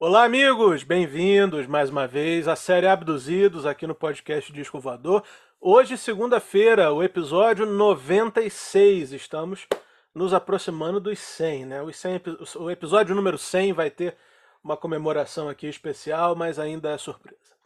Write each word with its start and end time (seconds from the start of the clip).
Olá, 0.00 0.22
amigos! 0.22 0.84
Bem-vindos 0.84 1.66
mais 1.66 1.90
uma 1.90 2.06
vez 2.06 2.46
à 2.46 2.54
série 2.54 2.86
Abduzidos 2.86 3.66
aqui 3.66 3.84
no 3.84 3.96
podcast 3.96 4.52
Disco 4.52 4.78
Voador. 4.78 5.24
Hoje, 5.60 5.98
segunda-feira, 5.98 6.92
o 6.92 7.02
episódio 7.02 7.66
96. 7.66 9.12
Estamos 9.12 9.66
nos 10.14 10.32
aproximando 10.32 11.00
dos 11.00 11.18
100, 11.18 11.66
né? 11.66 11.82
Os 11.82 11.96
100, 11.96 12.22
o 12.60 12.70
episódio 12.70 13.12
número 13.12 13.36
100 13.36 13.72
vai 13.72 13.90
ter 13.90 14.16
uma 14.62 14.76
comemoração 14.76 15.48
aqui 15.48 15.66
especial, 15.66 16.36
mas 16.36 16.60
ainda 16.60 16.90
é 16.90 16.96
surpresa. 16.96 17.56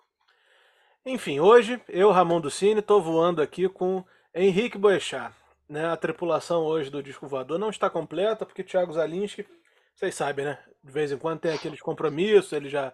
Enfim, 1.04 1.38
hoje 1.38 1.82
eu, 1.86 2.10
Ramon 2.10 2.40
Ducini, 2.40 2.80
estou 2.80 3.02
voando 3.02 3.42
aqui 3.42 3.68
com 3.68 4.02
Henrique 4.34 4.78
Boechat. 4.78 5.34
Né? 5.68 5.84
A 5.84 5.98
tripulação 5.98 6.62
hoje 6.62 6.88
do 6.88 7.02
Disco 7.02 7.26
Voador 7.26 7.58
não 7.58 7.68
está 7.68 7.90
completa 7.90 8.46
porque 8.46 8.64
Thiago 8.64 8.94
Zalinski, 8.94 9.46
vocês 9.94 10.14
sabem, 10.14 10.44
né? 10.44 10.58
De 10.82 10.92
vez 10.92 11.12
em 11.12 11.18
quando 11.18 11.40
tem 11.40 11.52
aqueles 11.52 11.80
compromissos, 11.80 12.52
ele 12.52 12.68
já, 12.68 12.92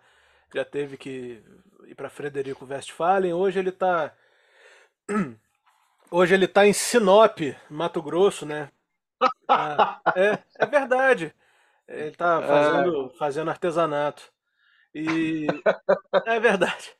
já 0.54 0.64
teve 0.64 0.96
que 0.96 1.42
ir 1.86 1.94
para 1.94 2.10
Frederico 2.10 2.66
Westphalen. 2.66 3.32
Hoje 3.32 3.58
ele 3.58 3.70
está 3.70 4.14
Hoje 6.10 6.34
ele 6.34 6.46
está 6.46 6.66
em 6.66 6.72
Sinop, 6.72 7.38
Mato 7.68 8.00
Grosso, 8.00 8.46
né? 8.46 8.70
Ah, 9.46 10.00
é, 10.16 10.38
é 10.58 10.66
verdade. 10.66 11.34
Ele 11.86 12.08
está 12.08 12.40
fazendo, 12.46 13.10
é... 13.12 13.18
fazendo 13.18 13.50
artesanato. 13.50 14.22
E 14.94 15.46
é 16.26 16.40
verdade. 16.40 16.96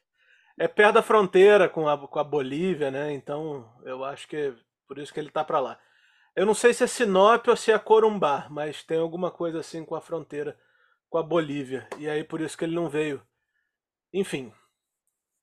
É 0.59 0.69
perto 0.69 0.95
da 0.95 1.03
fronteira 1.03 1.69
com 1.69 1.89
a, 1.89 1.97
com 2.07 2.19
a 2.19 2.25
Bolívia, 2.25 2.91
né? 2.91 3.13
Então 3.13 3.71
eu 3.83 4.05
acho 4.05 4.29
que 4.29 4.37
é 4.37 4.55
por 4.87 4.99
isso 4.99 5.13
que 5.13 5.21
ele 5.21 5.29
está 5.29 5.43
para 5.43 5.61
lá. 5.61 5.79
Eu 6.39 6.47
não 6.47 6.55
sei 6.55 6.73
se 6.73 6.85
é 6.85 6.87
Sinop 6.87 7.49
ou 7.49 7.57
se 7.57 7.73
é 7.73 7.79
Corumbá, 7.81 8.47
mas 8.49 8.85
tem 8.85 8.97
alguma 8.97 9.29
coisa 9.29 9.59
assim 9.59 9.85
com 9.85 9.97
a 9.97 10.01
fronteira 10.01 10.57
com 11.11 11.19
a 11.19 11.23
Bolívia. 11.23 11.89
E 11.99 12.09
aí 12.09 12.23
por 12.23 12.41
isso 12.41 12.57
que 12.57 12.65
ele 12.65 12.77
não 12.77 12.89
veio. 12.89 13.21
Enfim. 14.15 14.53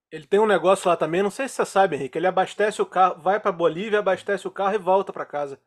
Ele 0.10 0.26
tem 0.26 0.40
um 0.40 0.46
negócio 0.46 0.88
lá 0.88 0.96
também, 0.96 1.22
não 1.22 1.30
sei 1.30 1.50
se 1.50 1.56
você 1.56 1.66
sabe, 1.66 1.98
Henrique. 1.98 2.18
Ele 2.18 2.28
abastece 2.28 2.82
o 2.82 2.86
carro, 2.86 3.22
vai 3.22 3.42
para 3.42 3.52
Bolívia, 3.52 4.00
abastece 4.00 4.48
o 4.48 4.52
carro 4.52 4.76
e 4.76 4.78
volta 4.78 5.12
para 5.12 5.26
casa. 5.26 5.60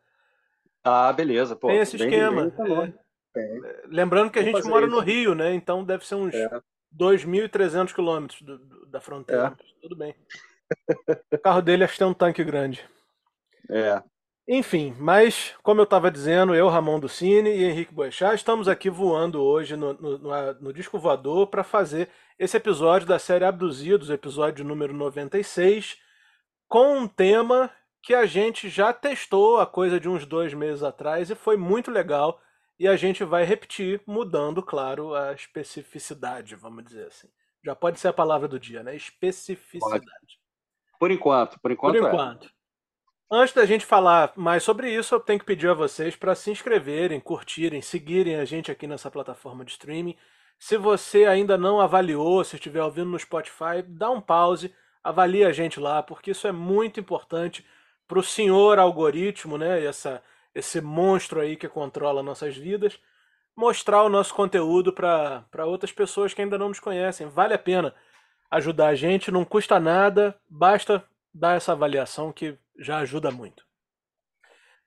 Ah, 0.83 1.13
beleza. 1.13 1.55
Pô, 1.55 1.67
tem 1.67 1.77
esse 1.77 1.95
bem, 1.95 2.07
esquema. 2.07 2.49
Bem, 2.49 2.95
é. 3.35 3.41
é. 3.41 3.83
Lembrando 3.85 4.31
que 4.31 4.39
a 4.39 4.43
gente 4.43 4.63
mora 4.63 4.87
isso. 4.87 4.95
no 4.95 4.99
Rio, 4.99 5.35
né? 5.35 5.53
Então 5.53 5.85
deve 5.85 6.07
ser 6.07 6.15
uns 6.15 6.33
é. 6.33 6.49
2.300 6.97 7.93
quilômetros 7.93 8.43
da 8.87 8.99
fronteira. 8.99 9.55
É. 9.59 9.79
Tudo 9.79 9.95
bem. 9.95 10.15
o 11.31 11.37
carro 11.37 11.61
dele 11.61 11.83
acho 11.83 11.93
que 11.93 11.99
tem 11.99 12.07
um 12.07 12.15
tanque 12.15 12.43
grande. 12.43 12.83
É. 13.69 14.01
Enfim, 14.51 14.95
mas, 14.97 15.55
como 15.61 15.79
eu 15.79 15.83
estava 15.83 16.09
dizendo, 16.09 16.55
eu, 16.55 16.67
Ramon 16.69 16.99
do 16.99 17.07
Cine 17.07 17.51
e 17.51 17.65
Henrique 17.65 17.93
Boechat 17.93 18.33
estamos 18.33 18.67
aqui 18.67 18.89
voando 18.89 19.39
hoje 19.43 19.75
no, 19.75 19.93
no, 19.93 20.17
no, 20.17 20.53
no 20.55 20.73
Disco 20.73 20.97
Voador 20.97 21.45
para 21.45 21.63
fazer 21.63 22.09
esse 22.39 22.57
episódio 22.57 23.07
da 23.07 23.19
série 23.19 23.45
Abduzidos, 23.45 24.09
episódio 24.09 24.65
número 24.65 24.91
96, 24.91 25.99
com 26.67 26.97
um 26.97 27.07
tema 27.07 27.69
que 28.01 28.15
a 28.15 28.25
gente 28.25 28.69
já 28.69 28.91
testou 28.91 29.59
a 29.59 29.67
coisa 29.67 29.99
de 29.99 30.09
uns 30.09 30.25
dois 30.25 30.51
meses 30.51 30.81
atrás 30.81 31.29
e 31.29 31.35
foi 31.35 31.55
muito 31.55 31.91
legal. 31.91 32.41
E 32.79 32.87
a 32.87 32.95
gente 32.95 33.23
vai 33.23 33.43
repetir, 33.43 34.01
mudando, 34.07 34.63
claro, 34.63 35.13
a 35.13 35.31
especificidade, 35.31 36.55
vamos 36.55 36.85
dizer 36.85 37.05
assim. 37.05 37.27
Já 37.63 37.75
pode 37.75 37.99
ser 37.99 38.07
a 38.07 38.13
palavra 38.13 38.47
do 38.47 38.59
dia, 38.59 38.81
né? 38.81 38.95
Especificidade. 38.95 40.39
Por 40.99 41.11
enquanto, 41.11 41.59
por 41.59 41.71
enquanto. 41.71 41.93
Por 41.93 42.03
é. 42.03 42.07
enquanto. 42.07 42.47
É. 42.47 42.58
Antes 43.31 43.53
da 43.53 43.63
gente 43.63 43.85
falar 43.85 44.33
mais 44.35 44.63
sobre 44.63 44.89
isso, 44.91 45.13
eu 45.13 45.19
tenho 45.19 45.37
que 45.37 45.45
pedir 45.45 45.69
a 45.69 45.75
vocês 45.75 46.15
para 46.15 46.33
se 46.33 46.49
inscreverem, 46.49 47.19
curtirem, 47.19 47.79
seguirem 47.79 48.37
a 48.37 48.43
gente 48.43 48.71
aqui 48.71 48.87
nessa 48.87 49.11
plataforma 49.11 49.63
de 49.63 49.69
streaming. 49.69 50.17
Se 50.57 50.77
você 50.77 51.25
ainda 51.25 51.55
não 51.55 51.79
avaliou, 51.79 52.43
se 52.43 52.55
estiver 52.55 52.81
ouvindo 52.81 53.11
no 53.11 53.19
Spotify, 53.19 53.83
dá 53.87 54.09
um 54.09 54.19
pause, 54.19 54.73
avalie 55.03 55.45
a 55.45 55.51
gente 55.51 55.79
lá, 55.79 56.01
porque 56.01 56.31
isso 56.31 56.47
é 56.47 56.51
muito 56.51 56.99
importante 56.99 57.63
para 58.07 58.17
o 58.17 58.23
senhor 58.23 58.79
algoritmo, 58.79 59.59
né? 59.59 59.85
Essa, 59.85 60.23
esse 60.55 60.81
monstro 60.81 61.39
aí 61.39 61.55
que 61.55 61.67
controla 61.69 62.23
nossas 62.23 62.57
vidas, 62.57 62.99
mostrar 63.55 64.01
o 64.01 64.09
nosso 64.09 64.33
conteúdo 64.33 64.91
para 64.91 65.65
outras 65.67 65.91
pessoas 65.91 66.33
que 66.33 66.41
ainda 66.41 66.57
não 66.57 66.69
nos 66.69 66.79
conhecem. 66.79 67.27
Vale 67.27 67.53
a 67.53 67.59
pena 67.59 67.93
ajudar 68.49 68.87
a 68.87 68.95
gente, 68.95 69.29
não 69.29 69.45
custa 69.45 69.79
nada, 69.79 70.35
basta 70.49 71.05
dar 71.31 71.55
essa 71.57 71.73
avaliação 71.73 72.33
que 72.33 72.57
já 72.79 72.97
ajuda 72.97 73.29
muito. 73.29 73.63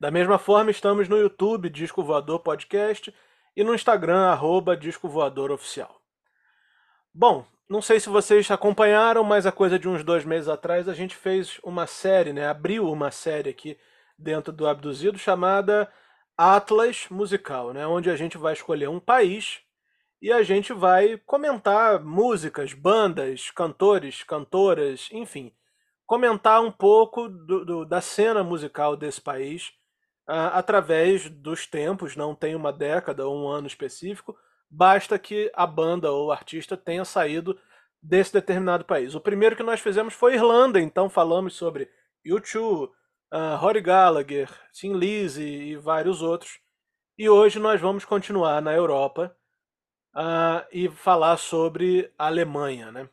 Da 0.00 0.10
mesma 0.10 0.38
forma, 0.38 0.70
estamos 0.70 1.08
no 1.08 1.16
YouTube, 1.16 1.70
Disco 1.70 2.02
Voador 2.02 2.40
Podcast, 2.40 3.14
e 3.54 3.62
no 3.62 3.74
Instagram, 3.74 4.26
arroba 4.26 4.76
Disco 4.76 5.08
Voador 5.08 5.52
Oficial. 5.52 6.00
Bom, 7.14 7.46
não 7.68 7.80
sei 7.80 8.00
se 8.00 8.08
vocês 8.08 8.50
acompanharam, 8.50 9.22
mas 9.22 9.46
a 9.46 9.52
coisa 9.52 9.78
de 9.78 9.88
uns 9.88 10.02
dois 10.02 10.24
meses 10.24 10.48
atrás 10.48 10.88
a 10.88 10.94
gente 10.94 11.14
fez 11.14 11.60
uma 11.62 11.86
série, 11.86 12.32
né? 12.32 12.48
Abriu 12.48 12.90
uma 12.90 13.10
série 13.10 13.50
aqui 13.50 13.78
dentro 14.18 14.52
do 14.52 14.66
Abduzido 14.66 15.18
chamada 15.18 15.90
Atlas 16.36 17.06
Musical, 17.10 17.72
né? 17.72 17.86
Onde 17.86 18.10
a 18.10 18.16
gente 18.16 18.36
vai 18.36 18.54
escolher 18.54 18.88
um 18.88 18.98
país 18.98 19.60
e 20.20 20.32
a 20.32 20.42
gente 20.42 20.72
vai 20.72 21.18
comentar 21.26 22.02
músicas, 22.02 22.72
bandas, 22.72 23.50
cantores, 23.50 24.22
cantoras, 24.22 25.08
enfim, 25.12 25.52
comentar 26.12 26.62
um 26.62 26.70
pouco 26.70 27.26
do, 27.26 27.64
do, 27.64 27.84
da 27.86 28.02
cena 28.02 28.44
musical 28.44 28.94
desse 28.94 29.18
país 29.18 29.72
uh, 30.28 30.52
através 30.52 31.30
dos 31.30 31.66
tempos, 31.66 32.16
não 32.16 32.34
tem 32.34 32.54
uma 32.54 32.70
década 32.70 33.26
ou 33.26 33.34
um 33.34 33.48
ano 33.48 33.66
específico, 33.66 34.36
basta 34.68 35.18
que 35.18 35.50
a 35.54 35.66
banda 35.66 36.12
ou 36.12 36.26
o 36.26 36.30
artista 36.30 36.76
tenha 36.76 37.02
saído 37.06 37.58
desse 38.02 38.30
determinado 38.30 38.84
país. 38.84 39.14
O 39.14 39.22
primeiro 39.22 39.56
que 39.56 39.62
nós 39.62 39.80
fizemos 39.80 40.12
foi 40.12 40.34
Irlanda, 40.34 40.78
então 40.78 41.08
falamos 41.08 41.54
sobre 41.54 41.88
U2, 42.26 42.90
uh, 42.90 43.56
Rory 43.56 43.80
Gallagher, 43.80 44.50
Tim 44.70 44.92
Lizzy 44.92 45.48
e 45.48 45.76
vários 45.76 46.20
outros. 46.20 46.60
E 47.16 47.26
hoje 47.26 47.58
nós 47.58 47.80
vamos 47.80 48.04
continuar 48.04 48.60
na 48.60 48.74
Europa 48.74 49.34
uh, 50.14 50.62
e 50.70 50.90
falar 50.90 51.38
sobre 51.38 52.12
a 52.18 52.26
Alemanha. 52.26 52.92
Né? 52.92 53.08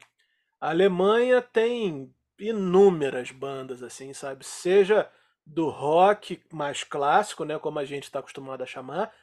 A 0.60 0.72
Alemanha 0.72 1.42
tem 1.42 2.14
inúmeras 2.40 3.32
bandas, 3.32 3.84
assim, 3.84 4.14
sabe? 4.14 4.46
Seja 4.46 5.10
do 5.46 5.70
rock 5.70 6.42
mais 6.54 6.84
clássico, 6.84 7.44
né, 7.44 7.58
como 7.60 7.80
a 7.80 7.86
gente 7.86 8.04
está 8.04 8.20
acostumado 8.20 8.62
a 8.62 8.68
chamar, 8.68 9.14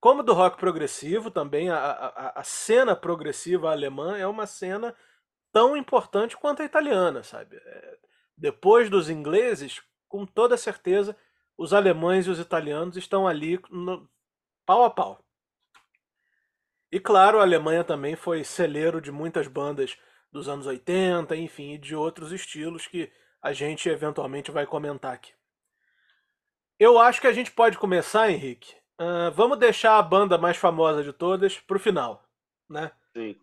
como 0.00 0.22
do 0.22 0.32
rock 0.32 0.58
progressivo 0.58 1.30
também. 1.30 1.70
A, 1.70 1.78
a, 1.78 2.40
a 2.40 2.44
cena 2.44 2.96
progressiva 2.96 3.70
alemã 3.70 4.16
é 4.16 4.26
uma 4.26 4.46
cena 4.46 4.94
tão 5.52 5.76
importante 5.76 6.36
quanto 6.36 6.62
a 6.62 6.64
italiana, 6.64 7.22
sabe? 7.22 7.56
É, 7.56 7.98
depois 8.36 8.90
dos 8.90 9.08
ingleses, 9.08 9.80
com 10.08 10.26
toda 10.26 10.56
certeza, 10.56 11.16
os 11.56 11.72
alemães 11.72 12.26
e 12.26 12.30
os 12.30 12.40
italianos 12.40 12.96
estão 12.96 13.28
ali 13.28 13.60
no, 13.70 14.08
pau 14.66 14.84
a 14.84 14.90
pau. 14.90 15.24
E 16.90 17.00
claro, 17.00 17.38
a 17.38 17.42
Alemanha 17.42 17.84
também 17.84 18.16
foi 18.16 18.44
celeiro 18.44 19.00
de 19.00 19.10
muitas 19.10 19.46
bandas 19.46 19.96
dos 20.34 20.48
anos 20.48 20.66
80, 20.66 21.36
enfim, 21.36 21.74
e 21.74 21.78
de 21.78 21.94
outros 21.94 22.32
estilos 22.32 22.88
que 22.88 23.08
a 23.40 23.52
gente 23.52 23.88
eventualmente 23.88 24.50
vai 24.50 24.66
comentar 24.66 25.14
aqui. 25.14 25.32
Eu 26.76 26.98
acho 26.98 27.20
que 27.20 27.28
a 27.28 27.32
gente 27.32 27.52
pode 27.52 27.78
começar, 27.78 28.28
Henrique. 28.28 28.74
Uh, 29.00 29.30
vamos 29.32 29.56
deixar 29.60 29.96
a 29.96 30.02
banda 30.02 30.36
mais 30.36 30.56
famosa 30.56 31.04
de 31.04 31.12
todas 31.12 31.60
para 31.60 31.76
o 31.76 31.80
final, 31.80 32.28
né? 32.68 32.90
Sim. 33.16 33.36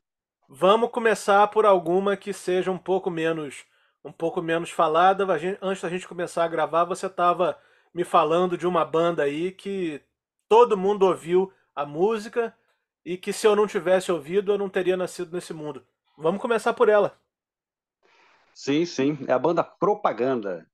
Vamos 0.50 0.92
começar 0.92 1.48
por 1.48 1.66
alguma 1.66 2.18
que 2.18 2.34
seja 2.34 2.70
um 2.70 2.78
pouco 2.78 3.10
menos, 3.10 3.64
um 4.04 4.12
pouco 4.12 4.42
menos 4.42 4.70
falada. 4.70 5.40
Gente, 5.40 5.60
antes 5.62 5.82
da 5.82 5.88
gente 5.88 6.06
começar 6.06 6.44
a 6.44 6.50
gravar, 6.50 6.84
você 6.84 7.06
estava 7.06 7.58
me 7.94 8.04
falando 8.04 8.58
de 8.58 8.68
uma 8.68 8.84
banda 8.84 9.24
aí 9.24 9.54
que 9.54 10.02
todo 10.50 10.78
mundo 10.78 11.04
ouviu 11.04 11.54
a 11.74 11.86
música 11.86 12.54
e 13.06 13.16
que 13.16 13.32
se 13.32 13.48
eu 13.48 13.56
não 13.56 13.66
tivesse 13.66 14.12
ouvido 14.12 14.52
eu 14.52 14.58
não 14.58 14.70
teria 14.70 14.98
nascido 14.98 15.32
nesse 15.32 15.54
mundo. 15.54 15.86
Vamos 16.22 16.40
começar 16.40 16.72
por 16.76 16.88
ela. 16.88 17.20
Sim, 18.54 18.86
sim. 18.86 19.18
É 19.28 19.34
a 19.34 19.40
banda 19.40 19.64
Propaganda. 19.64 20.68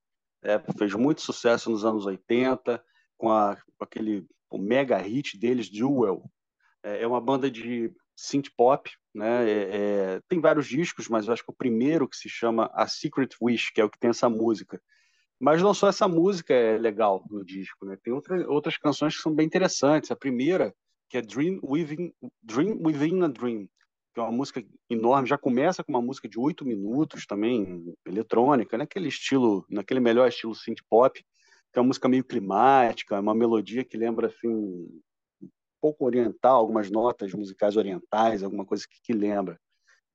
É, 0.43 0.59
fez 0.77 0.93
muito 0.93 1.21
sucesso 1.21 1.71
nos 1.71 1.85
anos 1.85 2.05
80, 2.05 2.83
com, 3.17 3.31
a, 3.31 3.55
com 3.55 3.83
aquele 3.83 4.27
mega 4.53 4.97
hit 4.97 5.37
deles, 5.39 5.67
Jewel. 5.67 6.29
É, 6.83 7.03
é 7.03 7.07
uma 7.07 7.21
banda 7.21 7.49
de 7.49 7.93
synth 8.13 8.49
pop, 8.57 8.91
né? 9.15 9.49
É, 9.49 9.77
é, 9.77 10.21
tem 10.27 10.41
vários 10.41 10.67
discos, 10.67 11.07
mas 11.07 11.27
eu 11.27 11.33
acho 11.33 11.45
que 11.45 11.51
o 11.51 11.55
primeiro 11.57 12.09
que 12.09 12.17
se 12.17 12.27
chama 12.27 12.69
A 12.73 12.85
Secret 12.85 13.29
Wish, 13.41 13.71
que 13.71 13.79
é 13.79 13.85
o 13.85 13.89
que 13.89 13.99
tem 13.99 14.09
essa 14.09 14.29
música. 14.29 14.81
Mas 15.39 15.61
não 15.61 15.73
só 15.73 15.87
essa 15.87 16.09
música 16.09 16.53
é 16.53 16.77
legal 16.77 17.23
no 17.29 17.45
disco, 17.45 17.85
né? 17.85 17.97
Tem 18.03 18.11
outra, 18.11 18.49
outras 18.49 18.75
canções 18.75 19.15
que 19.15 19.21
são 19.21 19.33
bem 19.33 19.45
interessantes. 19.45 20.11
A 20.11 20.15
primeira, 20.15 20.75
que 21.09 21.17
é 21.17 21.21
Dream 21.21 21.59
Within, 21.63 22.13
Dream 22.43 22.79
Within 22.81 23.23
a 23.23 23.27
Dream, 23.27 23.69
que 24.17 24.21
é 24.21 24.23
uma 24.23 24.31
música 24.31 24.65
enorme, 24.89 25.29
já 25.29 25.37
começa 25.37 25.83
com 25.83 25.91
uma 25.91 26.01
música 26.01 26.27
de 26.27 26.39
oito 26.39 26.65
minutos 26.65 27.27
também, 27.27 27.93
eletrônica, 28.03 28.75
naquele 28.75 29.09
estilo, 29.09 29.63
naquele 29.69 29.99
melhor 29.99 30.27
estilo 30.27 30.55
synth 30.55 30.79
pop, 30.89 31.23
que 31.71 31.77
é 31.77 31.79
uma 31.79 31.89
música 31.89 32.09
meio 32.09 32.23
climática, 32.23 33.19
uma 33.19 33.35
melodia 33.35 33.83
que 33.83 33.95
lembra 33.95 34.25
assim 34.25 34.87
pouco 35.79 36.03
oriental, 36.03 36.55
algumas 36.55 36.89
notas 36.89 37.31
musicais 37.31 37.77
orientais, 37.77 38.41
alguma 38.41 38.65
coisa 38.65 38.85
que, 38.89 38.99
que 39.03 39.13
lembra. 39.13 39.59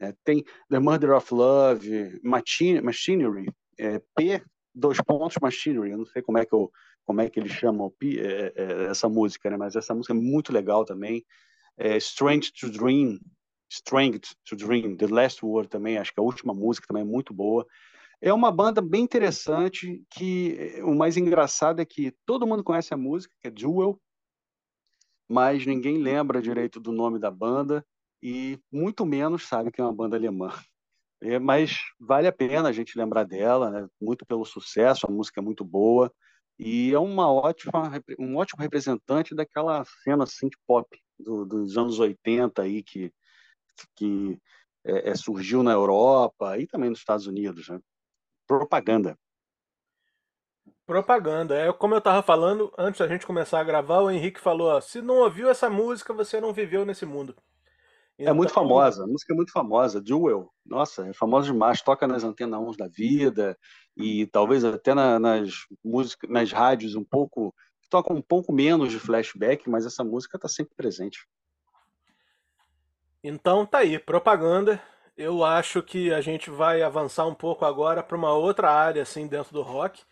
É, 0.01 0.13
tem 0.25 0.43
The 0.69 0.81
Murder 0.81 1.13
of 1.13 1.33
Love, 1.33 2.21
Machinery, 2.25 3.47
é, 3.79 4.01
P, 4.17 4.43
dois 4.75 5.01
pontos, 5.01 5.37
Machinery, 5.41 5.93
eu 5.93 5.99
não 5.99 6.07
sei 6.07 6.23
como 6.23 6.39
é 6.39 6.45
que, 6.45 6.53
eu, 6.53 6.73
como 7.05 7.21
é 7.21 7.31
que 7.31 7.39
eles 7.39 7.53
chamam 7.53 7.95
é, 8.03 8.53
é, 8.57 8.85
essa 8.87 9.09
música, 9.09 9.49
né? 9.49 9.57
mas 9.57 9.77
essa 9.77 9.95
música 9.95 10.13
é 10.13 10.17
muito 10.17 10.53
legal 10.53 10.85
também. 10.85 11.25
É, 11.79 11.97
Strange 11.99 12.53
to 12.53 12.69
Dream, 12.69 13.21
Strength 13.73 14.35
to 14.45 14.55
Dream, 14.55 14.97
The 14.97 15.07
Last 15.07 15.45
Word 15.45 15.69
também, 15.71 15.97
acho 15.97 16.13
que 16.13 16.21
a 16.21 16.23
última 16.23 16.53
música 16.53 16.87
também 16.87 17.03
é 17.03 17.07
muito 17.07 17.33
boa. 17.33 17.67
É 18.21 18.33
uma 18.33 18.53
banda 18.53 18.83
bem 18.83 19.03
interessante, 19.03 20.05
que 20.11 20.57
eh, 20.59 20.85
o 20.85 20.95
mais 20.95 21.17
engraçado 21.17 21.81
é 21.81 21.85
que 21.85 22.13
todo 22.27 22.47
mundo 22.47 22.63
conhece 22.63 22.93
a 22.93 22.97
música, 22.99 23.35
que 23.41 23.49
é 23.49 23.53
Jewel, 23.55 23.99
mas 25.29 25.65
ninguém 25.65 25.97
lembra 25.97 26.43
direito 26.43 26.79
do 26.79 26.93
nome 26.93 27.19
da 27.19 27.31
banda 27.31 27.85
e 28.23 28.61
muito 28.71 29.07
menos 29.07 29.49
sabe 29.49 29.73
que 29.73 29.81
é 29.81 29.85
uma 29.85 29.95
banda 29.95 30.17
alemã. 30.17 30.53
É, 31.23 31.39
mas 31.39 31.79
vale 31.99 32.27
a 32.27 32.33
pena 32.33 32.69
a 32.69 32.73
gente 32.73 32.99
lembrar 32.99 33.25
dela, 33.25 33.71
né? 33.71 33.89
muito 34.01 34.27
pelo 34.27 34.45
sucesso, 34.45 35.07
a 35.07 35.11
música 35.11 35.41
é 35.41 35.43
muito 35.43 35.65
boa 35.65 36.13
e 36.59 36.93
é 36.93 36.99
uma 36.99 37.33
ótima, 37.33 37.91
um 38.19 38.37
ótimo 38.37 38.61
representante 38.61 39.35
daquela 39.35 39.85
cena 40.05 40.27
synth 40.27 40.55
pop 40.67 40.87
do, 41.19 41.47
dos 41.47 41.79
anos 41.79 41.99
80 41.99 42.63
aí 42.63 42.83
que, 42.83 43.13
que 43.97 44.39
é, 44.85 45.11
é, 45.11 45.15
surgiu 45.15 45.63
na 45.63 45.73
Europa 45.73 46.59
e 46.59 46.67
também 46.67 46.91
nos 46.91 46.99
Estados 46.99 47.27
Unidos. 47.27 47.69
Né? 47.69 47.79
propaganda. 48.47 49.19
Propaganda. 50.87 51.57
É 51.57 51.73
como 51.73 51.95
eu 51.95 51.99
estava 51.99 52.23
falando 52.23 52.73
antes 52.77 52.99
da 52.99 53.09
gente 53.09 53.27
começar 53.27 53.61
a 53.61 53.65
gravar, 53.65 54.01
o 54.01 54.11
Henrique 54.11 54.41
falou: 54.41 54.69
ó, 54.69 54.81
se 54.81 55.01
não 55.01 55.19
ouviu 55.19 55.49
essa 55.49 55.71
música, 55.71 56.13
você 56.13 56.41
não 56.41 56.53
viveu 56.53 56.85
nesse 56.85 57.07
mundo. 57.07 57.35
Então... 58.19 58.33
É 58.33 58.37
muito 58.37 58.51
então, 58.51 58.63
famosa, 58.63 59.05
a 59.05 59.07
música 59.07 59.33
é 59.33 59.37
muito 59.37 59.53
famosa. 59.53 60.03
Jewel, 60.05 60.53
nossa, 60.67 61.09
é 61.09 61.13
famosa 61.13 61.51
demais. 61.51 61.81
Toca 61.81 62.07
nas 62.07 62.25
antenas 62.25 62.61
1 62.61 62.73
da 62.73 62.89
vida 62.89 63.57
e 63.97 64.27
talvez 64.27 64.65
até 64.65 64.95
na, 64.95 65.19
nas 65.19 65.67
músicas, 65.83 66.29
nas 66.29 66.53
rádios 66.53 66.95
um 66.95 67.05
pouco, 67.05 67.55
toca 67.89 68.13
um 68.13 68.21
pouco 68.21 68.53
menos 68.53 68.91
de 68.91 68.99
flashback, 68.99 69.69
mas 69.69 69.87
essa 69.87 70.05
música 70.05 70.37
está 70.37 70.49
sempre 70.49 70.75
presente. 70.77 71.27
Então 73.23 73.65
tá 73.65 73.79
aí, 73.79 73.99
propaganda 73.99 74.83
eu 75.17 75.45
acho 75.45 75.83
que 75.83 76.13
a 76.13 76.21
gente 76.21 76.51
vai 76.51 76.83
avançar 76.83 77.27
um 77.27 77.35
pouco 77.35 77.65
agora 77.65 78.03
para 78.03 78.17
uma 78.17 78.33
outra 78.33 78.71
área 78.71 79.03
assim 79.03 79.27
dentro 79.27 79.53
do 79.53 79.63
rock, 79.63 80.03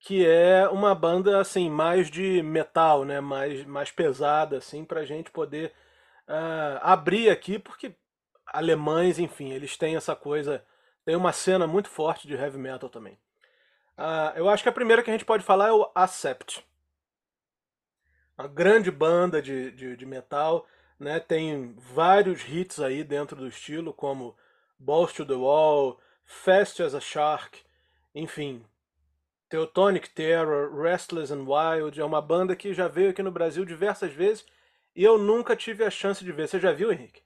que 0.00 0.26
é 0.26 0.68
uma 0.68 0.94
banda 0.94 1.40
assim 1.40 1.70
mais 1.70 2.10
de 2.10 2.42
metal, 2.42 3.04
né, 3.04 3.20
mais 3.20 3.64
mais 3.64 3.90
pesada 3.90 4.56
assim 4.58 4.84
para 4.84 5.00
a 5.00 5.04
gente 5.04 5.30
poder 5.30 5.72
uh, 6.28 6.78
abrir 6.82 7.30
aqui, 7.30 7.58
porque 7.58 7.94
alemães, 8.46 9.18
enfim, 9.18 9.50
eles 9.52 9.76
têm 9.76 9.96
essa 9.96 10.16
coisa, 10.16 10.64
tem 11.04 11.16
uma 11.16 11.32
cena 11.32 11.66
muito 11.66 11.88
forte 11.88 12.26
de 12.26 12.34
heavy 12.34 12.58
metal 12.58 12.88
também. 12.88 13.18
Uh, 13.98 14.36
eu 14.36 14.48
acho 14.48 14.62
que 14.62 14.68
a 14.68 14.72
primeira 14.72 15.02
que 15.02 15.10
a 15.10 15.12
gente 15.12 15.24
pode 15.24 15.44
falar 15.44 15.68
é 15.68 15.72
o 15.72 15.90
Accept. 15.94 16.66
Uma 18.36 18.48
grande 18.48 18.90
banda 18.90 19.40
de, 19.40 19.70
de, 19.72 19.96
de 19.96 20.06
metal 20.06 20.66
né? 21.02 21.18
Tem 21.18 21.74
vários 21.92 22.42
hits 22.48 22.80
aí 22.80 23.02
dentro 23.02 23.36
do 23.36 23.48
estilo, 23.48 23.92
como 23.92 24.36
Balls 24.78 25.12
to 25.12 25.26
the 25.26 25.34
Wall, 25.34 25.98
Fast 26.24 26.82
as 26.82 26.94
a 26.94 27.00
Shark, 27.00 27.58
enfim. 28.14 28.64
Teutonic 29.48 30.08
Terror, 30.10 30.74
Restless 30.74 31.32
and 31.32 31.44
Wild, 31.44 32.00
é 32.00 32.04
uma 32.04 32.22
banda 32.22 32.56
que 32.56 32.72
já 32.72 32.88
veio 32.88 33.10
aqui 33.10 33.22
no 33.22 33.30
Brasil 33.30 33.64
diversas 33.64 34.12
vezes 34.12 34.46
e 34.96 35.04
eu 35.04 35.18
nunca 35.18 35.54
tive 35.54 35.84
a 35.84 35.90
chance 35.90 36.24
de 36.24 36.32
ver. 36.32 36.48
Você 36.48 36.58
já 36.58 36.72
viu, 36.72 36.90
Henrique? 36.90 37.20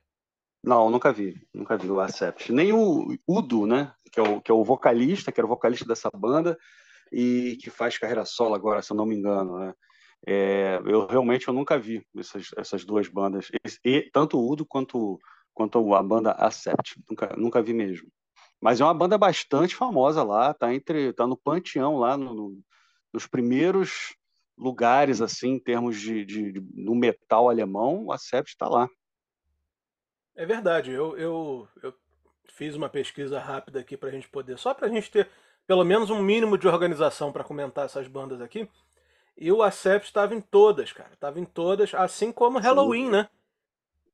Não, 0.62 0.90
nunca 0.90 1.12
vi, 1.12 1.40
nunca 1.54 1.76
vi 1.76 1.88
o 1.88 2.00
Accept. 2.00 2.52
Nem 2.52 2.72
o 2.72 3.16
Udo, 3.28 3.66
né? 3.66 3.92
Que 4.10 4.18
é 4.18 4.22
o, 4.22 4.40
que 4.40 4.50
é 4.50 4.54
o 4.54 4.64
vocalista, 4.64 5.30
que 5.30 5.38
era 5.38 5.46
o 5.46 5.50
vocalista 5.50 5.84
dessa 5.84 6.10
banda 6.10 6.58
e 7.12 7.56
que 7.62 7.70
faz 7.70 7.96
carreira 7.98 8.24
solo 8.24 8.54
agora, 8.54 8.82
se 8.82 8.90
eu 8.90 8.96
não 8.96 9.06
me 9.06 9.14
engano, 9.14 9.58
né? 9.58 9.74
É, 10.26 10.80
eu 10.84 11.06
realmente 11.06 11.46
eu 11.46 11.54
nunca 11.54 11.78
vi 11.78 12.04
essas, 12.16 12.50
essas 12.56 12.84
duas 12.84 13.06
bandas, 13.06 13.48
e, 13.84 14.10
tanto 14.12 14.36
o 14.38 14.50
Udo 14.50 14.66
quanto, 14.66 15.20
quanto 15.54 15.94
a 15.94 16.02
banda 16.02 16.32
Accept, 16.32 17.00
nunca, 17.08 17.36
nunca 17.36 17.62
vi 17.62 17.72
mesmo. 17.72 18.08
Mas 18.60 18.80
é 18.80 18.84
uma 18.84 18.94
banda 18.94 19.16
bastante 19.16 19.76
famosa 19.76 20.24
lá, 20.24 20.52
tá 20.52 20.74
entre 20.74 21.12
tá 21.12 21.26
no 21.26 21.36
panteão 21.36 21.98
lá 21.98 22.16
no, 22.16 22.34
no, 22.34 22.58
nos 23.12 23.26
primeiros 23.26 24.16
lugares 24.58 25.20
assim 25.20 25.50
em 25.50 25.58
termos 25.60 26.00
de, 26.00 26.24
de, 26.24 26.52
de 26.52 26.66
no 26.74 26.94
metal 26.94 27.48
alemão, 27.48 28.06
o 28.06 28.12
Accept 28.12 28.50
está 28.50 28.68
lá. 28.68 28.88
É 30.34 30.44
verdade, 30.44 30.90
eu, 30.90 31.16
eu, 31.16 31.68
eu 31.82 31.94
fiz 32.48 32.74
uma 32.74 32.88
pesquisa 32.88 33.38
rápida 33.38 33.80
aqui 33.80 33.96
para 33.96 34.08
a 34.08 34.12
gente 34.12 34.28
poder, 34.28 34.58
só 34.58 34.74
para 34.74 34.86
a 34.86 34.90
gente 34.90 35.10
ter 35.10 35.30
pelo 35.66 35.84
menos 35.84 36.10
um 36.10 36.22
mínimo 36.22 36.56
de 36.56 36.66
organização 36.66 37.32
para 37.32 37.44
comentar 37.44 37.84
essas 37.84 38.06
bandas 38.06 38.40
aqui. 38.40 38.68
E 39.38 39.52
o 39.52 39.62
Accept 39.62 40.06
estava 40.06 40.34
em 40.34 40.40
todas, 40.40 40.92
cara. 40.92 41.12
Estava 41.12 41.38
em 41.38 41.44
todas, 41.44 41.94
assim 41.94 42.32
como 42.32 42.58
Halloween, 42.58 43.06
Sim. 43.06 43.10
né? 43.10 43.28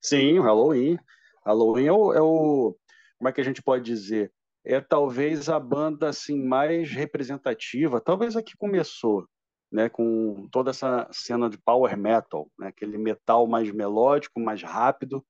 Sim, 0.01 0.39
o 0.41 0.43
Halloween. 0.43 0.99
Halloween 1.45 1.87
é 1.87 1.93
o, 1.93 2.13
é 2.13 2.21
o, 2.21 2.77
Como 3.19 3.29
é 3.29 3.33
que 3.33 3.41
a 3.41 3.45
gente 3.45 3.63
pode 3.63 3.85
dizer? 3.85 4.33
É 4.65 4.81
talvez 4.81 5.49
a 5.49 5.59
banda 5.61 6.09
assim 6.09 6.45
mais 6.45 6.91
representativa, 6.91 8.01
talvez 8.01 8.37
a 8.37 8.43
que 8.43 8.57
começou, 8.57 9.27
né, 9.73 9.89
com 9.89 10.49
toda 10.53 10.71
essa 10.71 11.09
cena 11.11 11.51
de 11.51 11.59
power 11.59 11.97
metal, 11.97 12.49
né, 12.57 12.69
aquele 12.69 12.97
metal 12.97 13.47
mais 13.47 13.73
melódico, 13.73 14.39
mais 14.39 14.63
rápido. 14.63 15.25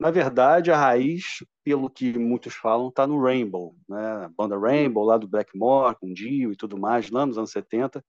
Na 0.00 0.10
verdade, 0.10 0.70
a 0.70 0.76
raiz, 0.76 1.44
pelo 1.64 1.90
que 1.90 2.18
muitos 2.18 2.54
falam, 2.54 2.88
está 2.88 3.06
no 3.06 3.20
Rainbow, 3.20 3.74
né? 3.88 4.26
A 4.26 4.28
banda 4.28 4.56
Rainbow, 4.56 5.04
lá 5.04 5.18
do 5.18 5.26
Blackmore, 5.26 5.96
com 6.00 6.12
Dio 6.12 6.52
e 6.52 6.56
tudo 6.56 6.78
mais, 6.78 7.10
lá 7.10 7.26
nos 7.26 7.36
anos 7.36 7.50
70 7.50 8.02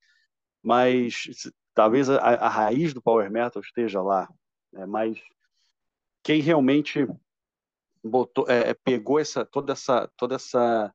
mas 0.64 1.24
talvez 1.74 2.10
a, 2.10 2.18
a 2.18 2.50
raiz 2.50 2.94
do 2.94 3.02
power 3.02 3.32
metal 3.32 3.62
esteja 3.62 4.02
lá. 4.02 4.28
Né? 4.72 4.86
Mas 4.86 5.18
quem 6.24 6.42
realmente 6.42 7.08
botou, 8.04 8.46
é, 8.48 8.72
é, 8.72 8.74
pegou 8.74 9.20
essa, 9.20 9.46
toda 9.46 9.74
essa, 9.74 10.10
toda 10.18 10.36
essa, 10.36 10.94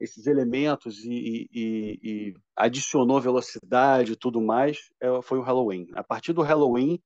esses 0.00 0.26
elementos 0.26 1.04
e, 1.04 1.48
e, 1.52 2.00
e 2.02 2.34
adicionou 2.56 3.20
velocidade 3.20 4.12
e 4.12 4.16
tudo 4.16 4.40
mais 4.40 4.90
é, 5.00 5.22
foi 5.22 5.38
o 5.38 5.42
Halloween. 5.42 5.88
A 5.94 6.02
partir 6.02 6.32
do 6.32 6.42
Halloween, 6.42 7.00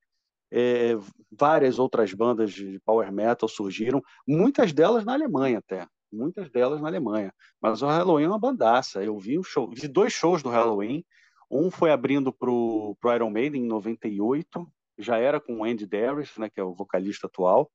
é, 0.51 0.93
várias 1.31 1.79
outras 1.79 2.13
bandas 2.15 2.53
de 2.53 2.81
power 2.85 3.13
metal 3.13 3.49
surgiram, 3.49 4.03
muitas 4.27 4.73
delas 4.73 5.05
na 5.05 5.15
Alemanha 5.15 5.59
até, 5.59 5.87
muitas 6.13 6.51
delas 6.51 6.81
na 6.81 6.89
Alemanha. 6.89 7.33
Mas 7.61 7.83
o 7.83 7.87
Halloween 7.87 8.25
é 8.25 8.29
uma 8.29 8.39
bandaça. 8.39 9.03
Eu 9.03 9.19
vi 9.19 9.39
um 9.39 9.43
show, 9.43 9.69
vi 9.71 9.89
dois 9.89 10.13
shows 10.13 10.43
do 10.43 10.49
Halloween 10.49 11.05
um 11.51 11.71
foi 11.71 11.91
abrindo 11.91 12.33
para 12.33 12.51
o 12.51 12.97
Iron 13.15 13.31
Maiden 13.31 13.63
em 13.63 13.67
98, 13.67 14.67
já 14.99 15.19
era 15.19 15.41
com 15.41 15.59
o 15.59 15.65
Andy 15.65 15.87
Darius, 15.87 16.37
né, 16.39 16.49
que 16.49 16.61
é 16.61 16.65
o 16.65 16.75
vocalista 16.75 17.27
atual, 17.27 17.71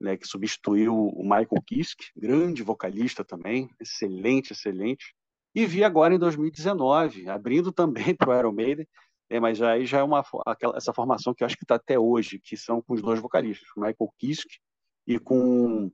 né, 0.00 0.16
que 0.16 0.26
substituiu 0.26 0.94
o 0.94 1.22
Michael 1.22 1.62
Kiske, 1.66 2.10
grande 2.16 2.62
vocalista 2.62 3.24
também, 3.24 3.68
excelente, 3.80 4.52
excelente. 4.52 5.14
E 5.54 5.66
vi 5.66 5.84
agora 5.84 6.14
em 6.14 6.18
2019, 6.18 7.28
abrindo 7.28 7.72
também 7.72 8.14
para 8.16 8.30
o 8.30 8.38
Iron 8.38 8.52
Maiden, 8.52 8.86
é, 9.28 9.40
mas 9.40 9.62
aí 9.62 9.86
já 9.86 9.98
é 9.98 10.02
uma 10.02 10.24
aquela, 10.46 10.76
essa 10.76 10.92
formação 10.92 11.34
que 11.34 11.42
eu 11.42 11.46
acho 11.46 11.56
que 11.56 11.64
está 11.64 11.76
até 11.76 11.98
hoje, 11.98 12.38
que 12.38 12.56
são 12.56 12.82
com 12.82 12.94
os 12.94 13.02
dois 13.02 13.20
vocalistas, 13.20 13.68
o 13.76 13.80
Michael 13.80 14.12
Kiske 14.18 14.58
e 15.06 15.18
com 15.18 15.90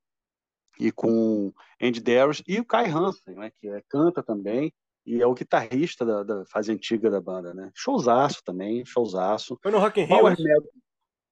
e 0.81 0.93
com 0.93 1.53
Andy 1.81 2.01
Darius 2.01 2.43
e 2.47 2.61
o 2.61 2.65
Kai 2.65 2.89
Hansen, 2.89 3.35
né, 3.35 3.51
que 3.59 3.69
é, 3.69 3.83
canta 3.89 4.23
também 4.23 4.73
e 5.09 5.23
é 5.23 5.27
o 5.27 5.33
guitarrista 5.33 6.05
da, 6.05 6.23
da, 6.23 6.45
fase 6.45 6.71
antiga 6.71 7.11
da 7.11 7.19
banda, 7.19 7.55
né? 7.55 7.71
Showzaço 7.75 8.43
também, 8.45 8.85
showzaço. 8.85 9.59
Foi 9.63 9.73
no 9.73 9.79
Rock 9.79 10.03
in 10.03 10.05
Rio? 10.05 10.37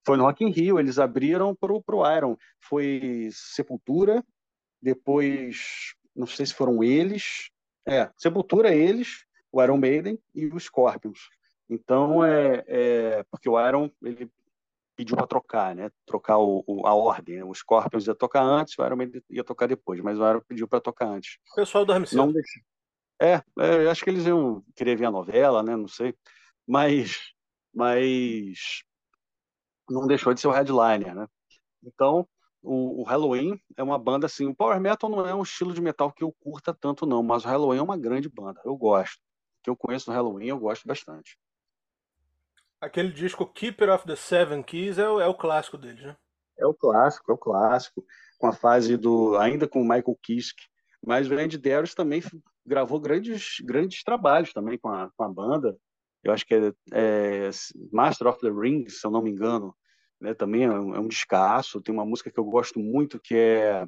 Foi 0.07 0.17
no 0.17 0.25
Rock 0.25 0.43
in 0.43 0.51
Rio, 0.51 0.81
eles 0.81 0.99
abriram 0.99 1.55
pro, 1.55 1.83
pro 1.83 2.11
Iron. 2.11 2.39
Foi 2.59 3.29
Sepultura, 3.31 4.25
depois, 4.81 5.95
não 6.15 6.27
sei 6.27 6.47
se 6.47 6.55
foram 6.55 6.83
eles, 6.83 7.51
é, 7.87 8.11
Sepultura, 8.17 8.75
eles, 8.75 9.27
o 9.53 9.63
Iron 9.63 9.77
Maiden 9.77 10.19
e 10.35 10.47
o 10.47 10.59
Scorpions. 10.59 11.29
Então, 11.69 12.25
é, 12.25 12.65
é 12.67 13.25
porque 13.31 13.49
o 13.49 13.61
Iron, 13.61 13.91
ele 14.03 14.31
pediu 14.97 15.19
para 15.19 15.27
trocar, 15.27 15.77
né? 15.77 15.91
Trocar 16.07 16.39
o, 16.39 16.65
o, 16.67 16.87
a 16.87 16.95
ordem. 16.95 17.37
Né? 17.37 17.45
O 17.45 17.53
Scorpions 17.53 18.07
ia 18.07 18.15
tocar 18.15 18.43
antes, 18.43 18.79
o 18.79 18.87
Iron 18.87 18.97
Maiden 18.97 19.23
ia 19.29 19.45
tocar 19.45 19.67
depois, 19.67 20.01
mas 20.01 20.19
o 20.19 20.27
Iron 20.27 20.41
pediu 20.49 20.67
para 20.67 20.81
tocar 20.81 21.09
antes. 21.09 21.37
O 21.53 21.57
pessoal 21.57 21.85
dorme 21.85 22.07
cedo. 22.07 22.17
Não 22.17 22.33
deixou. 22.33 22.63
É, 23.21 23.43
é, 23.59 23.89
acho 23.91 24.05
que 24.05 24.11
eles 24.11 24.27
iam 24.27 24.63
querer 24.75 24.97
ver 24.97 25.07
a 25.07 25.11
novela, 25.11 25.63
né? 25.63 25.75
Não 25.75 25.89
sei. 25.89 26.15
Mas, 26.67 27.33
mas 27.75 28.83
não 29.89 30.07
deixou 30.07 30.35
de 30.35 30.41
ser 30.41 30.49
o 30.49 30.53
headliner, 30.53 31.15
né? 31.15 31.27
Então, 31.83 32.29
o, 32.63 33.03
o, 33.03 33.05
Halloween 33.05 33.61
é 33.77 33.83
uma 33.83 33.99
banda 33.99 34.27
assim. 34.27 34.47
O 34.47 34.55
Power 34.55 34.81
Metal 34.81 35.09
não 35.09 35.27
é 35.27 35.35
um 35.35 35.43
estilo 35.43 35.73
de 35.73 35.81
metal 35.81 36.13
que 36.13 36.25
eu 36.25 36.33
curta 36.41 36.75
tanto, 36.75 37.07
não, 37.07 37.23
mas 37.23 37.45
o 37.45 37.49
Halloween 37.49 37.79
é 37.79 37.83
uma 37.83 37.97
grande 37.97 38.29
banda. 38.29 38.61
Eu 38.65 38.77
gosto. 38.77 39.17
O 39.17 39.63
que 39.63 39.71
eu 39.71 39.77
conheço 39.77 40.11
no 40.11 40.17
Halloween, 40.17 40.49
eu 40.49 40.59
gosto 40.59 40.87
bastante. 40.87 41.39
Aquele 42.81 43.11
disco 43.11 43.47
Keeper 43.47 43.91
of 43.91 44.07
the 44.07 44.17
Seven 44.17 44.63
Keys 44.63 44.99
é 44.99 45.09
o, 45.09 45.21
é 45.21 45.27
o 45.27 45.35
clássico 45.35 45.79
deles, 45.79 46.03
né? 46.03 46.17
É 46.59 46.67
o 46.67 46.75
clássico, 46.75 47.31
é 47.31 47.35
o 47.35 47.39
clássico, 47.39 48.05
com 48.39 48.47
a 48.47 48.53
fase 48.53 48.97
do 48.97 49.37
ainda 49.37 49.69
com 49.69 49.81
o 49.81 49.85
Michael 49.85 50.19
Kiske, 50.23 50.65
mas 51.05 51.31
o 51.31 51.35
Andy 51.35 51.59
Darius 51.59 51.95
também 51.95 52.21
gravou 52.67 53.01
grandes 53.01 53.61
grandes 53.61 54.03
trabalhos 54.03 54.53
também 54.53 54.79
com 54.79 54.89
a, 54.89 55.11
com 55.17 55.25
a 55.25 55.29
banda. 55.29 55.77
Eu 56.23 56.33
acho 56.33 56.45
que 56.45 56.55
é, 56.55 56.73
é 56.93 57.51
Master 57.93 58.27
of 58.27 58.41
the 58.41 58.51
Rings, 58.51 59.01
se 59.01 59.07
eu 59.07 59.11
não 59.11 59.23
me 59.23 59.31
engano, 59.31 59.75
né? 60.21 60.35
Também 60.35 60.65
é 60.65 60.71
um, 60.71 60.95
é 60.95 61.01
um 61.01 61.09
descasso. 61.09 61.81
Tem 61.81 61.95
uma 61.95 62.05
música 62.05 62.31
que 62.31 62.39
eu 62.39 62.45
gosto 62.45 62.81
muito 62.81 63.21
que 63.21 63.35
é 63.35 63.87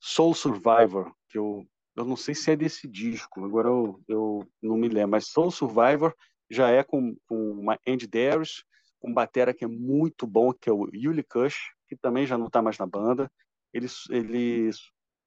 Soul 0.00 0.34
Survivor, 0.34 1.12
que 1.28 1.38
eu 1.38 1.66
eu 1.96 2.04
não 2.04 2.16
sei 2.16 2.34
se 2.34 2.50
é 2.50 2.56
desse 2.56 2.88
disco, 2.88 3.44
agora 3.44 3.68
eu, 3.68 4.00
eu 4.08 4.48
não 4.62 4.76
me 4.76 4.88
lembro, 4.88 5.10
mas 5.10 5.28
Soul 5.28 5.50
Survivor 5.50 6.14
já 6.48 6.70
é 6.70 6.82
com, 6.82 7.14
com 7.26 7.66
Andy 7.86 8.06
Darius, 8.06 8.64
um 9.02 9.12
batera 9.12 9.52
que 9.52 9.64
é 9.64 9.68
muito 9.68 10.26
bom, 10.26 10.52
que 10.52 10.68
é 10.68 10.72
o 10.72 10.88
Yuli 10.94 11.22
Kush, 11.22 11.56
que 11.88 11.96
também 11.96 12.26
já 12.26 12.36
não 12.36 12.46
está 12.46 12.62
mais 12.62 12.78
na 12.78 12.86
banda. 12.86 13.30
Ele, 13.72 13.86
ele, 14.10 14.70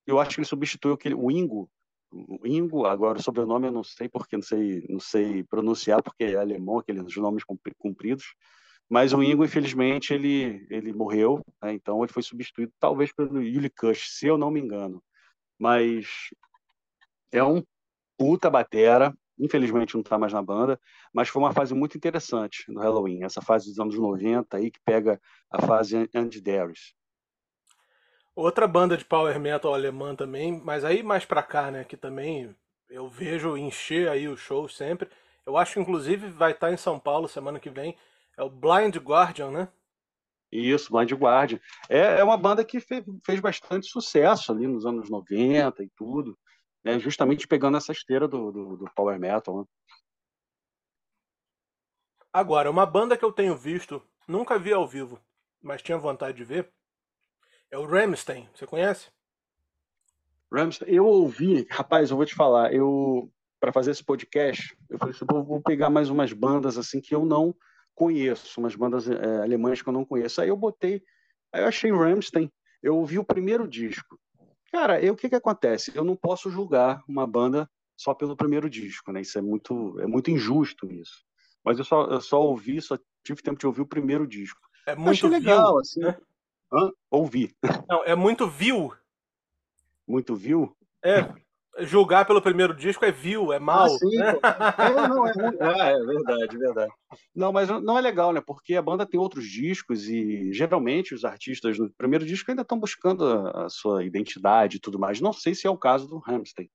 eu 0.06 0.20
acho 0.20 0.32
que 0.32 0.40
ele 0.42 0.48
substituiu 0.48 0.94
aquele, 0.94 1.16
o 1.16 1.32
Ingo, 1.32 1.70
Ingo, 2.46 2.86
agora 2.86 3.18
o 3.18 3.22
sobrenome 3.22 3.68
eu 3.68 3.72
não 3.72 3.84
sei 3.84 4.08
porque 4.08 4.36
não 4.36 4.44
sei, 4.44 4.86
não 4.90 5.00
sei 5.00 5.44
pronunciar 5.44 6.02
porque 6.04 6.24
é 6.26 6.36
alemão, 6.36 6.80
aqueles 6.80 7.16
nomes 7.18 7.44
compridos. 7.78 8.36
Mas 8.90 9.14
o 9.14 9.24
Ingo, 9.24 9.44
infelizmente, 9.44 10.14
ele, 10.14 10.68
ele 10.70 10.94
morreu, 10.94 11.44
né? 11.62 11.74
então 11.74 12.04
ele 12.04 12.12
foi 12.12 12.22
substituído 12.22 12.72
talvez 12.80 13.12
pelo 13.14 13.42
Yuli 13.42 13.70
Kush, 13.70 14.10
se 14.10 14.28
eu 14.28 14.38
não 14.38 14.52
me 14.52 14.60
engano. 14.60 15.02
Mas 15.58 16.08
é 17.32 17.44
um 17.44 17.64
puta 18.18 18.50
batera, 18.50 19.16
infelizmente 19.40 19.96
não 19.96 20.02
está 20.02 20.18
mais 20.18 20.34
na 20.34 20.42
banda, 20.42 20.80
mas 21.12 21.30
foi 21.30 21.42
uma 21.42 21.54
fase 21.54 21.74
muito 21.74 21.98
interessante 21.98 22.66
no 22.68 22.82
Halloween, 22.82 23.24
essa 23.24 23.42
fase 23.42 23.70
dos 23.70 23.80
anos 23.80 23.98
90 23.98 24.58
aí 24.58 24.70
que 24.70 24.80
pega 24.86 25.20
a 25.50 25.62
fase 25.62 26.10
Andy 26.14 26.42
Darius. 26.42 26.94
Outra 28.36 28.68
banda 28.68 28.98
de 28.98 29.06
power 29.06 29.40
metal 29.40 29.74
alemã 29.74 30.16
também, 30.16 30.60
mas 30.64 30.84
aí 30.84 31.04
mais 31.04 31.24
pra 31.24 31.44
cá, 31.44 31.70
né, 31.70 31.84
que 31.84 31.96
também 31.96 32.56
eu 32.90 33.08
vejo 33.08 33.56
encher 33.58 34.10
aí 34.10 34.28
o 34.28 34.38
show 34.38 34.68
sempre. 34.68 35.10
Eu 35.46 35.58
acho 35.58 35.74
que 35.74 35.80
inclusive 35.80 36.30
vai 36.30 36.52
estar 36.52 36.68
tá 36.68 36.74
em 36.74 36.78
São 36.78 37.00
Paulo 37.00 37.28
semana 37.28 37.60
que 37.60 37.70
vem. 37.70 37.98
É 38.36 38.44
o 38.44 38.50
Blind 38.50 38.96
Guardian, 38.98 39.52
né? 39.52 39.68
Isso, 40.52 40.92
Blind 40.92 41.12
Guardian. 41.12 41.60
É, 41.90 42.20
é 42.20 42.24
uma 42.24 42.38
banda 42.38 42.64
que 42.64 42.80
fez, 42.80 43.04
fez 43.26 43.40
bastante 43.40 43.88
sucesso 43.88 44.52
ali 44.52 44.68
nos 44.68 44.86
anos 44.86 45.10
90 45.10 45.84
e 45.84 45.90
tudo 45.96 46.38
né, 46.84 47.00
justamente 47.00 47.48
pegando 47.48 47.78
essa 47.78 47.92
esteira 47.92 48.28
do, 48.28 48.52
do, 48.52 48.78
do 48.78 48.86
power 48.94 49.18
metal. 49.18 49.60
Né? 49.60 49.66
Agora, 52.32 52.70
uma 52.70 52.86
banda 52.86 53.18
que 53.18 53.24
eu 53.24 53.32
tenho 53.32 53.56
visto, 53.56 54.02
nunca 54.28 54.60
vi 54.60 54.74
ao 54.74 54.88
vivo, 54.88 55.20
mas 55.62 55.82
tinha 55.82 55.98
vontade 55.98 56.38
de 56.38 56.44
ver, 56.44 56.72
é 57.74 57.78
o 57.78 57.86
Ramstein. 57.86 58.48
Você 58.54 58.68
conhece? 58.68 59.10
Ramstein, 60.54 60.94
eu 60.94 61.06
ouvi, 61.08 61.66
rapaz, 61.72 62.12
eu 62.12 62.18
vou 62.18 62.26
te 62.26 62.36
falar, 62.36 62.72
eu 62.72 63.32
para 63.60 63.74
fazer 63.74 63.92
esse 63.92 64.04
podcast, 64.04 64.78
eu 64.90 65.00
falei 65.00 65.16
assim, 65.16 65.26
vou 65.26 65.62
pegar 65.62 65.90
mais 65.90 66.10
umas 66.10 66.34
bandas 66.34 66.78
assim 66.78 67.00
que 67.00 67.16
eu 67.16 67.26
não 67.26 67.56
conheço, 67.96 68.60
umas 68.60 68.76
bandas 68.76 69.10
é, 69.10 69.42
alemãs 69.42 69.82
que 69.82 69.88
eu 69.88 69.94
não 69.94 70.04
conheço. 70.04 70.42
Aí 70.42 70.50
eu 70.50 70.58
botei, 70.58 71.02
aí 71.52 71.62
eu 71.62 71.68
achei 71.68 71.90
Ramstein, 71.90 72.52
eu 72.84 72.98
ouvi 72.98 73.18
o 73.18 73.24
primeiro 73.24 73.68
disco. 73.68 74.20
Cara, 74.72 75.00
o 75.12 75.16
que 75.16 75.30
que 75.30 75.36
acontece? 75.36 75.94
Eu 75.96 76.04
não 76.04 76.16
posso 76.16 76.52
julgar 76.52 77.02
uma 77.08 77.26
banda 77.26 77.68
só 77.96 78.14
pelo 78.14 78.36
primeiro 78.36 78.70
disco, 78.70 79.12
né? 79.12 79.22
Isso 79.22 79.40
é 79.40 79.42
muito, 79.42 80.00
é 80.00 80.06
muito 80.06 80.30
injusto 80.30 80.92
isso. 80.92 81.24
Mas 81.64 81.80
eu 81.80 81.86
só, 81.86 82.06
eu 82.06 82.22
só 82.22 82.42
ouvi, 82.42 82.82
só 82.82 83.00
tive 83.24 83.42
tempo 83.42 83.60
de 83.60 83.66
ouvir 83.66 83.82
o 83.82 83.88
primeiro 83.88 84.28
disco. 84.28 84.60
É 84.86 84.94
muito 84.94 85.28
legal, 85.28 85.80
assim. 85.80 86.02
Né? 86.02 86.18
Hã? 86.74 86.92
Ouvi. 87.12 87.56
Não, 87.88 88.04
é 88.04 88.16
muito 88.16 88.48
vil. 88.48 88.92
Muito 90.08 90.36
vil? 90.36 90.76
É, 91.06 91.30
julgar 91.80 92.26
pelo 92.26 92.42
primeiro 92.42 92.74
disco 92.76 93.06
é 93.06 93.12
vil, 93.12 93.54
é 93.54 93.60
mal. 93.60 93.86
Ah, 93.86 93.90
sim, 93.90 94.18
né? 94.18 94.30
é, 94.78 95.08
não, 95.08 95.28
é, 95.28 95.32
é, 95.92 95.94
é, 95.94 96.06
verdade, 96.06 96.56
é 96.56 96.60
verdade. 96.60 96.94
Não, 97.36 97.52
mas 97.52 97.70
não 97.70 97.98
é 97.98 98.02
legal, 98.02 98.34
né? 98.34 98.42
Porque 98.46 98.76
a 98.76 98.82
banda 98.82 99.06
tem 99.06 99.20
outros 99.20 99.46
discos 99.46 100.08
e 100.10 100.52
geralmente 100.52 101.14
os 101.14 101.24
artistas 101.24 101.78
no 101.78 101.92
primeiro 101.92 102.26
disco 102.26 102.50
ainda 102.50 102.64
estão 102.64 102.80
buscando 102.80 103.26
a, 103.26 103.66
a, 103.66 103.70
sua 103.70 104.04
identidade 104.04 104.78
e 104.78 104.80
tudo 104.80 104.98
mais. 104.98 105.22
Não 105.22 105.34
sei 105.34 105.54
se 105.54 105.68
é 105.68 105.70
o 105.70 105.78
caso 105.78 106.08
do 106.08 106.22
Hamstein, 106.28 106.70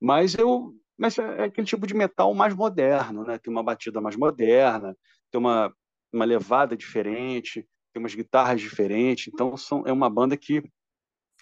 mas 0.00 0.34
eu, 0.34 0.72
mas 0.96 1.18
é, 1.18 1.22
é 1.22 1.44
aquele 1.44 1.66
tipo 1.66 1.86
de 1.86 1.94
metal 1.94 2.32
mais 2.34 2.54
moderno, 2.54 3.24
né? 3.24 3.38
Tem 3.38 3.52
uma 3.52 3.62
batida 3.62 4.00
mais 4.00 4.16
moderna, 4.16 4.96
tem 5.30 5.38
uma 5.38 5.72
uma 6.14 6.24
levada 6.24 6.76
diferente, 6.76 7.66
tem 7.94 8.02
umas 8.02 8.14
guitarras 8.14 8.60
diferentes. 8.60 9.32
Então 9.32 9.56
são, 9.56 9.84
é 9.86 9.92
uma 9.92 10.10
banda 10.10 10.36
que 10.36 10.62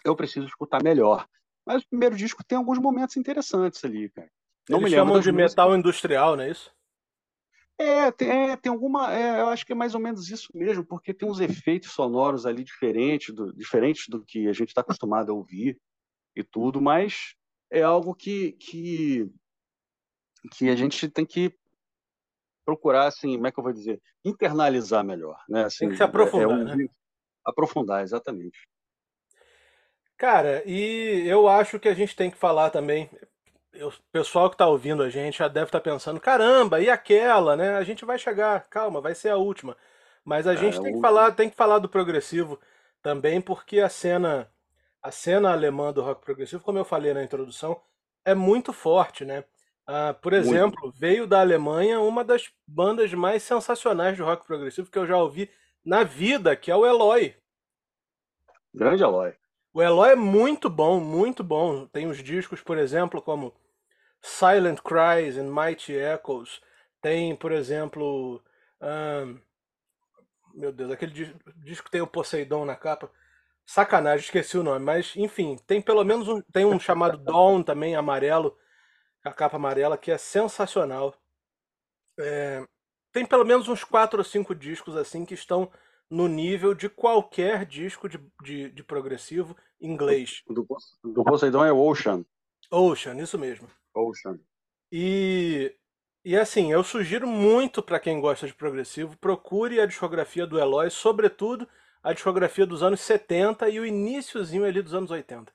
eu 0.05 0.15
preciso 0.15 0.47
escutar 0.47 0.83
melhor. 0.83 1.27
Mas 1.67 1.83
o 1.83 1.89
primeiro 1.89 2.15
disco 2.15 2.45
tem 2.45 2.59
alguns 2.59 2.79
momentos 2.79 3.17
interessantes 3.17 3.83
ali, 3.85 4.11
cara. 4.11 4.31
Não 4.69 4.79
Eles 4.79 4.91
me 4.91 4.97
chamam 4.97 5.21
de 5.21 5.33
músicas. 5.33 5.53
metal 5.53 5.77
industrial, 5.77 6.37
não 6.37 6.45
é 6.45 6.51
isso? 6.51 6.71
É, 7.79 8.13
tem, 8.13 8.51
é, 8.51 8.57
tem 8.57 8.71
alguma. 8.71 9.13
É, 9.13 9.41
eu 9.41 9.49
acho 9.49 9.65
que 9.65 9.73
é 9.73 9.75
mais 9.75 9.95
ou 9.95 10.01
menos 10.01 10.29
isso 10.29 10.49
mesmo, 10.55 10.85
porque 10.85 11.15
tem 11.15 11.29
uns 11.29 11.41
efeitos 11.41 11.93
sonoros 11.93 12.47
ali 12.47 12.63
diferentes 12.63 13.35
do, 13.35 13.53
diferentes 13.53 14.09
do 14.09 14.25
que 14.25 14.47
a 14.47 14.53
gente 14.53 14.69
está 14.69 14.83
acostumado 14.83 15.33
a 15.33 15.35
ouvir 15.35 15.81
e 16.37 16.45
tudo, 16.45 16.81
mas 16.81 17.35
é 17.71 17.83
algo 17.83 18.15
que, 18.15 18.53
que, 18.53 19.29
que 20.53 20.69
a 20.69 20.77
gente 20.77 21.09
tem 21.09 21.25
que 21.25 21.53
procurar, 22.65 23.07
assim, 23.07 23.35
como 23.35 23.47
é 23.47 23.53
que 23.53 23.59
eu 23.59 23.65
vou 23.65 23.73
dizer? 23.73 24.01
Internalizar 24.25 25.05
melhor. 25.05 25.39
Né? 25.49 25.65
Assim, 25.65 25.81
tem 25.81 25.91
que 25.91 25.97
se 25.97 26.03
aprofundar. 26.03 26.49
É, 26.49 26.53
é 26.53 26.55
um, 26.55 26.65
né? 26.65 26.87
Aprofundar, 27.45 28.03
exatamente. 28.03 28.59
Cara, 30.17 30.63
e 30.65 31.27
eu 31.27 31.49
acho 31.49 31.81
que 31.81 31.89
a 31.89 31.95
gente 31.95 32.15
tem 32.15 32.31
que 32.31 32.37
falar 32.37 32.71
também. 32.71 33.11
O 33.75 33.91
pessoal 34.13 34.49
que 34.49 34.55
está 34.55 34.69
ouvindo 34.69 35.03
a 35.03 35.11
gente 35.11 35.39
já 35.39 35.49
deve 35.49 35.67
estar 35.67 35.81
tá 35.81 35.91
pensando: 35.91 36.21
caramba, 36.21 36.81
e 36.81 36.89
aquela, 36.89 37.57
né? 37.57 37.75
A 37.75 37.83
gente 37.83 38.05
vai 38.05 38.19
chegar, 38.19 38.69
calma, 38.69 39.01
vai 39.01 39.15
ser 39.15 39.31
a 39.31 39.37
última. 39.37 39.77
Mas 40.25 40.47
a 40.47 40.53
é, 40.53 40.57
gente 40.57 40.81
tem 40.81 40.95
que 40.95 41.01
falar, 41.01 41.33
tem 41.33 41.51
que 41.51 41.57
falar 41.57 41.81
do 41.81 41.89
progressivo 41.89 42.61
também, 43.03 43.41
porque 43.41 43.81
a 43.81 43.89
cena, 43.89 44.49
a 45.03 45.11
cena 45.11 45.51
alemã 45.51 45.93
do 45.93 46.03
rock 46.03 46.23
progressivo, 46.25 46.63
como 46.63 46.79
eu 46.79 46.85
falei 46.85 47.13
na 47.13 47.25
introdução, 47.25 47.81
é 48.25 48.35
muito 48.35 48.73
forte, 48.73 49.25
né? 49.25 49.43
Ah, 49.87 50.15
por 50.15 50.33
exemplo, 50.33 50.81
muito. 50.83 50.99
veio 50.99 51.27
da 51.27 51.41
Alemanha 51.41 52.01
uma 52.01 52.23
das 52.23 52.51
bandas 52.67 53.13
mais 53.13 53.43
sensacionais 53.43 54.17
de 54.17 54.23
rock 54.23 54.47
progressivo 54.47 54.91
que 54.91 54.99
eu 54.99 55.07
já 55.07 55.17
ouvi 55.17 55.51
na 55.85 56.05
vida, 56.05 56.55
que 56.55 56.71
é 56.71 56.77
o 56.77 56.87
Eloy. 56.87 57.35
Grande 58.73 59.03
Eloy. 59.03 59.35
O 59.75 59.83
Eloy 59.83 60.13
é 60.13 60.17
muito 60.17 60.71
bom, 60.71 61.01
muito 61.01 61.43
bom. 61.43 61.87
Tem 61.87 62.07
os 62.07 62.23
discos, 62.23 62.61
por 62.61 62.79
exemplo, 62.79 63.21
como 63.21 63.55
Silent 64.21 64.81
Cries 64.81 65.37
and 65.37 65.51
Mighty 65.51 65.93
Echoes. 65.93 66.61
Tem, 67.01 67.35
por 67.35 67.51
exemplo. 67.51 68.43
Um, 68.81 69.39
meu 70.55 70.71
Deus, 70.71 70.91
aquele 70.91 71.13
disco 71.57 71.85
que 71.85 71.91
tem 71.91 72.01
o 72.01 72.07
Poseidon 72.07 72.65
na 72.65 72.77
capa. 72.77 73.11
Sacanagem, 73.65 74.25
esqueci 74.25 74.59
o 74.59 74.63
nome, 74.63 74.85
mas 74.85 75.15
enfim, 75.17 75.57
tem 75.67 75.81
pelo 75.81 76.05
menos 76.05 76.29
um. 76.29 76.41
Tem 76.53 76.65
um 76.65 76.79
chamado 76.79 77.17
Dawn 77.17 77.63
também, 77.63 77.97
amarelo, 77.97 78.57
a 79.25 79.33
capa 79.33 79.57
amarela, 79.57 79.99
que 79.99 80.11
é 80.11 80.19
sensacional. 80.19 81.15
É, 82.19 82.67
tem 83.13 83.25
pelo 83.25 83.45
menos 83.45 83.69
uns 83.69 83.85
quatro 83.85 84.19
ou 84.19 84.25
cinco 84.25 84.55
discos 84.55 84.97
assim 84.97 85.25
que 85.25 85.35
estão 85.35 85.71
no 86.11 86.29
nível 86.29 86.75
de 86.75 86.89
qualquer 86.89 87.65
disco 87.65 88.09
de, 88.09 88.21
de, 88.43 88.71
de 88.71 88.85
progressivo 88.85 89.57
inglês. 89.81 90.43
Do, 90.47 90.67
do 91.05 91.25
Poseidon 91.25 91.65
é 91.65 91.73
Ocean. 91.73 92.25
Ocean, 92.71 93.17
isso 93.17 93.39
mesmo. 93.39 93.69
Ocean. 93.95 94.39
E, 94.91 95.75
e 96.25 96.37
assim, 96.37 96.71
eu 96.71 96.85
sugiro 96.85 97.27
muito 97.27 97.83
para 97.83 97.99
quem 97.99 98.21
gosta 98.21 98.47
de 98.47 98.55
progressivo, 98.55 99.17
procure 99.17 99.81
a 99.81 99.87
discografia 99.87 100.47
do 100.47 100.59
Eloy, 100.59 100.91
sobretudo 100.91 101.67
a 102.03 102.13
discografia 102.13 102.67
dos 102.67 102.83
anos 102.83 103.01
70 103.01 103.69
e 103.71 103.81
o 103.81 103.87
iníciozinho 103.87 104.65
ali 104.65 104.83
dos 104.83 104.95
anos 104.95 105.11
80. 105.11 105.53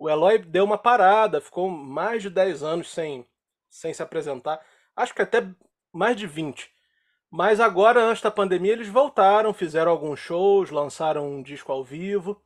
O 0.00 0.08
Eloy 0.08 0.38
deu 0.38 0.64
uma 0.64 0.78
parada, 0.78 1.42
ficou 1.42 1.68
mais 1.68 2.22
de 2.22 2.30
10 2.30 2.62
anos 2.62 2.90
sem, 2.90 3.26
sem 3.68 3.92
se 3.92 4.02
apresentar, 4.02 4.58
acho 4.96 5.14
que 5.14 5.20
até 5.20 5.46
mais 5.92 6.16
de 6.16 6.26
20. 6.26 6.72
Mas 7.30 7.60
agora, 7.60 8.02
antes 8.02 8.22
da 8.22 8.30
pandemia, 8.30 8.72
eles 8.72 8.88
voltaram, 8.88 9.52
fizeram 9.52 9.92
alguns 9.92 10.18
shows, 10.18 10.70
lançaram 10.70 11.30
um 11.30 11.42
disco 11.42 11.70
ao 11.70 11.84
vivo. 11.84 12.42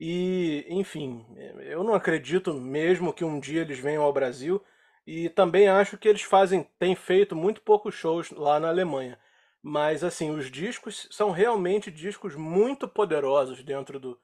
E, 0.00 0.64
enfim, 0.70 1.26
eu 1.60 1.84
não 1.84 1.92
acredito 1.92 2.54
mesmo 2.54 3.12
que 3.12 3.26
um 3.26 3.38
dia 3.38 3.60
eles 3.60 3.78
venham 3.78 4.02
ao 4.02 4.12
Brasil. 4.12 4.64
E 5.06 5.28
também 5.28 5.68
acho 5.68 5.98
que 5.98 6.08
eles 6.08 6.22
fazem, 6.22 6.66
têm 6.78 6.96
feito 6.96 7.36
muito 7.36 7.60
poucos 7.60 7.94
shows 7.94 8.30
lá 8.30 8.58
na 8.58 8.68
Alemanha. 8.68 9.18
Mas, 9.62 10.02
assim, 10.02 10.30
os 10.30 10.50
discos 10.50 11.06
são 11.10 11.30
realmente 11.30 11.90
discos 11.90 12.34
muito 12.34 12.88
poderosos 12.88 13.62
dentro 13.62 14.00
do, 14.00 14.18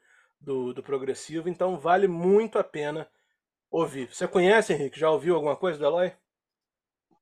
do, 0.46 0.72
do 0.72 0.82
progressivo, 0.82 1.48
então 1.48 1.78
vale 1.78 2.08
muito 2.08 2.58
a 2.58 2.64
pena 2.64 3.06
ouvir. 3.70 4.08
Você 4.14 4.26
conhece, 4.26 4.72
Henrique? 4.72 4.98
Já 4.98 5.10
ouviu 5.10 5.34
alguma 5.34 5.56
coisa 5.56 5.78
do 5.78 5.84
Eloy? 5.84 6.12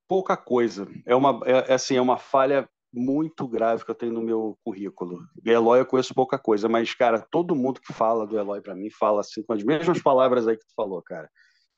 pouca 0.09 0.37
coisa. 0.37 0.87
É 1.07 1.15
uma, 1.15 1.41
é, 1.45 1.73
é, 1.73 1.75
assim, 1.75 1.97
é 1.97 2.01
uma 2.01 2.17
falha 2.17 2.69
muito 2.93 3.49
grave 3.49 3.85
que 3.85 3.91
eu 3.91 3.95
tenho 3.95 4.13
no 4.13 4.23
meu 4.23 4.57
currículo. 4.63 5.27
Eloy 5.45 5.81
eu 5.81 5.87
conheço 5.87 6.15
pouca 6.15 6.39
coisa, 6.39 6.69
mas, 6.69 6.95
cara, 6.95 7.21
todo 7.31 7.57
mundo 7.57 7.81
que 7.81 7.93
fala 7.93 8.27
do 8.27 8.39
Eloy 8.39 8.61
para 8.61 8.75
mim 8.75 8.91
fala 8.91 9.21
assim 9.21 9.43
com 9.43 9.53
as 9.53 9.65
mesmas 9.65 10.01
palavras 10.01 10.47
aí 10.47 10.57
que 10.57 10.67
tu 10.67 10.75
falou, 10.77 11.03
cara. 11.03 11.29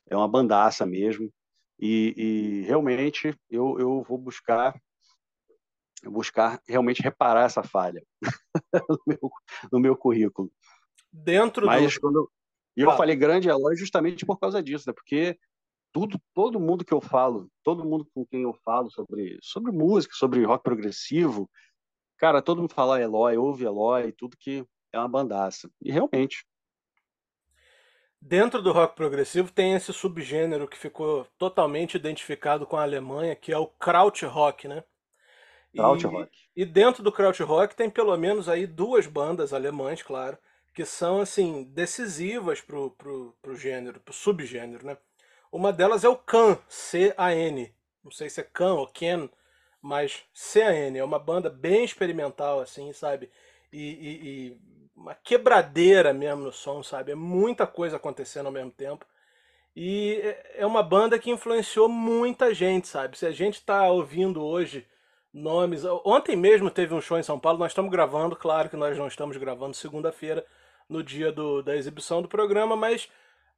É 0.09 0.15
uma 0.15 0.27
bandaça 0.27 0.85
mesmo. 0.85 1.31
E, 1.79 2.13
e 2.17 2.61
realmente 2.67 3.35
eu, 3.49 3.79
eu 3.79 4.03
vou 4.07 4.17
buscar 4.17 4.79
buscar 6.05 6.61
realmente 6.67 7.01
reparar 7.01 7.45
essa 7.45 7.63
falha 7.63 8.03
no, 8.87 8.99
meu, 9.05 9.31
no 9.71 9.79
meu 9.79 9.97
currículo. 9.97 10.51
Dentro 11.23 11.65
Mas 11.65 11.95
do... 11.95 12.01
quando 12.01 12.31
e 12.77 12.81
eu 12.81 12.95
falei 12.95 13.15
grande 13.15 13.49
Eloy 13.49 13.75
justamente 13.75 14.23
por 14.23 14.37
causa 14.37 14.61
disso, 14.61 14.83
né? 14.87 14.93
Porque 14.93 15.35
tudo, 15.91 16.21
todo 16.31 16.59
mundo 16.59 16.85
que 16.85 16.93
eu 16.93 17.01
falo, 17.01 17.49
todo 17.63 17.83
mundo 17.83 18.07
com 18.13 18.23
quem 18.23 18.43
eu 18.43 18.53
falo 18.63 18.91
sobre, 18.91 19.39
sobre 19.41 19.71
música, 19.71 20.13
sobre 20.15 20.43
rock 20.43 20.63
progressivo, 20.63 21.49
cara, 22.17 22.39
todo 22.39 22.61
mundo 22.61 22.73
fala 22.73 23.01
Eloy, 23.01 23.35
ouve 23.35 23.65
Eloy, 23.65 24.11
tudo 24.11 24.37
que 24.37 24.63
é 24.93 24.99
uma 24.99 25.07
bandaça. 25.09 25.67
E 25.81 25.91
realmente. 25.91 26.45
Dentro 28.21 28.61
do 28.61 28.71
rock 28.71 28.95
progressivo 28.95 29.51
tem 29.51 29.73
esse 29.73 29.91
subgênero 29.91 30.67
que 30.67 30.77
ficou 30.77 31.25
totalmente 31.35 31.95
identificado 31.95 32.67
com 32.67 32.77
a 32.77 32.83
Alemanha, 32.83 33.35
que 33.35 33.51
é 33.51 33.57
o 33.57 33.65
Krautrock, 33.65 34.67
né? 34.67 34.83
Krautrock. 35.73 36.29
E, 36.55 36.61
e 36.61 36.65
dentro 36.65 37.01
do 37.01 37.11
Krautrock 37.11 37.75
tem 37.75 37.89
pelo 37.89 38.15
menos 38.17 38.47
aí 38.47 38.67
duas 38.67 39.07
bandas 39.07 39.51
alemãs, 39.51 40.03
claro, 40.03 40.37
que 40.77 40.85
são 40.85 41.21
assim 41.21 41.63
decisivas 41.63 42.61
pro, 42.61 42.91
pro 43.41 43.55
gênero, 43.55 43.99
pro 43.99 44.13
subgênero, 44.13 44.85
né? 44.85 44.95
Uma 45.51 45.73
delas 45.73 46.03
é 46.03 46.07
o 46.07 46.15
Can, 46.15 46.55
C-A-N. 46.69 47.73
Não 48.03 48.11
sei 48.11 48.29
se 48.29 48.41
é 48.41 48.43
Can 48.43 48.75
ou 48.75 48.85
Ken, 48.85 49.27
mas 49.81 50.23
C-A-N. 50.35 50.99
É 50.99 51.03
uma 51.03 51.17
banda 51.17 51.49
bem 51.49 51.83
experimental, 51.83 52.59
assim, 52.59 52.93
sabe? 52.93 53.27
E, 53.73 53.81
e, 53.81 54.29
e, 54.29 54.57
uma 54.95 55.15
quebradeira 55.15 56.13
mesmo 56.13 56.43
no 56.43 56.51
som, 56.51 56.83
sabe? 56.83 57.11
É 57.11 57.15
muita 57.15 57.65
coisa 57.65 57.97
acontecendo 57.97 58.45
ao 58.45 58.51
mesmo 58.51 58.69
tempo. 58.69 59.03
E 59.75 60.21
é, 60.23 60.57
é 60.57 60.65
uma 60.67 60.83
banda 60.83 61.17
que 61.17 61.31
influenciou 61.31 61.89
muita 61.89 62.53
gente, 62.53 62.87
sabe? 62.87 63.17
Se 63.17 63.25
a 63.25 63.31
gente 63.31 63.65
tá 63.65 63.89
ouvindo 63.89 64.45
hoje 64.45 64.85
nomes. 65.33 65.83
Ontem 66.05 66.35
mesmo 66.35 66.69
teve 66.69 66.93
um 66.93 67.01
show 67.01 67.17
em 67.17 67.23
São 67.23 67.39
Paulo, 67.39 67.57
nós 67.57 67.71
estamos 67.71 67.91
gravando, 67.91 68.35
claro 68.35 68.69
que 68.69 68.77
nós 68.77 68.95
não 68.95 69.07
estamos 69.07 69.37
gravando 69.37 69.75
segunda-feira, 69.75 70.45
no 70.89 71.03
dia 71.03 71.31
do, 71.31 71.61
da 71.61 71.75
exibição 71.75 72.21
do 72.21 72.27
programa, 72.27 72.75
mas 72.75 73.09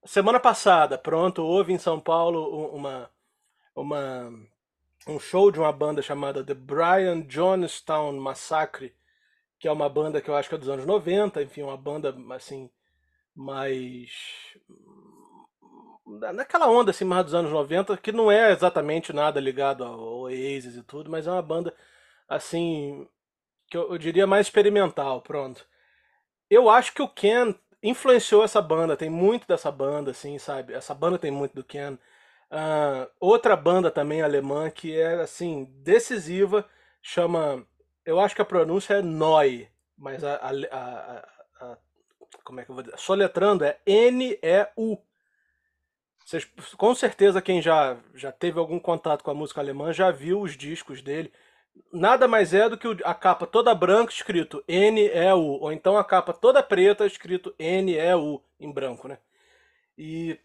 semana 0.06 0.40
passada, 0.40 0.98
pronto, 0.98 1.44
houve 1.44 1.74
em 1.74 1.78
São 1.78 2.00
Paulo 2.00 2.74
uma, 2.74 3.10
uma, 3.76 4.32
um 5.08 5.20
show 5.20 5.52
de 5.52 5.60
uma 5.60 5.72
banda 5.72 6.02
chamada 6.02 6.44
The 6.44 6.54
Brian 6.54 7.26
Jonestown 7.28 8.14
Massacre, 8.20 8.94
que 9.60 9.68
é 9.68 9.72
uma 9.72 9.90
banda 9.90 10.22
que 10.22 10.30
eu 10.30 10.36
acho 10.36 10.50
que 10.50 10.56
é 10.56 10.58
dos 10.58 10.70
anos 10.70 10.86
90, 10.86 11.42
enfim, 11.44 11.62
uma 11.64 11.78
banda 11.78 12.16
assim 12.34 12.70
mais 13.36 14.12
naquela 16.34 16.68
onda 16.68 16.92
assim 16.92 17.06
mais 17.06 17.26
dos 17.26 17.34
anos 17.34 17.52
90, 17.52 17.98
que 17.98 18.12
não 18.12 18.32
é 18.32 18.52
exatamente 18.52 19.14
nada 19.14 19.40
ligado 19.40 19.84
ao 19.84 20.00
Oasis 20.22 20.76
e 20.76 20.84
tudo, 20.84 21.10
mas 21.10 21.28
é 21.28 21.32
uma 21.32 21.42
banda 21.42 21.74
assim 22.28 23.08
que 23.68 23.78
eu, 23.78 23.92
eu 23.92 23.98
diria 23.98 24.26
mais 24.26 24.48
experimental, 24.48 25.22
pronto. 25.22 25.66
Eu 26.50 26.70
acho 26.70 26.94
que 26.94 27.02
o 27.02 27.08
Ken 27.08 27.54
influenciou 27.82 28.44
essa 28.44 28.62
banda, 28.62 28.98
tem 28.98 29.10
muito 29.10 29.48
dessa 29.48 29.72
banda, 29.72 30.12
assim, 30.12 30.38
sabe? 30.38 30.74
Essa 30.74 30.94
banda 30.94 31.18
tem 31.18 31.32
muito 31.32 31.56
do 31.56 31.64
Ken. 31.64 31.94
Uh, 32.52 33.10
outra 33.20 33.56
banda 33.56 33.92
também 33.92 34.22
alemã 34.22 34.70
que 34.70 35.00
é, 35.00 35.22
assim, 35.22 35.66
decisiva, 35.84 36.68
chama. 37.02 37.66
Eu 38.06 38.20
acho 38.20 38.36
que 38.36 38.42
a 38.42 38.46
pronúncia 38.46 38.96
é 38.96 39.02
Neu, 39.02 39.68
mas 39.98 40.24
a, 40.24 40.36
a, 40.36 40.50
a, 40.72 41.28
a 41.62 41.78
como 42.44 42.60
é 42.60 42.66
que 42.66 42.72
eu 42.72 42.76
vou 42.76 42.84
dizer? 42.84 42.98
Soletrando 42.98 43.64
é 43.64 43.78
N-E-U. 43.86 44.98
Com 46.78 46.94
certeza 46.94 47.42
quem 47.42 47.62
já, 47.62 47.98
já 48.14 48.32
teve 48.32 48.60
algum 48.60 48.80
contato 48.80 49.24
com 49.24 49.32
a 49.32 49.34
música 49.34 49.62
alemã 49.62 49.92
já 49.92 50.12
viu 50.12 50.42
os 50.42 50.56
discos 50.56 51.02
dele 51.02 51.32
nada 51.92 52.28
mais 52.28 52.54
é 52.54 52.68
do 52.70 52.78
que 52.78 52.88
a 53.04 53.14
capa 53.14 53.46
toda 53.48 53.74
branca 53.74 54.12
escrito 54.12 54.64
N-E-U, 54.68 55.62
ou 55.62 55.72
então 55.72 55.98
a 55.98 56.04
capa 56.04 56.34
toda 56.34 56.64
preta 56.64 57.06
escrito 57.06 57.54
N-E-U 57.58 58.42
em 58.60 58.72
branco, 58.72 59.08
né? 59.08 59.18
E, 59.98 60.40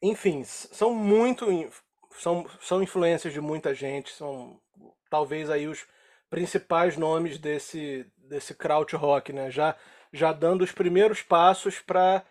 enfim, 0.00 0.44
são 0.44 0.94
muito, 0.94 1.46
são, 2.12 2.46
são 2.60 2.82
influências 2.82 3.32
de 3.32 3.40
muita 3.40 3.74
gente, 3.74 4.12
são 4.12 4.60
talvez 5.10 5.50
aí 5.50 5.68
os 5.68 5.86
principais 6.30 6.96
nomes 6.96 7.38
desse, 7.38 8.06
desse 8.16 8.54
krautrock, 8.54 9.32
né? 9.32 9.50
Já, 9.50 9.76
já 10.12 10.32
dando 10.32 10.62
os 10.62 10.72
primeiros 10.72 11.22
passos 11.22 11.80
para 11.80 12.24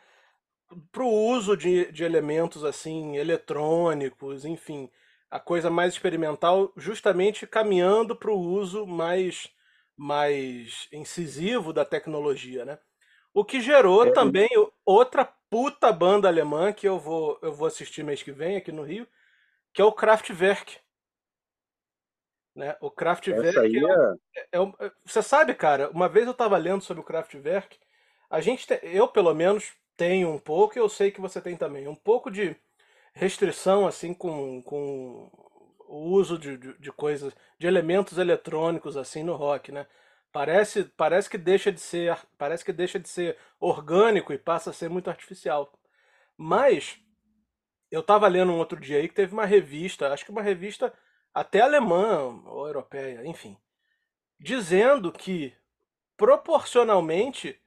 o 0.97 1.05
uso 1.05 1.55
de, 1.55 1.91
de 1.91 2.03
elementos 2.03 2.63
assim 2.63 3.17
eletrônicos, 3.17 4.45
enfim, 4.45 4.89
a 5.31 5.39
coisa 5.39 5.69
mais 5.69 5.93
experimental, 5.93 6.73
justamente 6.75 7.47
caminhando 7.47 8.13
para 8.13 8.29
o 8.29 8.37
uso 8.37 8.85
mais, 8.85 9.49
mais 9.95 10.89
incisivo 10.91 11.71
da 11.71 11.85
tecnologia, 11.85 12.65
né? 12.65 12.77
O 13.33 13.45
que 13.45 13.61
gerou 13.61 14.05
é. 14.05 14.11
também 14.11 14.49
outra 14.85 15.23
puta 15.49 15.89
banda 15.93 16.27
alemã 16.27 16.73
que 16.73 16.85
eu 16.85 16.99
vou, 16.99 17.39
eu 17.41 17.53
vou 17.53 17.65
assistir 17.65 18.03
mês 18.03 18.21
que 18.21 18.31
vem 18.33 18.57
aqui 18.57 18.73
no 18.73 18.83
Rio, 18.83 19.07
que 19.73 19.81
é 19.81 19.85
o 19.85 19.93
Kraftwerk. 19.93 20.77
Né? 22.53 22.75
O 22.81 22.91
Kraftwerk 22.91 23.57
é, 23.57 23.99
é, 24.41 24.59
é, 24.59 24.85
é, 24.85 24.91
Você 25.05 25.23
sabe, 25.23 25.55
cara, 25.55 25.89
uma 25.91 26.09
vez 26.09 26.25
eu 26.25 26.33
estava 26.33 26.57
lendo 26.57 26.83
sobre 26.83 26.99
o 26.99 27.05
Kraftwerk, 27.05 27.79
a 28.29 28.41
gente, 28.41 28.67
te, 28.67 28.79
eu 28.83 29.07
pelo 29.07 29.33
menos 29.33 29.71
tenho 29.95 30.29
um 30.29 30.39
pouco, 30.39 30.77
e 30.77 30.79
eu 30.79 30.89
sei 30.89 31.09
que 31.09 31.21
você 31.21 31.39
tem 31.39 31.55
também, 31.55 31.87
um 31.87 31.95
pouco 31.95 32.29
de 32.29 32.53
restrição 33.13 33.87
assim 33.87 34.13
com, 34.13 34.61
com 34.61 35.29
o 35.87 36.09
uso 36.11 36.37
de, 36.37 36.57
de, 36.57 36.77
de, 36.77 36.91
coisas, 36.91 37.35
de 37.59 37.67
elementos 37.67 38.17
eletrônicos 38.17 38.95
assim 38.95 39.23
no 39.23 39.35
rock, 39.35 39.71
né? 39.71 39.85
Parece, 40.31 40.85
parece 40.85 41.29
que 41.29 41.37
deixa 41.37 41.71
de 41.71 41.81
ser, 41.81 42.17
parece 42.37 42.63
que 42.63 42.71
deixa 42.71 42.97
de 42.97 43.09
ser 43.09 43.37
orgânico 43.59 44.31
e 44.31 44.37
passa 44.37 44.69
a 44.69 44.73
ser 44.73 44.89
muito 44.89 45.09
artificial. 45.09 45.73
Mas 46.37 46.97
eu 47.91 47.99
estava 47.99 48.27
lendo 48.29 48.53
um 48.53 48.57
outro 48.57 48.79
dia 48.79 48.97
aí 48.99 49.09
que 49.09 49.13
teve 49.13 49.33
uma 49.33 49.45
revista, 49.45 50.11
acho 50.13 50.23
que 50.23 50.31
uma 50.31 50.41
revista 50.41 50.93
até 51.33 51.59
alemã 51.59 52.41
ou 52.45 52.65
europeia, 52.65 53.25
enfim, 53.25 53.57
dizendo 54.39 55.11
que 55.11 55.53
proporcionalmente 56.15 57.59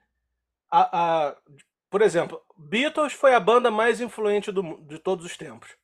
a, 0.70 1.28
a 1.28 1.36
por 1.94 2.02
exemplo, 2.02 2.42
Beatles 2.58 3.12
foi 3.12 3.36
a 3.36 3.38
banda 3.38 3.70
mais 3.70 4.00
influente 4.00 4.50
do, 4.50 4.80
de 4.82 4.98
todos 4.98 5.24
os 5.24 5.36
tempos. 5.36 5.76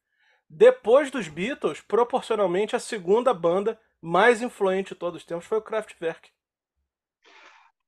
Depois 0.49 1.09
dos 1.09 1.29
Beatles, 1.29 1.81
proporcionalmente, 1.81 2.75
a 2.75 2.81
segunda 2.81 3.33
banda 3.33 3.81
mais 4.03 4.43
influente 4.43 4.89
de 4.89 4.97
todos 4.97 5.21
os 5.21 5.25
tempos 5.25 5.47
foi 5.47 5.59
o 5.59 5.63
Kraftwerk. 5.63 6.31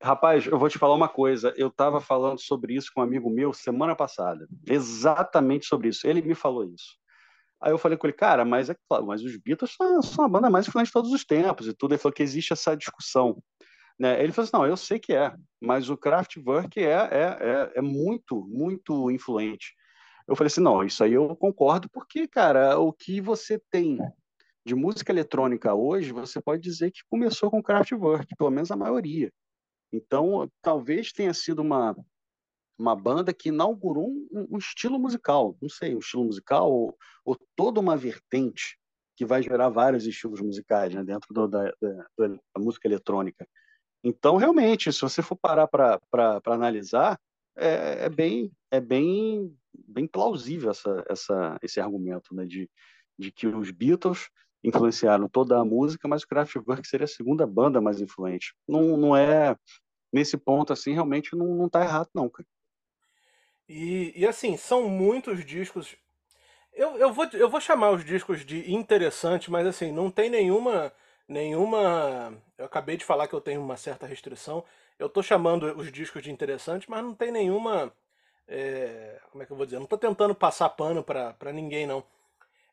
Rapaz, 0.00 0.46
eu 0.46 0.56
vou 0.56 0.68
te 0.68 0.78
falar 0.78 0.94
uma 0.94 1.08
coisa. 1.08 1.52
Eu 1.56 1.66
estava 1.66 2.00
falando 2.00 2.38
sobre 2.38 2.74
isso 2.76 2.92
com 2.94 3.00
um 3.00 3.02
amigo 3.02 3.28
meu 3.28 3.52
semana 3.52 3.96
passada. 3.96 4.46
Exatamente 4.68 5.66
sobre 5.66 5.88
isso. 5.88 6.06
Ele 6.06 6.22
me 6.22 6.36
falou 6.36 6.62
isso. 6.62 6.96
Aí 7.60 7.72
eu 7.72 7.78
falei 7.78 7.98
com 7.98 8.06
ele, 8.06 8.14
cara, 8.14 8.44
mas 8.44 8.70
é 8.70 8.76
claro, 8.88 9.04
mas 9.04 9.24
os 9.24 9.36
Beatles 9.36 9.74
são, 9.74 10.00
são 10.00 10.24
a 10.24 10.28
banda 10.28 10.48
mais 10.48 10.68
influente 10.68 10.86
de 10.86 10.92
todos 10.92 11.10
os 11.10 11.24
tempos 11.24 11.66
e 11.66 11.74
tudo. 11.74 11.92
Ele 11.92 12.00
falou 12.00 12.14
que 12.14 12.22
existe 12.22 12.52
essa 12.52 12.76
discussão. 12.76 13.42
Né? 14.02 14.20
Ele 14.20 14.32
falou 14.32 14.46
assim, 14.46 14.56
não, 14.56 14.66
eu 14.66 14.76
sei 14.76 14.98
que 14.98 15.14
é, 15.14 15.32
mas 15.60 15.88
o 15.88 15.96
Kraftwerk 15.96 16.80
é, 16.80 16.90
é, 16.90 17.38
é, 17.40 17.72
é 17.76 17.80
muito, 17.80 18.44
muito 18.48 19.08
influente. 19.12 19.76
Eu 20.26 20.34
falei 20.34 20.48
assim, 20.48 20.60
não, 20.60 20.82
isso 20.82 21.04
aí 21.04 21.12
eu 21.12 21.36
concordo, 21.36 21.88
porque, 21.88 22.26
cara, 22.26 22.80
o 22.80 22.92
que 22.92 23.20
você 23.20 23.62
tem 23.70 24.00
de 24.66 24.74
música 24.74 25.12
eletrônica 25.12 25.72
hoje, 25.72 26.10
você 26.10 26.42
pode 26.42 26.60
dizer 26.60 26.90
que 26.90 26.98
começou 27.08 27.48
com 27.48 27.62
Kraftwerk, 27.62 28.34
pelo 28.36 28.50
menos 28.50 28.72
a 28.72 28.76
maioria. 28.76 29.32
Então, 29.92 30.50
talvez 30.60 31.12
tenha 31.12 31.32
sido 31.32 31.62
uma, 31.62 31.96
uma 32.76 32.96
banda 32.96 33.32
que 33.32 33.50
inaugurou 33.50 34.08
um, 34.08 34.48
um 34.50 34.58
estilo 34.58 34.98
musical, 34.98 35.56
não 35.62 35.68
sei, 35.68 35.94
um 35.94 36.00
estilo 36.00 36.24
musical 36.24 36.72
ou, 36.72 36.98
ou, 37.24 37.38
toda 37.54 37.78
uma 37.78 37.96
vertente 37.96 38.76
que 39.16 39.24
vai 39.24 39.44
gerar 39.44 39.68
vários 39.68 40.06
estilos 40.06 40.40
musicais 40.40 40.92
né, 40.92 41.04
dentro 41.04 41.32
do, 41.32 41.46
da, 41.46 41.72
da, 41.80 42.28
da 42.28 42.60
música 42.60 42.88
eletrônica. 42.88 43.46
Então, 44.04 44.36
realmente, 44.36 44.92
se 44.92 45.00
você 45.00 45.22
for 45.22 45.36
parar 45.36 45.68
para 45.68 46.40
analisar, 46.46 47.18
é, 47.56 48.06
é, 48.06 48.08
bem, 48.08 48.50
é 48.70 48.80
bem, 48.80 49.56
bem 49.72 50.06
plausível 50.06 50.70
essa, 50.70 51.04
essa, 51.08 51.58
esse 51.62 51.80
argumento 51.80 52.34
né, 52.34 52.44
de, 52.44 52.68
de 53.18 53.30
que 53.30 53.46
os 53.46 53.70
Beatles 53.70 54.28
influenciaram 54.64 55.28
toda 55.28 55.58
a 55.58 55.64
música, 55.64 56.08
mas 56.08 56.22
o 56.22 56.28
Kraftwerk 56.28 56.86
seria 56.86 57.04
a 57.04 57.08
segunda 57.08 57.46
banda 57.46 57.80
mais 57.80 58.00
influente. 58.00 58.54
Não, 58.66 58.96
não 58.96 59.16
é 59.16 59.56
nesse 60.12 60.36
ponto 60.36 60.72
assim, 60.72 60.92
realmente 60.92 61.34
não, 61.34 61.54
não 61.54 61.68
tá 61.68 61.82
errado 61.82 62.08
não, 62.14 62.28
cara. 62.28 62.46
E, 63.68 64.12
e 64.14 64.26
assim, 64.26 64.56
são 64.56 64.88
muitos 64.88 65.44
discos. 65.44 65.96
Eu, 66.72 66.96
eu, 66.96 67.12
vou, 67.12 67.26
eu 67.32 67.48
vou 67.48 67.60
chamar 67.60 67.90
os 67.90 68.04
discos 68.04 68.44
de 68.44 68.72
interessante, 68.72 69.50
mas 69.50 69.66
assim, 69.66 69.92
não 69.92 70.10
tem 70.10 70.28
nenhuma 70.28 70.92
nenhuma. 71.28 72.34
Eu 72.58 72.66
acabei 72.66 72.96
de 72.96 73.04
falar 73.04 73.28
que 73.28 73.34
eu 73.34 73.40
tenho 73.40 73.60
uma 73.62 73.76
certa 73.76 74.06
restrição. 74.06 74.64
Eu 74.98 75.08
tô 75.08 75.22
chamando 75.22 75.64
os 75.78 75.90
discos 75.92 76.22
de 76.22 76.30
interessantes, 76.30 76.88
mas 76.88 77.02
não 77.02 77.14
tem 77.14 77.32
nenhuma. 77.32 77.92
é, 78.48 79.20
como 79.30 79.42
é 79.42 79.46
que 79.46 79.52
eu 79.52 79.56
vou 79.56 79.66
dizer? 79.66 79.78
Não 79.78 79.86
tô 79.86 79.98
tentando 79.98 80.34
passar 80.34 80.68
pano 80.70 81.04
pra 81.04 81.52
ninguém, 81.52 81.86
não. 81.86 82.04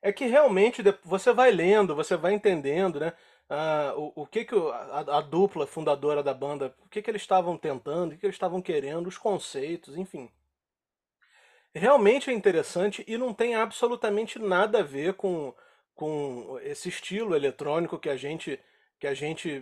É 0.01 0.11
que 0.13 0.25
realmente 0.27 0.83
você 1.03 1.33
vai 1.33 1.51
lendo, 1.51 1.95
você 1.95 2.17
vai 2.17 2.33
entendendo, 2.33 2.99
né? 2.99 3.13
ah, 3.49 3.93
o, 3.97 4.23
o 4.23 4.27
que 4.27 4.45
que 4.45 4.55
a, 4.55 5.17
a 5.17 5.21
dupla 5.21 5.65
fundadora 5.67 6.21
da 6.23 6.33
banda, 6.33 6.73
o 6.85 6.89
que 6.89 7.01
que 7.01 7.09
eles 7.09 7.21
estavam 7.21 7.57
tentando, 7.57 8.09
o 8.09 8.11
que 8.13 8.19
que 8.19 8.25
eles 8.25 8.35
estavam 8.35 8.61
querendo, 8.61 9.07
os 9.07 9.17
conceitos, 9.17 9.97
enfim. 9.97 10.29
Realmente 11.73 12.29
é 12.29 12.33
interessante 12.33 13.03
e 13.07 13.17
não 13.17 13.33
tem 13.33 13.55
absolutamente 13.55 14.39
nada 14.39 14.79
a 14.79 14.83
ver 14.83 15.13
com, 15.13 15.53
com 15.99 16.57
esse 16.63 16.87
estilo 16.87 17.35
eletrônico 17.35 17.99
que 17.99 18.09
a 18.09 18.15
gente 18.15 18.57
que 18.97 19.05
a 19.05 19.13
gente 19.13 19.61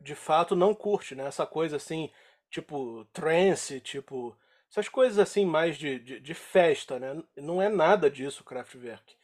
de 0.00 0.16
fato 0.16 0.56
não 0.56 0.74
curte, 0.74 1.14
né? 1.14 1.24
Essa 1.28 1.46
coisa 1.46 1.76
assim, 1.76 2.10
tipo 2.50 3.04
trance, 3.12 3.78
tipo 3.78 4.36
essas 4.68 4.88
coisas 4.88 5.16
assim 5.20 5.44
mais 5.44 5.78
de, 5.78 6.00
de, 6.00 6.18
de 6.18 6.34
festa, 6.34 6.98
né? 6.98 7.22
Não 7.36 7.62
é 7.62 7.68
nada 7.68 8.10
disso, 8.10 8.42
Kraftwerk. 8.42 9.14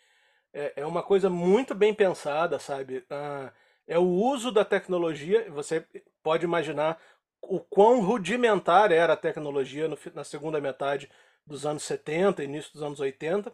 É, 0.53 0.75
é 0.77 0.87
uma 0.87 1.03
coisa 1.03 1.29
muito 1.29 1.75
bem 1.75 1.93
pensada, 1.93 2.61
sabe? 2.61 3.05
Ah, 3.11 3.53
é 3.85 3.99
o 3.99 4.07
uso 4.07 4.53
da 4.53 4.65
tecnologia. 4.65 5.51
Você 5.51 5.85
pode 6.23 6.45
imaginar 6.45 6.97
o 7.43 7.59
quão 7.59 8.01
rudimentar 8.01 8.93
era 8.93 9.15
a 9.15 9.17
tecnologia 9.17 9.89
no 9.89 9.99
na 10.15 10.23
segunda 10.23 10.61
metade 10.61 11.11
dos 11.45 11.67
anos 11.67 11.83
70, 11.83 12.45
início 12.45 12.73
dos 12.73 12.85
anos 12.85 13.01
80. 13.01 13.53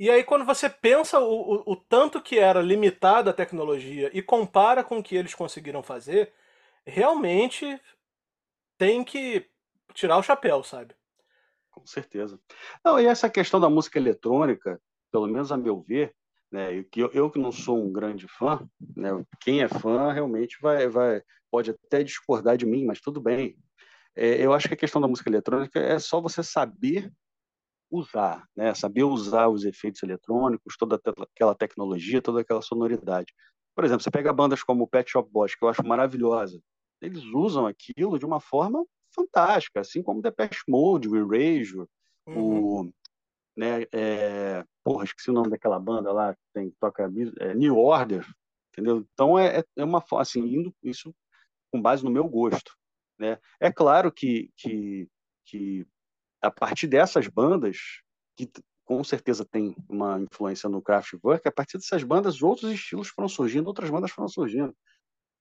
E 0.00 0.08
aí, 0.08 0.24
quando 0.24 0.46
você 0.46 0.70
pensa 0.70 1.20
o, 1.20 1.56
o, 1.56 1.72
o 1.72 1.76
tanto 1.76 2.22
que 2.22 2.38
era 2.38 2.62
limitada 2.62 3.28
a 3.28 3.34
tecnologia 3.34 4.10
e 4.14 4.22
compara 4.22 4.82
com 4.82 4.96
o 4.96 5.02
que 5.02 5.14
eles 5.14 5.34
conseguiram 5.34 5.82
fazer, 5.82 6.32
realmente 6.86 7.78
tem 8.78 9.04
que 9.04 9.46
tirar 9.92 10.16
o 10.16 10.22
chapéu, 10.22 10.62
sabe? 10.62 10.94
Com 11.70 11.86
certeza. 11.86 12.40
Não, 12.82 12.98
e 12.98 13.04
essa 13.04 13.28
questão 13.28 13.60
da 13.60 13.68
música 13.68 13.98
eletrônica, 13.98 14.80
pelo 15.12 15.26
menos 15.26 15.52
a 15.52 15.58
meu 15.58 15.82
ver, 15.82 16.14
né, 16.50 16.82
que 16.84 17.00
eu, 17.00 17.10
eu 17.12 17.30
que 17.30 17.38
não 17.38 17.52
sou 17.52 17.84
um 17.84 17.92
grande 17.92 18.26
fã, 18.26 18.66
né, 18.96 19.10
quem 19.38 19.60
é 19.60 19.68
fã 19.68 20.12
realmente 20.12 20.56
vai, 20.62 20.88
vai 20.88 21.20
pode 21.50 21.72
até 21.72 22.02
discordar 22.02 22.56
de 22.56 22.64
mim, 22.64 22.86
mas 22.86 23.02
tudo 23.02 23.20
bem. 23.20 23.54
É, 24.16 24.42
eu 24.42 24.54
acho 24.54 24.66
que 24.66 24.72
a 24.72 24.78
questão 24.78 24.98
da 24.98 25.06
música 25.06 25.28
eletrônica 25.28 25.78
é 25.78 25.98
só 25.98 26.22
você 26.22 26.42
saber 26.42 27.12
usar, 27.90 28.46
né, 28.56 28.72
saber 28.74 29.04
usar 29.04 29.48
os 29.48 29.64
efeitos 29.64 30.02
eletrônicos, 30.02 30.76
toda 30.78 31.00
aquela 31.34 31.54
tecnologia, 31.54 32.22
toda 32.22 32.40
aquela 32.40 32.62
sonoridade. 32.62 33.32
Por 33.74 33.84
exemplo, 33.84 34.02
você 34.02 34.10
pega 34.10 34.32
bandas 34.32 34.62
como 34.62 34.84
o 34.84 34.86
Pet 34.86 35.10
Shop 35.10 35.28
Boys, 35.30 35.54
que 35.54 35.64
eu 35.64 35.68
acho 35.68 35.86
maravilhosa, 35.86 36.60
eles 37.00 37.24
usam 37.24 37.66
aquilo 37.66 38.18
de 38.18 38.26
uma 38.26 38.40
forma 38.40 38.84
fantástica, 39.14 39.80
assim 39.80 40.02
como 40.02 40.22
Depeche 40.22 40.62
Mode, 40.68 41.08
o 41.08 41.16
Erasure, 41.16 41.88
Uhum. 42.26 42.84
o 42.84 42.92
né? 43.56 43.82
É, 43.92 44.64
porra, 44.84 45.04
esqueci 45.04 45.30
o 45.30 45.34
nome 45.34 45.50
daquela 45.50 45.78
banda 45.78 46.12
lá 46.12 46.34
que 46.34 46.40
tem 46.54 46.72
toca 46.80 47.10
é, 47.40 47.54
New 47.54 47.76
Order, 47.76 48.26
entendeu? 48.72 49.06
Então 49.12 49.38
é, 49.38 49.58
é 49.58 49.64
é 49.76 49.84
uma 49.84 50.02
assim 50.18 50.40
indo 50.40 50.74
isso 50.82 51.14
com 51.70 51.80
base 51.80 52.04
no 52.04 52.10
meu 52.10 52.26
gosto, 52.28 52.72
né? 53.18 53.38
É 53.60 53.70
claro 53.70 54.10
que 54.12 54.50
que 54.56 55.08
que 55.44 55.86
a 56.42 56.50
partir 56.50 56.86
dessas 56.86 57.28
bandas 57.28 57.78
que 58.36 58.50
com 58.84 59.04
certeza 59.04 59.44
tem 59.44 59.74
uma 59.88 60.20
influência 60.20 60.68
no 60.68 60.82
Kraftwerk, 60.82 61.46
a 61.46 61.52
partir 61.52 61.78
dessas 61.78 62.02
bandas 62.02 62.42
outros 62.42 62.72
estilos 62.72 63.08
foram 63.08 63.28
surgindo, 63.28 63.68
outras 63.68 63.90
bandas 63.90 64.10
foram 64.10 64.28
surgindo, 64.28 64.74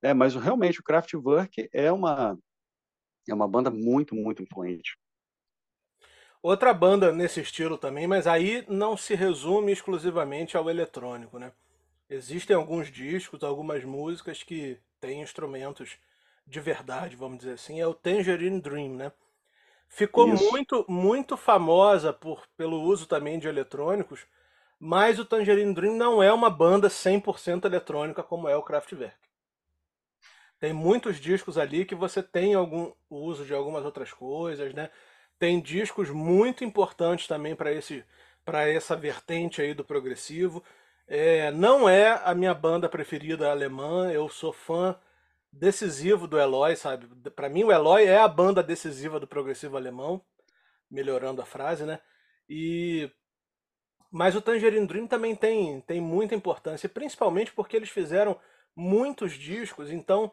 né? 0.03 0.13
Mas 0.13 0.35
realmente 0.35 0.79
o 0.81 0.83
Kraftwerk 0.83 1.69
é 1.73 1.91
uma 1.91 2.37
é 3.29 3.33
uma 3.33 3.47
banda 3.47 3.71
muito 3.71 4.15
muito 4.15 4.43
influente. 4.43 4.97
Outra 6.41 6.73
banda 6.73 7.11
nesse 7.11 7.41
estilo 7.41 7.77
também, 7.77 8.07
mas 8.07 8.25
aí 8.25 8.63
não 8.69 8.95
se 8.95 9.13
resume 9.13 9.71
exclusivamente 9.73 10.55
ao 10.55 10.69
eletrônico, 10.69 11.37
né? 11.37 11.51
Existem 12.09 12.55
alguns 12.55 12.91
discos, 12.91 13.43
algumas 13.43 13.83
músicas 13.83 14.43
que 14.43 14.79
têm 15.01 15.21
instrumentos 15.21 15.97
de 16.47 16.59
verdade, 16.59 17.15
vamos 17.15 17.39
dizer 17.39 17.53
assim. 17.53 17.79
É 17.79 17.87
o 17.87 17.93
Tangerine 17.93 18.61
Dream, 18.61 18.95
né? 18.95 19.11
Ficou 19.89 20.31
Isso. 20.31 20.49
muito, 20.51 20.85
muito 20.87 21.35
famosa 21.35 22.13
por, 22.13 22.47
pelo 22.55 22.81
uso 22.81 23.07
também 23.07 23.39
de 23.39 23.47
eletrônicos, 23.47 24.25
mas 24.79 25.19
o 25.19 25.25
Tangerine 25.25 25.73
Dream 25.73 25.95
não 25.95 26.21
é 26.23 26.31
uma 26.31 26.49
banda 26.49 26.87
100% 26.87 27.65
eletrônica 27.65 28.23
como 28.23 28.47
é 28.47 28.55
o 28.55 28.61
Kraftwerk. 28.61 29.17
Tem 30.59 30.71
muitos 30.71 31.19
discos 31.19 31.57
ali 31.57 31.85
que 31.85 31.95
você 31.95 32.21
tem 32.21 32.53
algum 32.53 32.91
uso 33.09 33.45
de 33.45 33.53
algumas 33.53 33.83
outras 33.83 34.13
coisas, 34.13 34.73
né? 34.73 34.89
Tem 35.37 35.59
discos 35.59 36.09
muito 36.09 36.63
importantes 36.63 37.27
também 37.27 37.55
para 37.55 37.71
esse 37.71 38.05
para 38.45 38.67
essa 38.67 38.95
vertente 38.95 39.61
aí 39.61 39.73
do 39.73 39.85
progressivo. 39.85 40.63
É, 41.07 41.51
não 41.51 41.87
é 41.87 42.19
a 42.23 42.33
minha 42.33 42.53
banda 42.53 42.89
preferida 42.89 43.49
alemã, 43.51 44.11
eu 44.11 44.27
sou 44.29 44.51
fã 44.51 44.97
decisivo 45.51 46.27
do 46.27 46.39
Eloy, 46.39 46.75
sabe? 46.75 47.07
Para 47.31 47.49
mim 47.49 47.63
o 47.63 47.71
Eloy 47.71 48.05
é 48.05 48.19
a 48.19 48.27
banda 48.27 48.61
decisiva 48.61 49.19
do 49.19 49.27
progressivo 49.27 49.77
alemão, 49.77 50.23
melhorando 50.89 51.41
a 51.41 51.45
frase, 51.45 51.85
né? 51.85 51.99
E 52.47 53.09
mas 54.11 54.35
o 54.35 54.41
Tangerine 54.41 54.87
Dream 54.87 55.05
também 55.05 55.35
tem, 55.35 55.81
tem 55.81 56.01
muita 56.01 56.33
importância, 56.33 56.89
principalmente 56.89 57.51
porque 57.51 57.75
eles 57.75 57.89
fizeram 57.89 58.39
muitos 58.75 59.33
discos, 59.33 59.91
então 59.91 60.31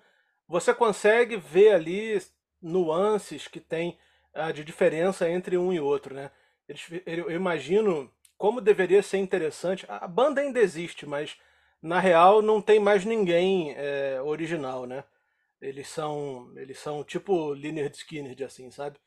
você 0.49 0.73
consegue 0.73 1.37
ver 1.37 1.75
ali 1.75 2.19
nuances 2.63 3.47
que 3.47 3.61
tem 3.61 3.99
ah, 4.33 4.51
de 4.51 4.65
diferença 4.65 5.29
entre 5.29 5.59
um 5.59 5.73
e 5.73 5.81
outro, 5.81 6.15
né? 6.15 6.31
Eles, 6.69 6.87
eu 7.05 7.31
imagino 7.31 8.11
como 8.39 8.61
deveria 8.61 9.03
ser 9.03 9.19
interessante. 9.19 9.87
A 9.89 10.07
banda 10.07 10.41
ainda 10.41 10.61
existe, 10.61 11.07
mas 11.07 11.37
na 11.87 12.01
real 12.01 12.43
não 12.43 12.61
tem 12.61 12.81
mais 12.81 13.05
ninguém 13.05 13.73
é, 13.77 14.21
original, 14.23 14.87
né? 14.87 15.05
Eles 15.61 15.89
são, 15.89 16.53
eles 16.57 16.79
são 16.79 17.03
tipo 17.05 17.53
Lynyrd 17.53 17.95
Skynyrd, 17.97 18.45
assim, 18.45 18.71
sabe? 18.71 18.99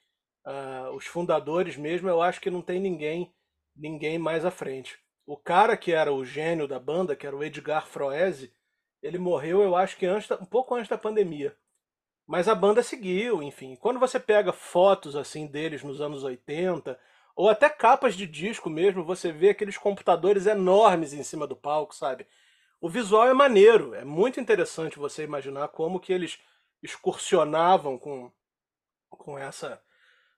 Ah, 0.45 0.89
os 0.93 1.05
fundadores 1.05 1.77
mesmo, 1.77 2.09
eu 2.09 2.21
acho 2.21 2.41
que 2.41 2.49
não 2.49 2.61
tem 2.61 2.79
ninguém, 2.79 3.33
ninguém 3.75 4.17
mais 4.17 4.45
à 4.45 4.51
frente. 4.51 4.97
O 5.25 5.37
cara 5.37 5.77
que 5.77 5.91
era 5.91 6.11
o 6.11 6.25
gênio 6.25 6.67
da 6.67 6.79
banda, 6.79 7.15
que 7.15 7.27
era 7.27 7.35
o 7.35 7.43
Edgar 7.43 7.85
Froese, 7.85 8.51
ele 9.01 9.17
morreu, 9.17 9.61
eu 9.61 9.75
acho 9.75 9.97
que 9.97 10.05
antes, 10.05 10.29
um 10.31 10.45
pouco 10.45 10.73
antes 10.75 10.89
da 10.89 10.97
pandemia. 10.97 11.55
Mas 12.25 12.47
a 12.47 12.55
banda 12.55 12.81
seguiu, 12.83 13.43
enfim. 13.43 13.75
Quando 13.75 13.99
você 13.99 14.19
pega 14.19 14.53
fotos 14.53 15.15
assim 15.15 15.47
deles 15.47 15.83
nos 15.83 16.01
anos 16.01 16.23
80, 16.23 16.99
ou 17.35 17.49
até 17.49 17.69
capas 17.69 18.15
de 18.15 18.27
disco 18.27 18.69
mesmo, 18.69 19.03
você 19.03 19.31
vê 19.31 19.49
aqueles 19.49 19.77
computadores 19.77 20.45
enormes 20.45 21.13
em 21.13 21.23
cima 21.23 21.47
do 21.47 21.55
palco, 21.55 21.95
sabe? 21.95 22.27
O 22.81 22.89
visual 22.89 23.27
é 23.27 23.33
maneiro, 23.33 23.93
é 23.93 24.05
muito 24.05 24.39
interessante 24.39 24.97
você 24.97 25.23
imaginar 25.23 25.67
como 25.69 25.99
que 25.99 26.13
eles 26.13 26.39
excursionavam 26.81 27.97
com, 27.97 28.31
com 29.09 29.37
essa 29.37 29.81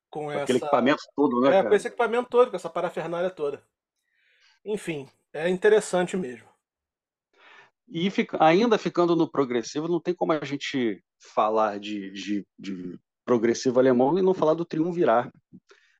com 0.09 0.25
Com 0.25 0.29
aquele 0.31 0.57
essa 0.57 0.65
equipamento 0.65 1.03
todo, 1.15 1.41
né, 1.41 1.49
é, 1.49 1.57
com 1.57 1.63
cara? 1.63 1.75
esse 1.75 1.87
equipamento 1.87 2.29
todo, 2.29 2.49
com 2.49 2.55
essa 2.55 2.69
parafernália 2.69 3.29
toda. 3.29 3.63
Enfim, 4.65 5.07
é 5.31 5.47
interessante 5.47 6.17
mesmo. 6.17 6.49
E 7.87 8.09
fica- 8.09 8.37
ainda 8.43 8.77
ficando 8.77 9.15
no 9.15 9.29
progressivo, 9.29 9.87
não 9.87 9.99
tem 10.01 10.13
como 10.13 10.33
a 10.33 10.43
gente 10.43 11.03
falar 11.19 11.79
de, 11.79 12.11
de, 12.11 12.47
de 12.57 12.99
progressivo 13.23 13.79
alemão 13.79 14.17
e 14.17 14.21
não 14.21 14.33
falar 14.33 14.53
do 14.53 14.65
Triunvirar. 14.65 15.31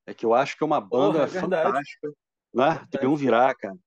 É 0.06 0.14
que 0.14 0.26
eu 0.26 0.34
acho 0.34 0.58
que 0.58 0.64
é 0.64 0.66
uma 0.66 0.82
Porra, 0.82 1.14
banda 1.14 1.24
é 1.24 1.26
verdade, 1.28 1.70
fantástica, 1.70 2.08
né? 2.54 2.70
verdade. 2.70 2.90
Triunvirar, 2.92 3.56
cara. 3.58 3.78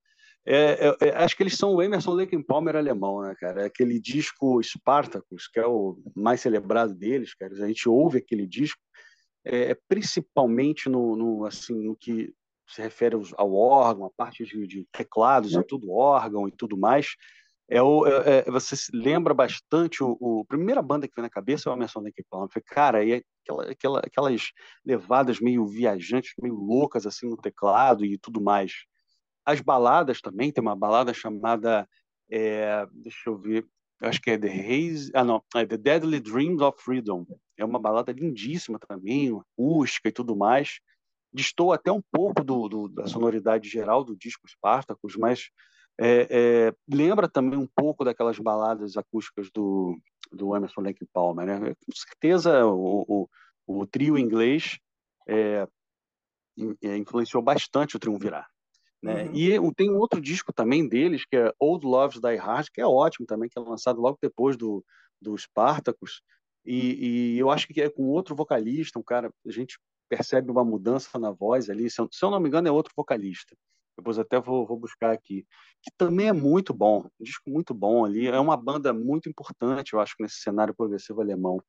É, 0.47 0.89
é- 0.89 1.09
é- 1.09 1.17
acho 1.17 1.37
que 1.37 1.43
eles 1.43 1.57
são 1.57 1.75
o 1.75 1.83
Emerson 1.83 2.13
Lake 2.13 2.43
Palmer 2.45 2.77
alemão, 2.77 3.23
né, 3.23 3.35
cara? 3.39 3.63
É 3.63 3.67
aquele 3.67 3.99
disco 3.99 4.63
Spartacus, 4.63 5.49
que 5.49 5.59
é 5.59 5.67
o 5.67 5.99
mais 6.15 6.41
celebrado 6.43 6.95
deles, 6.95 7.35
cara. 7.35 7.53
A 7.55 7.67
gente 7.67 7.89
ouve 7.89 8.19
aquele 8.19 8.47
disco, 8.47 8.79
é, 9.45 9.71
é 9.73 9.79
principalmente 9.89 10.89
no, 10.89 11.17
no, 11.17 11.47
assim, 11.47 11.75
no 11.83 11.97
que 11.97 12.33
se 12.69 12.81
refere 12.83 13.17
ao 13.37 13.55
órgão, 13.55 14.07
a 14.07 14.11
parte 14.11 14.45
de, 14.45 14.67
de 14.67 14.87
teclados, 14.93 15.53
é 15.55 15.63
tudo 15.63 15.91
órgão 15.93 16.47
e 16.49 16.53
tudo 16.53 16.77
mais. 16.77 17.09
É 17.69 17.81
o, 17.83 18.07
é, 18.07 18.43
você 18.51 18.77
se 18.77 18.95
lembra 18.95 19.33
bastante 19.33 20.03
o, 20.05 20.17
o- 20.21 20.41
a 20.43 20.47
primeira 20.47 20.83
banda 20.83 21.09
que 21.09 21.15
vem 21.17 21.23
na 21.23 21.31
cabeça 21.31 21.69
é 21.69 21.73
o 21.73 21.77
Emerson 21.77 22.01
Lake 22.01 22.23
Palmer. 22.29 22.51
Cara, 22.67 23.03
e 23.05 23.25
aquela, 23.43 23.71
aquela, 23.71 23.99
aquelas 24.01 24.43
levadas 24.85 25.41
meio 25.41 25.67
viajantes, 25.67 26.33
meio 26.39 26.55
loucas 26.55 27.07
assim 27.07 27.29
no 27.29 27.37
teclado 27.39 28.05
e 28.05 28.19
tudo 28.19 28.41
mais. 28.43 28.73
As 29.45 29.61
baladas 29.61 30.21
também, 30.21 30.51
tem 30.53 30.63
uma 30.63 30.77
balada 30.77 31.13
chamada, 31.15 31.89
é, 32.31 32.87
deixa 32.93 33.29
eu 33.31 33.37
ver, 33.37 33.67
acho 34.01 34.21
que 34.21 34.31
é 34.31 34.39
The 34.39 34.49
Haze, 34.49 35.11
ah 35.15 35.25
não, 35.25 35.43
é 35.55 35.67
The 35.67 35.77
Deadly 35.77 36.21
Dreams 36.21 36.63
of 36.63 36.83
Freedom. 36.83 37.27
É 37.57 37.65
uma 37.65 37.79
balada 37.79 38.13
lindíssima 38.13 38.79
também, 38.79 39.31
acústica 39.39 40.09
e 40.09 40.13
tudo 40.13 40.35
mais. 40.37 40.81
Destoa 41.33 41.75
até 41.77 41.91
um 41.93 42.03
pouco 42.13 42.43
do, 42.45 42.69
do- 42.69 42.89
da 42.89 43.07
sonoridade 43.07 43.69
geral 43.69 44.05
do 44.05 44.17
disco 44.17 44.49
Spartacus, 44.49 45.17
mas 45.17 45.51
É, 45.97 46.27
é, 46.71 46.75
lembra 46.93 47.29
também 47.29 47.57
um 47.57 47.69
pouco 47.69 48.05
daquelas 48.05 48.37
baladas 48.41 48.97
acústicas 48.97 49.49
do, 49.55 49.97
do 50.33 50.57
Emerson 50.57 50.81
Lake 50.81 51.07
Palmer, 51.13 51.47
né? 51.47 51.73
Com 51.87 51.93
certeza 51.95 52.67
o, 52.67 53.05
o, 53.07 53.29
o 53.81 53.87
trio 53.87 54.19
inglês 54.19 54.77
é, 55.29 55.69
é 56.83 56.97
influenciou 56.97 57.41
bastante 57.41 57.97
o 57.97 58.01
Triunvirar. 58.01 58.49
Né? 59.05 59.25
Uhum. 59.25 59.35
E 59.35 59.75
tem 59.75 59.91
outro 59.91 60.19
disco 60.19 60.51
também 60.51 60.89
deles, 60.89 61.27
que 61.27 61.37
é 61.37 61.53
Old 61.61 61.85
Loves 61.85 62.19
Die 62.19 62.37
Hard, 62.37 62.69
que 62.73 62.81
é 62.81 62.87
ótimo 62.87 63.27
também, 63.27 63.51
que 63.51 63.59
é 63.59 63.63
lançado 63.63 64.01
logo 64.01 64.17
depois 64.21 64.57
do, 64.57 64.83
do 65.21 65.37
Spartacus. 65.37 66.23
E, 66.65 67.35
e 67.35 67.39
eu 67.39 67.51
acho 67.51 67.69
que 67.69 67.83
é 67.83 67.91
com 67.91 68.05
outro 68.05 68.35
vocalista, 68.35 68.99
um 68.99 69.03
cara, 69.03 69.31
a 69.47 69.51
gente 69.51 69.79
percebe 70.09 70.51
uma 70.51 70.65
mudança 70.65 71.19
na 71.19 71.31
voz 71.31 71.69
ali. 71.69 71.91
Se 71.91 72.01
eu, 72.01 72.09
se 72.11 72.25
eu 72.25 72.31
não 72.31 72.41
me 72.41 72.49
engano, 72.49 72.67
é 72.67 72.73
outro 72.73 72.95
vocalista. 72.97 73.55
Depois 73.95 74.19
até 74.19 74.41
vou, 74.41 74.67
vou, 74.67 74.79
buscar 74.79 75.13
aqui. 75.13 75.47
Que 75.83 75.91
também 75.99 76.29
é 76.29 76.33
muito 76.33 76.73
bom, 76.73 77.07
um 77.21 77.25
disco 77.25 77.51
muito 77.51 77.75
bom 77.75 78.07
ali. 78.07 78.27
É 78.27 78.41
uma 78.41 78.57
banda 78.57 78.91
muito 78.95 79.29
importante, 79.29 79.93
eu 79.93 80.01
acho, 80.01 80.15
nesse 80.19 80.37
cenário 80.37 80.75
progressivo 80.75 81.21
alemão. 81.21 81.63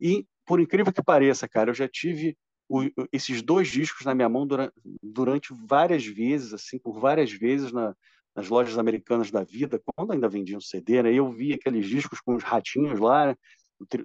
E, 0.00 0.26
por 0.46 0.58
incrível 0.60 0.94
que 0.94 1.02
pareça, 1.02 1.46
cara, 1.46 1.68
eu 1.68 1.74
já 1.74 1.86
tive 1.86 2.38
o, 2.70 2.88
esses 3.12 3.42
dois 3.42 3.68
discos 3.68 4.06
na 4.06 4.14
minha 4.14 4.28
mão 4.28 4.46
durante, 4.46 4.72
durante 5.02 5.52
várias 5.52 6.06
vezes, 6.06 6.54
assim, 6.54 6.78
por 6.78 7.00
várias 7.00 7.32
vezes 7.32 7.72
na, 7.72 7.96
nas 8.34 8.48
lojas 8.48 8.78
americanas 8.78 9.30
da 9.30 9.42
vida, 9.42 9.82
quando 9.84 10.12
ainda 10.12 10.28
vendiam 10.28 10.60
CD, 10.60 11.02
né? 11.02 11.12
Eu 11.12 11.30
via 11.32 11.56
aqueles 11.56 11.86
discos 11.86 12.20
com 12.20 12.36
os 12.36 12.44
ratinhos 12.44 13.00
lá, 13.00 13.26
né? 13.26 13.36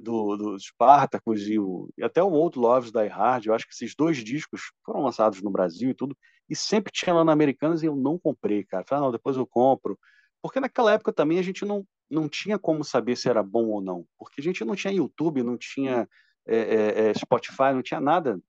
do, 0.02 0.38
do 0.38 0.60
Spartacus 0.60 1.48
e, 1.48 1.60
o, 1.60 1.90
e 1.98 2.04
até 2.04 2.24
o 2.24 2.32
Old 2.32 2.58
Loves 2.58 2.92
Die 2.92 3.08
Hard. 3.08 3.46
Eu 3.46 3.54
acho 3.54 3.68
que 3.68 3.74
esses 3.74 3.94
dois 3.96 4.18
discos 4.18 4.72
foram 4.86 5.04
lançados 5.04 5.42
no 5.42 5.52
Brasil 5.52 5.90
e 5.90 5.94
tudo, 5.94 6.18
e 6.50 6.56
sempre 6.56 6.92
tinha 6.92 7.14
lá 7.14 7.24
na 7.24 7.34
Americanas 7.34 7.84
e 7.84 7.86
eu 7.86 7.96
não 7.96 8.18
comprei, 8.18 8.64
cara. 8.64 8.86
Falei, 8.88 9.04
ah, 9.04 9.06
não, 9.06 9.12
depois 9.12 9.36
eu 9.38 9.46
compro. 9.46 10.00
Porque 10.42 10.60
naquela 10.60 10.94
época 10.94 11.12
também 11.12 11.40
a 11.40 11.42
gente 11.44 11.66
não, 11.66 11.86
não 12.10 12.30
tinha 12.30 12.58
como 12.58 12.84
saber 12.84 13.16
se 13.16 13.30
era 13.30 13.44
bom 13.44 13.66
ou 13.68 13.82
não, 13.82 14.06
porque 14.18 14.40
a 14.42 14.44
gente 14.44 14.64
não 14.64 14.76
tinha 14.76 14.94
YouTube, 14.94 15.44
não 15.44 15.58
tinha 15.58 16.08
é, 16.48 17.10
é 17.10 17.14
Spotify, 17.14 17.74
não 17.74 17.82
tinha 17.82 18.00
nada, 18.00 18.40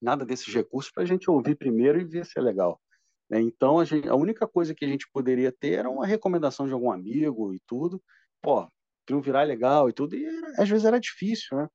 nada 0.00 0.24
desses 0.24 0.52
recursos 0.52 0.90
para 0.92 1.02
a 1.02 1.06
gente 1.06 1.30
ouvir 1.30 1.56
primeiro 1.56 2.00
e 2.00 2.04
ver 2.04 2.24
se 2.26 2.38
é 2.38 2.42
legal. 2.42 2.80
Né? 3.30 3.40
Então 3.40 3.78
a, 3.78 3.84
gente, 3.84 4.08
a 4.08 4.14
única 4.14 4.46
coisa 4.46 4.74
que 4.74 4.84
a 4.84 4.88
gente 4.88 5.08
poderia 5.12 5.52
ter 5.52 5.72
era 5.72 5.90
uma 5.90 6.06
recomendação 6.06 6.66
de 6.66 6.72
algum 6.72 6.90
amigo 6.90 7.54
e 7.54 7.60
tudo. 7.66 8.02
Pô, 8.42 8.68
triunvirar 9.06 9.46
legal 9.46 9.88
e 9.88 9.92
tudo, 9.92 10.16
e 10.16 10.26
às 10.58 10.68
vezes 10.68 10.84
era 10.84 11.00
difícil, 11.00 11.56
né? 11.56 11.68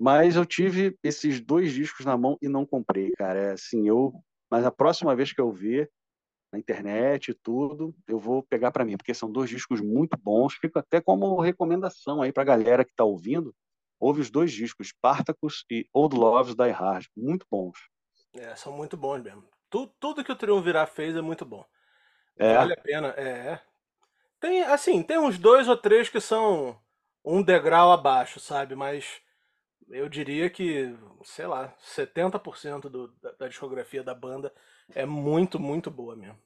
Mas 0.00 0.36
eu 0.36 0.44
tive 0.44 0.96
esses 1.02 1.40
dois 1.40 1.72
discos 1.72 2.04
na 2.04 2.16
mão 2.16 2.36
e 2.42 2.48
não 2.48 2.66
comprei, 2.66 3.12
cara. 3.12 3.38
É 3.38 3.52
assim, 3.52 3.86
eu. 3.86 4.12
Mas 4.50 4.64
a 4.64 4.70
próxima 4.70 5.14
vez 5.14 5.32
que 5.32 5.40
eu 5.40 5.52
ver 5.52 5.90
na 6.52 6.58
internet 6.58 7.30
e 7.30 7.34
tudo, 7.34 7.94
eu 8.08 8.18
vou 8.18 8.42
pegar 8.42 8.72
para 8.72 8.84
mim, 8.84 8.96
porque 8.96 9.14
são 9.14 9.30
dois 9.30 9.48
discos 9.48 9.80
muito 9.80 10.16
bons. 10.18 10.54
Fica 10.54 10.80
até 10.80 11.00
como 11.00 11.40
recomendação 11.40 12.20
aí 12.20 12.32
para 12.32 12.42
a 12.42 12.46
galera 12.46 12.84
que 12.84 12.90
está 12.90 13.04
ouvindo. 13.04 13.54
Ouve 14.02 14.20
os 14.20 14.32
dois 14.32 14.50
discos, 14.50 14.88
Spartacus 14.88 15.64
e 15.70 15.88
Old 15.92 16.16
Loves 16.16 16.56
Die 16.56 16.70
Hard. 16.70 17.06
Muito 17.16 17.46
bons. 17.48 17.78
É, 18.34 18.52
são 18.56 18.72
muito 18.72 18.96
bons 18.96 19.22
mesmo. 19.22 19.44
Tudo, 19.70 19.94
tudo 20.00 20.24
que 20.24 20.32
o 20.32 20.34
Triunvirar 20.34 20.88
fez 20.88 21.14
é 21.14 21.20
muito 21.20 21.44
bom. 21.44 21.64
É. 22.36 22.56
Vale 22.56 22.72
a 22.72 22.80
pena. 22.80 23.08
É, 23.10 23.60
tem, 24.40 24.60
assim, 24.64 25.04
tem 25.04 25.18
uns 25.18 25.38
dois 25.38 25.68
ou 25.68 25.76
três 25.76 26.08
que 26.08 26.20
são 26.20 26.76
um 27.24 27.40
degrau 27.40 27.92
abaixo, 27.92 28.40
sabe? 28.40 28.74
Mas 28.74 29.22
eu 29.88 30.08
diria 30.08 30.50
que, 30.50 30.92
sei 31.22 31.46
lá, 31.46 31.72
70% 31.78 32.88
do, 32.88 33.06
da, 33.22 33.30
da 33.30 33.46
discografia 33.46 34.02
da 34.02 34.16
banda 34.16 34.52
é 34.96 35.06
muito, 35.06 35.60
muito 35.60 35.92
boa 35.92 36.16
mesmo. 36.16 36.38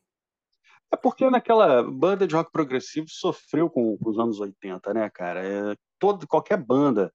É 0.92 0.96
porque 0.96 1.30
naquela 1.30 1.82
banda 1.82 2.26
de 2.26 2.34
rock 2.34 2.52
progressivo 2.52 3.08
sofreu 3.08 3.70
com, 3.70 3.96
com 3.96 4.10
os 4.10 4.18
anos 4.18 4.40
80, 4.40 4.92
né, 4.92 5.08
cara? 5.08 5.42
É, 5.42 5.74
todo, 5.98 6.28
qualquer 6.28 6.58
banda, 6.58 7.10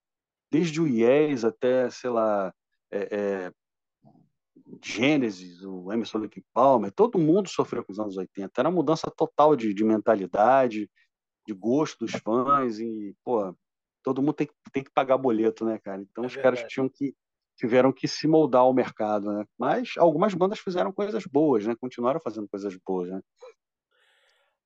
desde 0.52 0.82
o 0.82 0.88
Yes 0.88 1.46
até, 1.46 1.90
sei 1.90 2.10
lá, 2.10 2.54
é, 2.92 3.08
é, 3.12 3.52
Gênesis, 4.84 5.64
o 5.64 5.92
Emerson 5.92 6.20
Lake 6.20 6.44
Palmer, 6.54 6.92
todo 6.92 7.18
mundo 7.18 7.50
sofreu 7.50 7.84
com 7.84 7.92
os 7.92 8.00
anos 8.00 8.18
80. 8.18 8.52
Era 8.60 8.70
uma 8.70 8.76
mudança 8.76 9.10
total 9.10 9.56
de, 9.56 9.74
de 9.74 9.84
mentalidade, 9.84 10.90
de 11.48 11.54
gosto 11.54 12.06
dos 12.06 12.12
fãs 12.12 12.80
e, 12.80 13.16
pô, 13.24 13.56
todo 14.04 14.22
mundo 14.22 14.34
tem 14.34 14.48
que, 14.48 14.54
tem 14.72 14.84
que 14.84 14.92
pagar 14.92 15.18
boleto, 15.18 15.66
né, 15.66 15.80
cara? 15.80 16.02
Então 16.02 16.24
é 16.24 16.28
os 16.28 16.34
verdade. 16.34 16.58
caras 16.58 16.72
tinham 16.72 16.90
que 16.90 17.16
tiveram 17.56 17.92
que 17.92 18.08
se 18.08 18.28
moldar 18.28 18.62
ao 18.62 18.74
mercado, 18.74 19.32
né? 19.32 19.46
Mas 19.58 19.94
algumas 19.98 20.34
bandas 20.34 20.60
fizeram 20.60 20.92
coisas 20.92 21.26
boas, 21.26 21.66
né? 21.66 21.76
Continuaram 21.80 22.20
fazendo 22.20 22.48
coisas 22.48 22.76
boas, 22.86 23.10
né? 23.10 23.22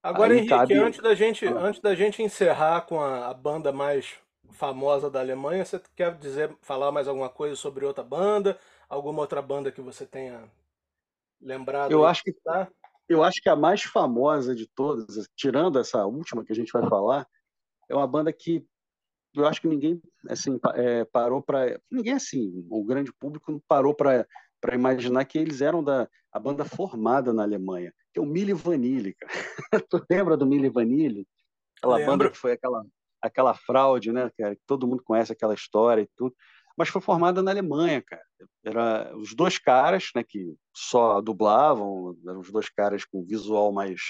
Agora, 0.02 0.34
Aí 0.34 0.39
Henrique, 0.39 0.56
cabe... 0.56 0.74
antes 0.76 1.02
da 1.02 1.15
gente, 1.15 1.48
ah. 1.48 1.58
antes 1.58 1.82
da 1.82 1.95
gente 1.95 2.21
encerrar 2.21 2.82
com 2.82 3.02
a, 3.02 3.28
a, 3.28 3.34
banda 3.34 3.74
mais 3.74 4.15
famosa 4.51 5.10
da 5.10 5.19
Alemanha, 5.19 5.65
você 5.65 5.81
quer 5.95 6.15
dizer, 6.17 6.55
falar 6.62 6.91
mais 6.91 7.08
alguma 7.08 7.29
coisa 7.29 7.55
sobre 7.55 7.86
outra 7.86 8.03
banda? 8.03 8.58
Alguma 8.88 9.21
outra 9.21 9.41
banda 9.41 9.71
que 9.71 9.81
você 9.81 10.05
tenha 10.05 10.49
lembrado? 11.41 11.91
Eu 11.91 12.05
acho 12.05 12.23
que 12.23 12.31
tá? 12.31 12.69
Eu 13.08 13.23
acho 13.23 13.41
que 13.41 13.49
a 13.49 13.55
mais 13.55 13.84
famosa 13.84 14.55
de 14.55 14.67
todas, 14.67 15.27
tirando 15.36 15.79
essa 15.79 16.05
última 16.05 16.43
que 16.43 16.51
a 16.51 16.55
gente 16.55 16.71
vai 16.71 16.81
falar, 16.89 17.27
é 17.89 17.95
uma 17.95 18.08
banda 18.08 18.31
que 18.34 18.65
eu 19.36 19.45
acho 19.45 19.62
que 19.62 19.67
ninguém 19.67 20.01
assim 20.29 20.58
é, 20.75 21.03
parou 21.05 21.41
para 21.41 21.79
ninguém 21.91 22.13
assim, 22.13 22.65
o 22.69 22.84
grande 22.84 23.12
público 23.13 23.51
não 23.51 23.62
parou 23.67 23.93
para 23.93 24.25
para 24.62 24.73
imaginar 24.73 25.25
que 25.25 25.38
eles 25.38 25.62
eram 25.62 25.84
da 25.84 26.10
a 26.31 26.39
banda 26.39 26.65
formada 26.65 27.31
na 27.31 27.43
Alemanha, 27.43 27.93
que 28.12 28.19
é 28.19 28.21
o 28.21 28.25
Milli 28.25 28.53
Vanilli, 28.53 29.13
cara. 29.13 29.31
tu 29.89 30.03
lembra 30.10 30.36
do 30.36 30.45
Milli 30.45 30.69
Vanilli? 30.69 31.27
Aquela 31.77 31.97
Lembro. 31.97 32.12
banda 32.12 32.31
que 32.31 32.38
foi 32.38 32.53
aquela 32.53 32.84
aquela 33.28 33.54
fraude, 33.54 34.12
né, 34.12 34.30
que 34.36 34.58
todo 34.66 34.88
mundo 34.88 35.04
conhece 35.04 35.32
aquela 35.32 35.54
história 35.54 36.02
e 36.02 36.10
tudo 36.16 36.36
mas 36.78 36.90
foi 36.90 37.02
formada 37.02 37.42
na 37.42 37.52
Alemanha, 37.52 38.02
cara. 38.02 38.24
Era 38.64 39.16
os 39.16 39.34
dois 39.34 39.58
caras, 39.58 40.10
né, 40.16 40.24
que 40.24 40.54
só 40.76 41.22
dublavam, 41.22 42.18
eram 42.28 42.40
os 42.40 42.52
dois 42.52 42.70
caras 42.70 43.06
com 43.06 43.24
visual 43.24 43.72
mais 43.72 44.02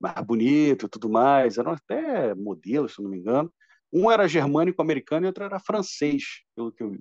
mais 0.00 0.26
bonito 0.26 0.84
e 0.86 0.88
tudo 0.88 1.08
mais, 1.08 1.56
eram 1.56 1.72
até 1.72 2.34
modelos, 2.34 2.94
se 2.94 3.02
não 3.02 3.08
me 3.08 3.18
engano. 3.18 3.50
Um 3.92 4.10
era 4.10 4.28
germânico-americano 4.28 5.24
e 5.24 5.28
outro 5.28 5.44
era 5.44 5.58
francês, 5.58 6.42
pelo 6.54 6.72
que 6.72 6.82
eu, 6.82 6.96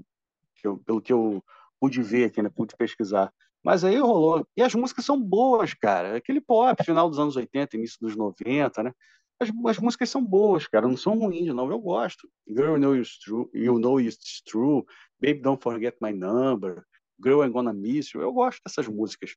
eu, 0.64 0.78
pelo 0.78 1.02
que 1.02 1.12
eu 1.12 1.44
pude 1.80 2.02
ver 2.02 2.26
aqui, 2.26 2.42
né, 2.42 2.50
pude 2.50 2.76
pesquisar. 2.78 3.34
Mas 3.64 3.84
aí 3.84 3.98
rolou. 3.98 4.48
E 4.56 4.62
as 4.62 4.74
músicas 4.76 5.06
são 5.06 5.20
boas, 5.20 5.74
cara. 5.74 6.18
Aquele 6.18 6.40
pop, 6.40 6.82
final 6.84 7.10
dos 7.10 7.20
anos 7.20 7.36
80, 7.36 7.76
início 7.78 7.98
dos 8.00 8.16
90, 8.16 8.84
né? 8.84 8.94
As, 9.40 9.50
as 9.68 9.78
músicas 9.80 10.10
são 10.10 10.24
boas, 10.24 10.68
cara, 10.68 10.88
não 10.88 10.98
são 10.98 11.18
ruins, 11.18 11.54
não. 11.54 11.70
Eu 11.70 11.80
gosto. 11.80 12.30
Girl, 12.48 12.74
you 12.74 12.78
know 12.78 12.96
it's 12.96 13.20
true. 13.20 13.50
You 13.54 13.80
know 13.80 14.00
it's 14.00 14.42
true. 14.44 14.86
Baby, 15.20 15.42
don't 15.42 15.62
forget 15.62 15.98
my 16.02 16.12
number. 16.12 16.86
Girl, 17.22 17.44
I'm 17.44 17.52
gonna 17.52 17.74
miss 17.74 18.14
you. 18.14 18.22
Eu 18.22 18.32
gosto 18.32 18.62
dessas 18.66 18.88
músicas. 18.88 19.36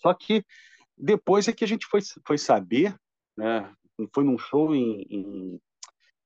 Só 0.00 0.14
que 0.14 0.44
depois 0.96 1.48
é 1.48 1.52
que 1.52 1.64
a 1.64 1.68
gente 1.68 1.86
foi, 1.86 2.00
foi 2.26 2.38
saber, 2.38 2.96
né? 3.36 3.72
Foi 4.14 4.24
num 4.24 4.38
show 4.38 4.74
em, 4.74 5.02
em, 5.10 5.60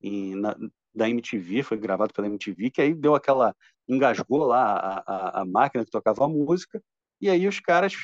em 0.02 0.34
na, 0.34 0.56
da 0.94 1.08
MTV, 1.08 1.62
foi 1.62 1.78
gravado 1.78 2.12
pela 2.12 2.26
MTV, 2.26 2.70
que 2.70 2.82
aí 2.82 2.94
deu 2.94 3.14
aquela. 3.14 3.54
engasgou 3.88 4.44
lá 4.44 4.74
a, 4.74 4.98
a, 5.06 5.40
a 5.40 5.44
máquina 5.44 5.84
que 5.84 5.90
tocava 5.90 6.24
a 6.24 6.28
música, 6.28 6.82
e 7.20 7.28
aí 7.28 7.46
os 7.46 7.60
caras 7.60 7.94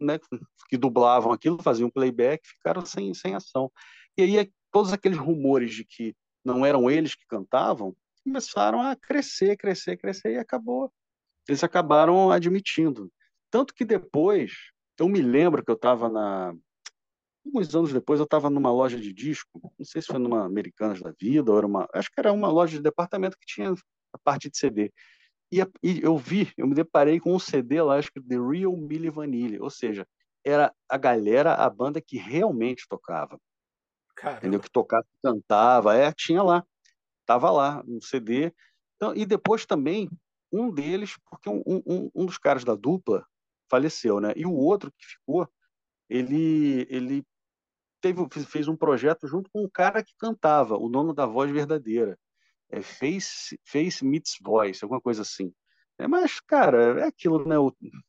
né, 0.00 0.18
que 0.68 0.76
dublavam 0.76 1.32
aquilo, 1.32 1.62
faziam 1.62 1.90
playback, 1.90 2.46
ficaram 2.46 2.84
sem, 2.84 3.12
sem 3.14 3.34
ação. 3.34 3.70
E 4.16 4.22
aí 4.22 4.52
todos 4.70 4.92
aqueles 4.92 5.18
rumores 5.18 5.74
de 5.74 5.84
que 5.84 6.14
não 6.44 6.64
eram 6.64 6.90
eles 6.90 7.14
que 7.14 7.26
cantavam 7.26 7.96
começaram 8.24 8.80
a 8.80 8.96
crescer, 8.96 9.56
crescer, 9.56 9.96
crescer 9.96 10.32
e 10.32 10.38
acabou. 10.38 10.92
Eles 11.48 11.62
acabaram 11.62 12.30
admitindo. 12.30 13.10
Tanto 13.50 13.74
que 13.74 13.84
depois, 13.84 14.52
eu 14.98 15.08
me 15.08 15.20
lembro 15.20 15.64
que 15.64 15.70
eu 15.70 15.74
estava 15.76 16.08
na. 16.08 16.54
Alguns 17.46 17.74
anos 17.74 17.92
depois, 17.92 18.18
eu 18.18 18.24
estava 18.24 18.48
numa 18.48 18.72
loja 18.72 18.98
de 18.98 19.12
disco, 19.12 19.60
não 19.78 19.84
sei 19.84 20.00
se 20.00 20.08
foi 20.08 20.18
numa 20.18 20.46
Americanas 20.46 21.00
da 21.00 21.12
Vida, 21.20 21.50
ou 21.52 21.58
era 21.58 21.66
uma. 21.66 21.86
Acho 21.92 22.10
que 22.10 22.18
era 22.18 22.32
uma 22.32 22.48
loja 22.48 22.76
de 22.76 22.82
departamento 22.82 23.36
que 23.38 23.46
tinha 23.46 23.74
a 24.12 24.18
parte 24.18 24.50
de 24.50 24.56
CD. 24.56 24.90
E, 25.52 25.60
e 25.82 26.02
eu 26.02 26.16
vi, 26.16 26.50
eu 26.56 26.66
me 26.66 26.74
deparei 26.74 27.20
com 27.20 27.34
um 27.34 27.38
CD 27.38 27.82
lá, 27.82 27.98
acho 27.98 28.10
que 28.10 28.20
The 28.20 28.36
Real 28.36 28.74
Milli 28.76 29.10
Vanilli, 29.10 29.60
ou 29.60 29.70
seja, 29.70 30.06
era 30.42 30.74
a 30.88 30.96
galera, 30.96 31.54
a 31.54 31.68
banda 31.68 32.00
que 32.00 32.16
realmente 32.16 32.86
tocava. 32.88 33.38
Caramba. 34.24 34.38
Entendeu? 34.38 34.60
Que 34.60 34.70
tocava, 34.70 35.06
cantava, 35.22 35.94
é, 35.94 36.10
tinha 36.12 36.42
lá, 36.42 36.64
tava 37.26 37.50
lá, 37.50 37.84
um 37.86 38.00
CD. 38.00 38.52
Então, 38.96 39.14
e 39.14 39.26
depois 39.26 39.66
também, 39.66 40.08
um 40.50 40.70
deles, 40.70 41.16
porque 41.28 41.50
um, 41.50 41.62
um, 41.66 42.10
um 42.14 42.26
dos 42.26 42.38
caras 42.38 42.64
da 42.64 42.74
dupla 42.74 43.26
faleceu, 43.70 44.20
né? 44.20 44.32
E 44.34 44.46
o 44.46 44.52
outro 44.54 44.90
que 44.92 45.04
ficou, 45.04 45.46
ele, 46.08 46.86
ele 46.88 47.22
teve, 48.00 48.26
fez 48.46 48.66
um 48.66 48.76
projeto 48.76 49.26
junto 49.26 49.50
com 49.50 49.62
um 49.64 49.68
cara 49.68 50.02
que 50.02 50.14
cantava, 50.18 50.76
o 50.76 50.88
dono 50.88 51.12
da 51.12 51.26
voz 51.26 51.50
verdadeira. 51.50 52.18
É 52.70 52.80
Face, 52.80 53.60
Face 53.62 54.04
Meets 54.04 54.36
Voice, 54.42 54.82
alguma 54.82 55.00
coisa 55.00 55.20
assim. 55.22 55.52
É, 55.98 56.08
mas, 56.08 56.40
cara, 56.40 57.00
é 57.00 57.04
aquilo, 57.04 57.46
né? 57.46 57.56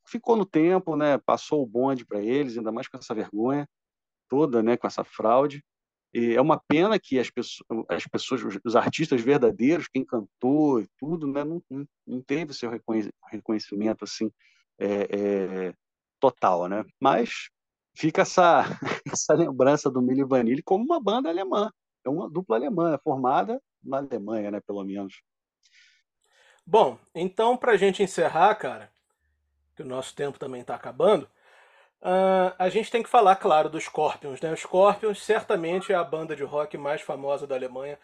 Ficou 0.08 0.38
no 0.38 0.46
tempo, 0.46 0.96
né? 0.96 1.18
Passou 1.18 1.62
o 1.62 1.68
bonde 1.68 2.06
para 2.06 2.22
eles, 2.22 2.58
ainda 2.58 2.72
mais 2.72 2.88
com 2.88 2.98
essa 2.98 3.14
vergonha. 3.14 3.68
toda, 4.30 4.64
né, 4.64 4.78
com 4.78 4.88
essa 4.88 5.04
fraude. 5.04 5.64
É 6.18 6.40
uma 6.40 6.58
pena 6.58 6.98
que 6.98 7.20
as 7.20 7.30
pessoas, 7.30 7.66
as 7.90 8.08
pessoas, 8.08 8.42
os 8.64 8.76
artistas 8.76 9.20
verdadeiros, 9.20 9.90
quem 9.90 10.06
cantou 10.06 10.80
e 10.80 10.88
tudo, 10.98 11.28
né, 11.28 11.44
não, 11.44 11.62
não, 11.70 11.86
não 12.08 12.22
teve 12.22 12.54
seu 12.54 12.72
reconhecimento 13.30 14.06
assim 14.06 14.32
é, 14.80 14.88
é, 14.88 15.74
total, 16.18 16.70
né? 16.70 16.86
Mas 17.02 17.50
fica 17.94 18.22
essa 18.22 18.64
essa 19.14 19.34
lembrança 19.34 19.90
do 19.92 20.02
Milli 20.02 20.24
Vanilli 20.24 20.64
como 20.64 20.86
uma 20.86 21.02
banda 21.02 21.28
alemã, 21.28 21.70
é 22.06 22.10
uma 22.10 22.30
dupla 22.30 22.56
alemã, 22.56 22.96
é 22.96 22.98
formada 22.98 23.62
na 23.84 23.98
Alemanha, 23.98 24.52
né, 24.52 24.62
pelo 24.62 24.84
menos. 24.86 25.22
Bom, 26.66 26.98
então 27.14 27.58
para 27.58 27.74
a 27.74 27.78
gente 27.78 28.02
encerrar, 28.02 28.56
cara, 28.56 28.90
que 29.76 29.84
o 29.84 29.86
nosso 29.86 30.16
tempo 30.16 30.40
também 30.40 30.62
está 30.62 30.76
acabando, 30.76 31.30
Uh, 32.06 32.54
a 32.60 32.70
gente 32.70 32.92
tem 32.92 33.02
que 33.02 33.10
falar, 33.10 33.36
claro, 33.36 33.68
dos 33.68 33.86
Scorpions. 33.86 34.40
Né? 34.40 34.54
Os 34.54 34.60
Scorpions 34.60 35.24
certamente 35.24 35.92
é 35.92 35.96
a 35.96 36.04
banda 36.04 36.36
de 36.36 36.44
rock 36.44 36.78
mais 36.78 37.02
famosa 37.02 37.48
da 37.48 37.56
Alemanha. 37.56 37.98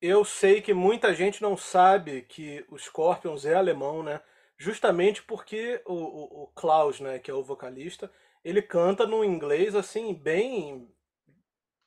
Eu 0.00 0.24
sei 0.24 0.60
que 0.60 0.72
muita 0.72 1.12
gente 1.12 1.42
não 1.42 1.56
sabe 1.56 2.22
que 2.22 2.64
os 2.70 2.84
Scorpions 2.84 3.44
é 3.44 3.54
alemão, 3.54 4.00
né? 4.00 4.20
Justamente 4.56 5.24
porque 5.24 5.82
o, 5.84 5.92
o, 5.92 6.42
o 6.44 6.46
Klaus, 6.54 7.00
né, 7.00 7.18
que 7.18 7.32
é 7.32 7.34
o 7.34 7.42
vocalista, 7.42 8.08
ele 8.44 8.62
canta 8.62 9.04
num 9.04 9.24
inglês 9.24 9.74
assim, 9.74 10.14
bem. 10.14 10.88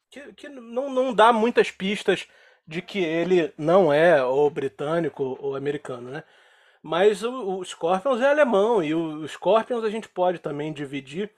que, 0.09 0.33
que 0.33 0.49
não, 0.49 0.89
não 0.89 1.13
dá 1.13 1.31
muitas 1.31 1.71
pistas 1.71 2.27
de 2.67 2.81
que 2.81 2.99
ele 2.99 3.53
não 3.57 3.93
é 3.93 4.21
ou 4.21 4.49
britânico 4.49 5.37
ou 5.39 5.55
americano, 5.55 6.11
né? 6.11 6.23
Mas 6.83 7.23
o, 7.23 7.59
o 7.59 7.63
Scorpions 7.63 8.19
é 8.19 8.29
alemão 8.29 8.83
e 8.83 8.93
o, 8.93 9.21
o 9.21 9.27
Scorpions 9.27 9.85
a 9.85 9.89
gente 9.89 10.09
pode 10.09 10.39
também 10.39 10.73
dividir 10.73 11.31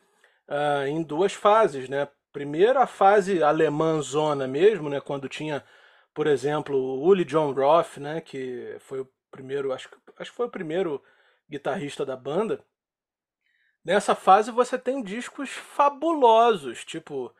uh, 0.47 0.88
em 0.88 1.03
duas 1.03 1.34
fases, 1.34 1.89
né? 1.89 2.08
Primeiro 2.32 2.79
a 2.79 2.88
fase 2.88 3.43
alemã 3.43 4.01
zona 4.01 4.47
mesmo, 4.47 4.89
né? 4.89 4.99
Quando 4.99 5.29
tinha, 5.29 5.63
por 6.13 6.27
exemplo, 6.27 6.75
o 6.75 7.03
Uli 7.03 7.23
John 7.23 7.51
Roth, 7.51 7.97
né? 7.97 8.21
Que 8.21 8.75
foi 8.79 9.01
o 9.01 9.10
primeiro, 9.29 9.71
acho, 9.71 9.89
acho 10.17 10.32
que 10.32 10.38
foi 10.38 10.47
o 10.47 10.51
primeiro 10.51 11.01
guitarrista 11.49 12.06
da 12.06 12.15
banda. 12.15 12.63
Nessa 13.84 14.15
fase 14.15 14.49
você 14.49 14.77
tem 14.77 15.03
discos 15.03 15.49
fabulosos, 15.49 16.86
tipo 16.86 17.34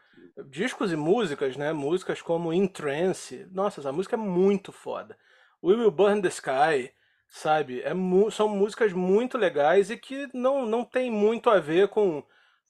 discos 0.50 0.92
e 0.92 0.96
músicas, 0.96 1.56
né? 1.56 1.74
Músicas 1.74 2.22
como 2.22 2.54
In 2.54 2.68
Trance. 2.68 3.48
Nossa, 3.52 3.82
essa 3.82 3.92
música 3.92 4.16
é 4.16 4.18
muito 4.18 4.72
foda. 4.72 5.18
We 5.63 5.76
Will 5.76 5.92
Burn 5.92 6.22
the 6.22 6.28
Sky, 6.28 6.92
sabe? 7.28 7.82
É, 7.82 7.94
são 8.32 8.48
músicas 8.48 8.94
muito 8.94 9.38
legais 9.38 9.89
e 9.89 9.98
que 9.98 10.30
não, 10.34 10.66
não 10.66 10.84
tem 10.84 11.10
muito 11.10 11.50
a 11.50 11.60
ver 11.60 11.88
com 11.88 12.24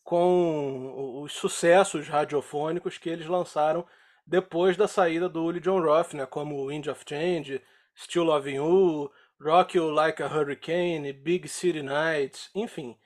com 0.03 1.21
os 1.23 1.33
sucessos 1.33 2.07
radiofônicos 2.07 2.97
que 2.97 3.09
eles 3.09 3.27
lançaram 3.27 3.85
depois 4.25 4.77
da 4.77 4.87
saída 4.87 5.27
do 5.27 5.43
Uli 5.43 5.59
John 5.59 5.81
Roth, 5.81 6.13
né, 6.13 6.25
como 6.25 6.67
Wind 6.67 6.87
of 6.87 7.03
Change, 7.07 7.61
Still 7.95 8.23
Loving 8.23 8.55
You, 8.55 9.11
Rock 9.39 9.77
You 9.77 9.89
Like 9.89 10.23
a 10.23 10.27
Hurricane, 10.27 11.11
Big 11.13 11.47
City 11.47 11.81
Nights, 11.81 12.49
enfim. 12.55 12.97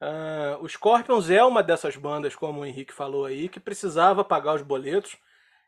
Uh, 0.00 0.62
o 0.62 0.68
Scorpions 0.68 1.30
é 1.30 1.44
uma 1.44 1.62
dessas 1.62 1.96
bandas, 1.96 2.34
como 2.34 2.60
o 2.60 2.66
Henrique 2.66 2.92
falou 2.92 3.24
aí, 3.24 3.48
que 3.48 3.60
precisava 3.60 4.24
pagar 4.24 4.54
os 4.54 4.62
boletos 4.62 5.16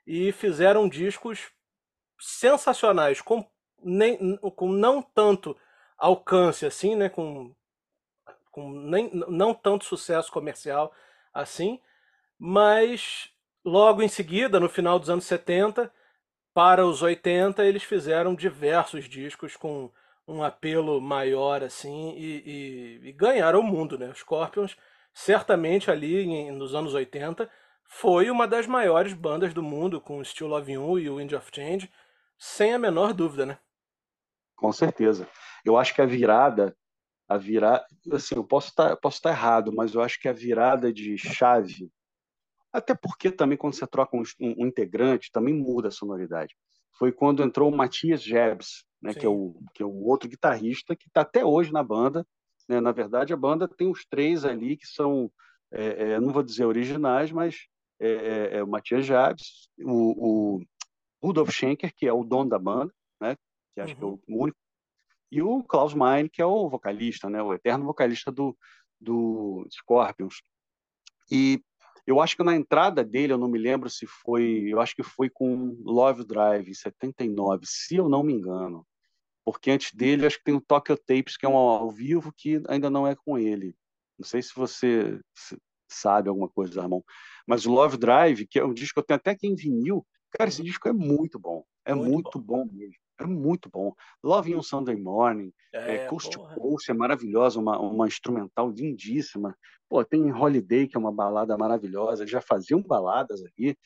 e 0.06 0.32
fizeram 0.32 0.88
discos 0.88 1.50
sensacionais, 2.18 3.20
com, 3.20 3.46
nem, 3.82 4.36
com 4.38 4.68
não 4.68 5.02
tanto 5.02 5.56
alcance 5.96 6.66
assim, 6.66 6.96
né, 6.96 7.08
com 7.08 7.54
com 8.54 8.70
nem, 8.70 9.10
não 9.12 9.52
tanto 9.52 9.84
sucesso 9.84 10.30
comercial 10.30 10.92
assim, 11.32 11.80
mas 12.38 13.28
logo 13.64 14.00
em 14.00 14.06
seguida, 14.06 14.60
no 14.60 14.68
final 14.68 14.96
dos 14.96 15.10
anos 15.10 15.24
70, 15.24 15.92
para 16.54 16.86
os 16.86 17.02
80, 17.02 17.64
eles 17.64 17.82
fizeram 17.82 18.32
diversos 18.32 19.08
discos 19.08 19.56
com 19.56 19.90
um 20.26 20.44
apelo 20.44 21.00
maior 21.00 21.64
assim 21.64 22.14
e, 22.16 23.00
e, 23.02 23.08
e 23.08 23.12
ganharam 23.12 23.58
o 23.58 23.64
mundo, 23.64 23.98
né? 23.98 24.08
Os 24.08 24.18
Scorpions, 24.18 24.76
certamente 25.12 25.90
ali 25.90 26.22
em, 26.22 26.52
nos 26.52 26.76
anos 26.76 26.94
80, 26.94 27.50
foi 27.84 28.30
uma 28.30 28.46
das 28.46 28.68
maiores 28.68 29.14
bandas 29.14 29.52
do 29.52 29.64
mundo 29.64 30.00
com 30.00 30.22
Still 30.22 30.46
Love 30.46 30.72
You 30.72 30.98
e 31.00 31.10
o 31.10 31.16
Wind 31.16 31.32
of 31.32 31.50
Change, 31.52 31.90
sem 32.38 32.72
a 32.72 32.78
menor 32.78 33.12
dúvida, 33.12 33.44
né? 33.44 33.58
Com 34.54 34.70
certeza. 34.70 35.28
Eu 35.64 35.76
acho 35.76 35.92
que 35.92 36.00
a 36.00 36.06
virada 36.06 36.76
a 37.28 37.38
virada, 37.38 37.84
assim, 38.12 38.34
eu 38.34 38.44
posso 38.44 38.68
estar, 38.68 38.96
posso 38.96 39.16
estar 39.16 39.30
errado, 39.30 39.72
mas 39.72 39.94
eu 39.94 40.02
acho 40.02 40.20
que 40.20 40.28
a 40.28 40.32
virada 40.32 40.92
de 40.92 41.16
chave, 41.16 41.90
até 42.72 42.94
porque 42.94 43.30
também 43.30 43.56
quando 43.56 43.74
você 43.74 43.86
troca 43.86 44.16
um, 44.16 44.22
um, 44.40 44.66
integrante, 44.66 45.30
também 45.32 45.54
muda 45.54 45.88
a 45.88 45.92
sonoridade. 45.92 46.54
Foi 46.98 47.12
quando 47.12 47.42
entrou 47.42 47.72
o 47.72 47.76
Matias 47.76 48.22
Jebs, 48.22 48.84
né, 49.02 49.14
que 49.14 49.24
é 49.24 49.28
o 49.28 49.54
que 49.74 49.82
é 49.82 49.86
o 49.86 50.04
outro 50.04 50.28
guitarrista 50.28 50.94
que 50.94 51.08
está 51.08 51.22
até 51.22 51.44
hoje 51.44 51.72
na 51.72 51.82
banda. 51.82 52.26
Né? 52.68 52.80
Na 52.80 52.92
verdade, 52.92 53.32
a 53.32 53.36
banda 53.36 53.68
tem 53.68 53.90
os 53.90 54.04
três 54.04 54.44
ali 54.44 54.76
que 54.76 54.86
são, 54.86 55.30
é, 55.72 56.12
é, 56.12 56.20
não 56.20 56.32
vou 56.32 56.42
dizer 56.42 56.64
originais, 56.64 57.30
mas 57.32 57.66
é, 58.00 58.08
é, 58.08 58.56
é 58.58 58.62
o 58.62 58.68
Matias 58.68 59.06
Jebs, 59.06 59.68
o, 59.78 60.56
o 60.56 60.60
Rudolf 61.22 61.50
Schenker, 61.50 61.92
que 61.94 62.06
é 62.06 62.12
o 62.12 62.24
dono 62.24 62.50
da 62.50 62.58
banda, 62.58 62.92
né, 63.20 63.36
que 63.74 63.80
acho 63.80 63.94
uhum. 63.94 63.98
que 63.98 64.04
é 64.04 64.06
o 64.06 64.10
uhum. 64.10 64.42
único 64.42 64.58
e 65.34 65.42
o 65.42 65.62
Klaus 65.64 65.94
Meine, 65.94 66.28
que 66.28 66.40
é 66.40 66.46
o 66.46 66.68
vocalista, 66.68 67.28
né, 67.28 67.42
o 67.42 67.52
eterno 67.52 67.84
vocalista 67.84 68.30
do, 68.30 68.56
do 69.00 69.66
Scorpions. 69.70 70.42
E 71.30 71.60
eu 72.06 72.20
acho 72.20 72.36
que 72.36 72.44
na 72.44 72.54
entrada 72.54 73.02
dele, 73.02 73.32
eu 73.32 73.38
não 73.38 73.48
me 73.48 73.58
lembro 73.58 73.90
se 73.90 74.06
foi, 74.06 74.66
eu 74.68 74.80
acho 74.80 74.94
que 74.94 75.02
foi 75.02 75.28
com 75.28 75.76
Love 75.82 76.24
Drive, 76.24 76.68
em 76.68 76.74
79, 76.74 77.62
se 77.64 77.96
eu 77.96 78.08
não 78.08 78.22
me 78.22 78.32
engano. 78.32 78.86
Porque 79.44 79.70
antes 79.70 79.92
dele, 79.92 80.26
acho 80.26 80.38
que 80.38 80.44
tem 80.44 80.54
o 80.54 80.60
Tokyo 80.60 80.96
Tapes, 80.96 81.36
que 81.36 81.44
é 81.44 81.48
um 81.48 81.56
ao 81.56 81.90
vivo, 81.90 82.32
que 82.34 82.62
ainda 82.68 82.88
não 82.88 83.06
é 83.06 83.16
com 83.16 83.36
ele. 83.36 83.74
Não 84.18 84.24
sei 84.24 84.40
se 84.40 84.54
você 84.54 85.20
sabe 85.88 86.28
alguma 86.28 86.48
coisa, 86.48 86.80
Ramon. 86.80 87.02
Mas 87.46 87.66
o 87.66 87.72
Love 87.72 87.96
Drive, 87.96 88.46
que 88.46 88.58
é 88.58 88.64
um 88.64 88.72
disco 88.72 88.94
que 88.94 89.00
eu 89.00 89.04
tenho 89.04 89.16
até 89.16 89.32
aqui 89.32 89.46
em 89.46 89.54
vinil, 89.54 90.06
cara, 90.30 90.48
esse 90.48 90.62
disco 90.62 90.88
é 90.88 90.92
muito 90.92 91.38
bom. 91.38 91.64
É 91.84 91.94
muito, 91.94 92.12
muito 92.12 92.38
bom. 92.38 92.66
bom 92.66 92.72
mesmo. 92.72 93.03
É 93.18 93.24
muito 93.26 93.70
bom. 93.70 93.94
Love 94.22 94.52
in 94.52 94.62
Sunday 94.62 94.96
Morning, 94.96 95.52
é, 95.72 95.96
é, 95.96 96.06
Coast 96.06 96.30
to 96.30 96.40
Coast 96.54 96.90
é 96.90 96.94
maravilhosa, 96.94 97.60
uma, 97.60 97.78
uma 97.78 98.06
instrumental 98.08 98.70
lindíssima. 98.70 99.56
Pô, 99.88 100.04
tem 100.04 100.32
Holiday, 100.32 100.88
que 100.88 100.96
é 100.96 101.00
uma 101.00 101.12
balada 101.12 101.56
maravilhosa. 101.56 102.26
já 102.26 102.40
faziam 102.40 102.82
baladas 102.82 103.42
aí, 103.44 103.76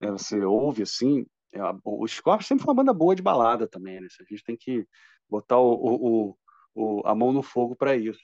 é, 0.00 0.10
você 0.10 0.42
ouve 0.42 0.82
assim. 0.82 1.26
É, 1.52 1.60
o 1.84 2.06
Scorpions 2.06 2.46
sempre 2.46 2.64
foi 2.64 2.72
uma 2.72 2.82
banda 2.82 2.94
boa 2.94 3.14
de 3.14 3.22
balada 3.22 3.66
também, 3.66 4.00
né? 4.00 4.06
A 4.20 4.24
gente 4.24 4.44
tem 4.44 4.56
que 4.56 4.86
botar 5.28 5.58
o, 5.58 5.74
o, 5.74 6.36
o 6.74 7.02
a 7.04 7.14
mão 7.14 7.32
no 7.32 7.42
fogo 7.42 7.76
para 7.76 7.96
isso. 7.96 8.20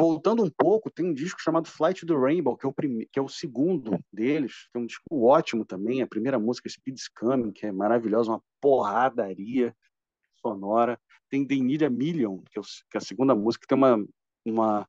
Voltando 0.00 0.44
um 0.44 0.50
pouco, 0.50 0.90
tem 0.90 1.06
um 1.06 1.12
disco 1.12 1.40
chamado 1.40 1.68
Flight 1.68 2.04
to 2.04 2.06
the 2.06 2.18
Rainbow, 2.18 2.56
que 2.56 2.64
é 2.64 2.68
o, 2.68 2.72
que 2.72 3.18
é 3.18 3.22
o 3.22 3.28
segundo 3.28 3.98
deles, 4.12 4.68
que 4.70 4.78
é 4.78 4.80
um 4.80 4.86
disco 4.86 5.24
ótimo 5.24 5.64
também. 5.64 6.02
A 6.02 6.06
primeira 6.06 6.38
música, 6.38 6.68
Speed's 6.68 7.08
Coming, 7.08 7.50
que 7.50 7.66
é 7.66 7.72
maravilhosa, 7.72 8.30
uma 8.30 8.42
porradaria 8.60 9.74
sonora. 10.40 11.00
Tem 11.28 11.46
The 11.46 11.56
Need 11.56 11.84
a 11.84 11.90
Million, 11.90 12.42
que 12.50 12.58
é, 12.58 12.62
que 12.62 12.96
é 12.96 12.98
a 12.98 13.00
segunda 13.00 13.34
música, 13.34 13.62
que 13.62 13.68
tem 13.68 13.76
uma, 13.76 14.06
uma... 14.46 14.88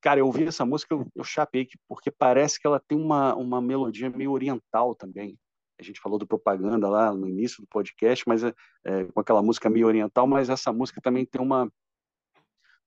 Cara, 0.00 0.20
eu 0.20 0.26
ouvi 0.26 0.44
essa 0.44 0.64
música, 0.64 0.94
eu, 0.94 1.06
eu 1.14 1.24
chapei, 1.24 1.68
porque 1.88 2.10
parece 2.10 2.58
que 2.58 2.66
ela 2.66 2.80
tem 2.80 2.98
uma, 2.98 3.34
uma 3.34 3.60
melodia 3.60 4.08
meio 4.08 4.32
oriental 4.32 4.94
também. 4.94 5.38
A 5.78 5.82
gente 5.82 6.00
falou 6.00 6.18
do 6.18 6.26
propaganda 6.26 6.88
lá 6.88 7.12
no 7.12 7.28
início 7.28 7.60
do 7.60 7.68
podcast, 7.68 8.24
mas 8.26 8.42
é, 8.42 8.54
é, 8.84 9.04
com 9.04 9.20
aquela 9.20 9.42
música 9.42 9.68
meio 9.68 9.86
oriental, 9.86 10.26
mas 10.26 10.48
essa 10.48 10.72
música 10.72 11.00
também 11.02 11.26
tem 11.26 11.40
uma 11.40 11.70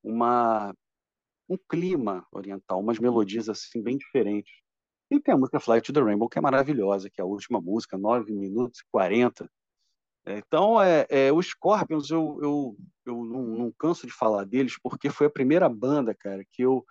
uma 0.01 0.73
um 1.49 1.57
clima 1.57 2.25
oriental, 2.31 2.79
umas 2.79 2.99
melodias 2.99 3.49
assim 3.49 3.81
bem 3.81 3.97
diferentes. 3.97 4.53
E 5.11 5.19
tem 5.19 5.33
a 5.33 5.37
música 5.37 5.59
Flight 5.59 5.85
to 5.85 5.93
the 5.93 6.01
Rainbow, 6.01 6.29
que 6.29 6.37
é 6.37 6.41
maravilhosa, 6.41 7.09
que 7.09 7.19
é 7.19 7.23
a 7.23 7.27
última 7.27 7.59
música, 7.59 7.97
9 7.97 8.31
minutos 8.31 8.81
e 8.81 8.83
40. 8.91 9.49
Então, 10.27 10.79
é, 10.79 11.07
é, 11.09 11.33
os 11.33 11.47
Scorpions, 11.47 12.11
eu, 12.11 12.37
eu, 12.41 12.77
eu 13.05 13.25
não, 13.25 13.43
não, 13.43 13.71
canso 13.71 14.05
de 14.05 14.13
falar 14.13 14.45
deles, 14.45 14.77
porque 14.79 15.09
foi 15.09 15.25
a 15.25 15.31
primeira 15.31 15.67
banda, 15.67 16.13
cara, 16.13 16.45
que 16.51 16.61
eu 16.61 16.85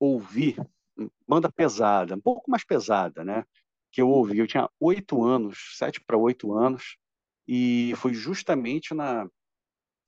ouvi, 0.00 0.56
banda 1.28 1.50
pesada, 1.52 2.16
um 2.16 2.20
pouco 2.20 2.50
mais 2.50 2.64
pesada, 2.64 3.24
né? 3.24 3.44
Que 3.92 4.02
eu 4.02 4.08
ouvi. 4.08 4.38
Eu 4.38 4.48
tinha 4.48 4.68
oito 4.80 5.22
anos, 5.22 5.76
sete 5.78 6.00
para 6.00 6.16
oito 6.16 6.52
anos, 6.52 6.96
e 7.46 7.92
foi 7.96 8.12
justamente 8.12 8.92
na, 8.94 9.28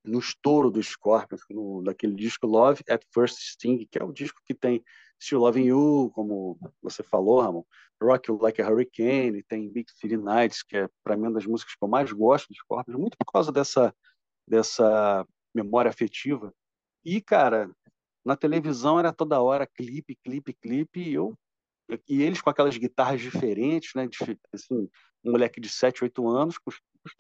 no 0.04 0.18
estouro 0.18 0.70
dos 0.70 0.88
Scorpions, 0.88 1.42
no, 1.50 1.82
daquele 1.82 2.14
disco 2.14 2.46
Love 2.46 2.82
at 2.88 3.02
First 3.12 3.38
Sting, 3.38 3.86
que 3.90 3.98
é 3.98 4.04
o 4.04 4.12
disco 4.12 4.40
que 4.44 4.54
tem 4.54 4.84
Still 5.20 5.40
Loving 5.40 5.64
You, 5.64 6.10
como 6.14 6.58
você 6.82 7.02
falou, 7.02 7.40
Ramon, 7.40 7.64
Rock 8.02 8.30
You 8.30 8.38
Like 8.40 8.60
a 8.60 8.68
Hurricane, 8.68 9.42
tem 9.44 9.70
Big 9.70 9.90
City 9.92 10.16
Nights, 10.16 10.62
que 10.62 10.76
é 10.76 10.88
para 11.02 11.16
mim 11.16 11.22
uma 11.22 11.32
das 11.32 11.46
músicas 11.46 11.74
que 11.74 11.82
eu 11.82 11.88
mais 11.88 12.12
gosto 12.12 12.48
dos 12.48 12.58
Scorpions, 12.58 12.98
muito 12.98 13.16
por 13.16 13.32
causa 13.32 13.50
dessa, 13.50 13.94
dessa 14.46 15.26
memória 15.54 15.88
afetiva. 15.88 16.52
E, 17.04 17.20
cara, 17.20 17.70
na 18.24 18.36
televisão 18.36 18.98
era 18.98 19.12
toda 19.12 19.40
hora 19.40 19.66
clipe, 19.66 20.16
clipe, 20.22 20.52
clipe, 20.54 21.00
e 21.00 21.14
eu 21.14 21.36
e 22.08 22.22
eles 22.22 22.40
com 22.40 22.50
aquelas 22.50 22.76
guitarras 22.76 23.20
diferentes, 23.20 23.92
né? 23.94 24.08
Assim, 24.52 24.88
um 25.22 25.32
moleque 25.32 25.60
de 25.60 25.68
7, 25.68 26.02
8 26.04 26.26
anos, 26.28 26.58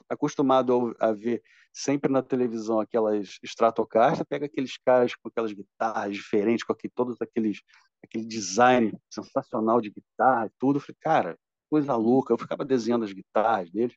acostumado 0.08 0.94
a 0.98 1.12
ver 1.12 1.42
sempre 1.72 2.10
na 2.10 2.22
televisão 2.22 2.80
aquelas 2.80 3.38
Stratocaster, 3.42 4.24
pega 4.26 4.46
aqueles 4.46 4.76
caras 4.78 5.14
com 5.14 5.28
aquelas 5.28 5.52
guitarras 5.52 6.14
diferentes, 6.14 6.64
com 6.64 6.72
aquele, 6.72 6.92
todos 6.94 7.20
aqueles 7.20 7.60
aquele 8.04 8.24
design 8.24 8.96
sensacional 9.10 9.80
de 9.80 9.90
guitarra 9.90 10.46
e 10.46 10.50
tudo. 10.58 10.76
Eu 10.76 10.80
falei, 10.80 10.96
cara, 11.00 11.38
coisa 11.70 11.96
louca. 11.96 12.32
Eu 12.32 12.38
ficava 12.38 12.64
desenhando 12.64 13.04
as 13.04 13.12
guitarras 13.12 13.70
deles, 13.70 13.96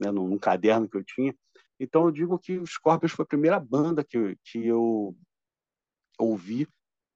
né, 0.00 0.10
num, 0.10 0.28
num 0.28 0.38
caderno 0.38 0.88
que 0.88 0.96
eu 0.96 1.04
tinha. 1.04 1.34
Então 1.78 2.04
eu 2.04 2.10
digo 2.10 2.38
que 2.38 2.58
o 2.58 2.66
Scorpions 2.66 3.12
foi 3.12 3.24
a 3.24 3.28
primeira 3.28 3.60
banda 3.60 4.04
que, 4.04 4.36
que 4.44 4.66
eu 4.66 5.16
ouvi, 6.18 6.68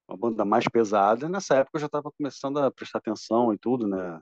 uma 0.08 0.16
banda 0.16 0.44
mais 0.44 0.64
pesada. 0.66 1.28
Nessa 1.28 1.56
época 1.56 1.76
eu 1.76 1.80
já 1.80 1.86
estava 1.86 2.10
começando 2.10 2.58
a 2.58 2.70
prestar 2.70 2.98
atenção 2.98 3.52
e 3.52 3.58
tudo, 3.58 3.86
né, 3.86 4.20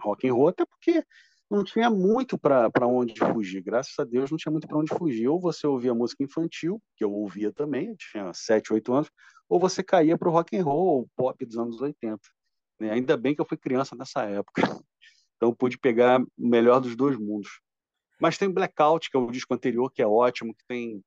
rock 0.00 0.28
and 0.28 0.34
roll, 0.34 0.48
até 0.48 0.64
porque 0.64 1.04
não 1.50 1.62
tinha 1.62 1.90
muito 1.90 2.38
para 2.38 2.86
onde 2.86 3.18
fugir. 3.18 3.62
Graças 3.62 3.94
a 3.98 4.04
Deus 4.04 4.30
não 4.30 4.38
tinha 4.38 4.50
muito 4.52 4.66
para 4.66 4.78
onde 4.78 4.94
fugir. 4.94 5.28
Ou 5.28 5.40
você 5.40 5.66
ouvia 5.66 5.94
música 5.94 6.24
infantil, 6.24 6.80
que 6.96 7.04
eu 7.04 7.12
ouvia 7.12 7.52
também, 7.52 7.94
tinha 7.96 8.32
7, 8.32 8.72
8 8.72 8.92
anos, 8.92 9.10
ou 9.48 9.60
você 9.60 9.82
caía 9.82 10.16
para 10.16 10.28
o 10.28 10.32
rock 10.32 10.56
and 10.56 10.64
roll, 10.64 11.02
o 11.02 11.08
pop 11.16 11.44
dos 11.44 11.56
anos 11.56 11.80
80. 11.80 12.18
Né? 12.80 12.90
Ainda 12.90 13.16
bem 13.16 13.34
que 13.34 13.40
eu 13.40 13.46
fui 13.46 13.56
criança 13.56 13.94
nessa 13.96 14.22
época. 14.22 14.62
Então 15.36 15.52
pude 15.52 15.76
pegar 15.76 16.22
o 16.22 16.26
melhor 16.38 16.80
dos 16.80 16.96
dois 16.96 17.18
mundos. 17.18 17.60
Mas 18.20 18.38
tem 18.38 18.48
Blackout, 18.48 19.10
que 19.10 19.16
é 19.16 19.20
o 19.20 19.30
disco 19.30 19.52
anterior, 19.52 19.90
que 19.92 20.00
é 20.00 20.06
ótimo, 20.06 20.54
que 20.54 20.64
tem 20.66 21.02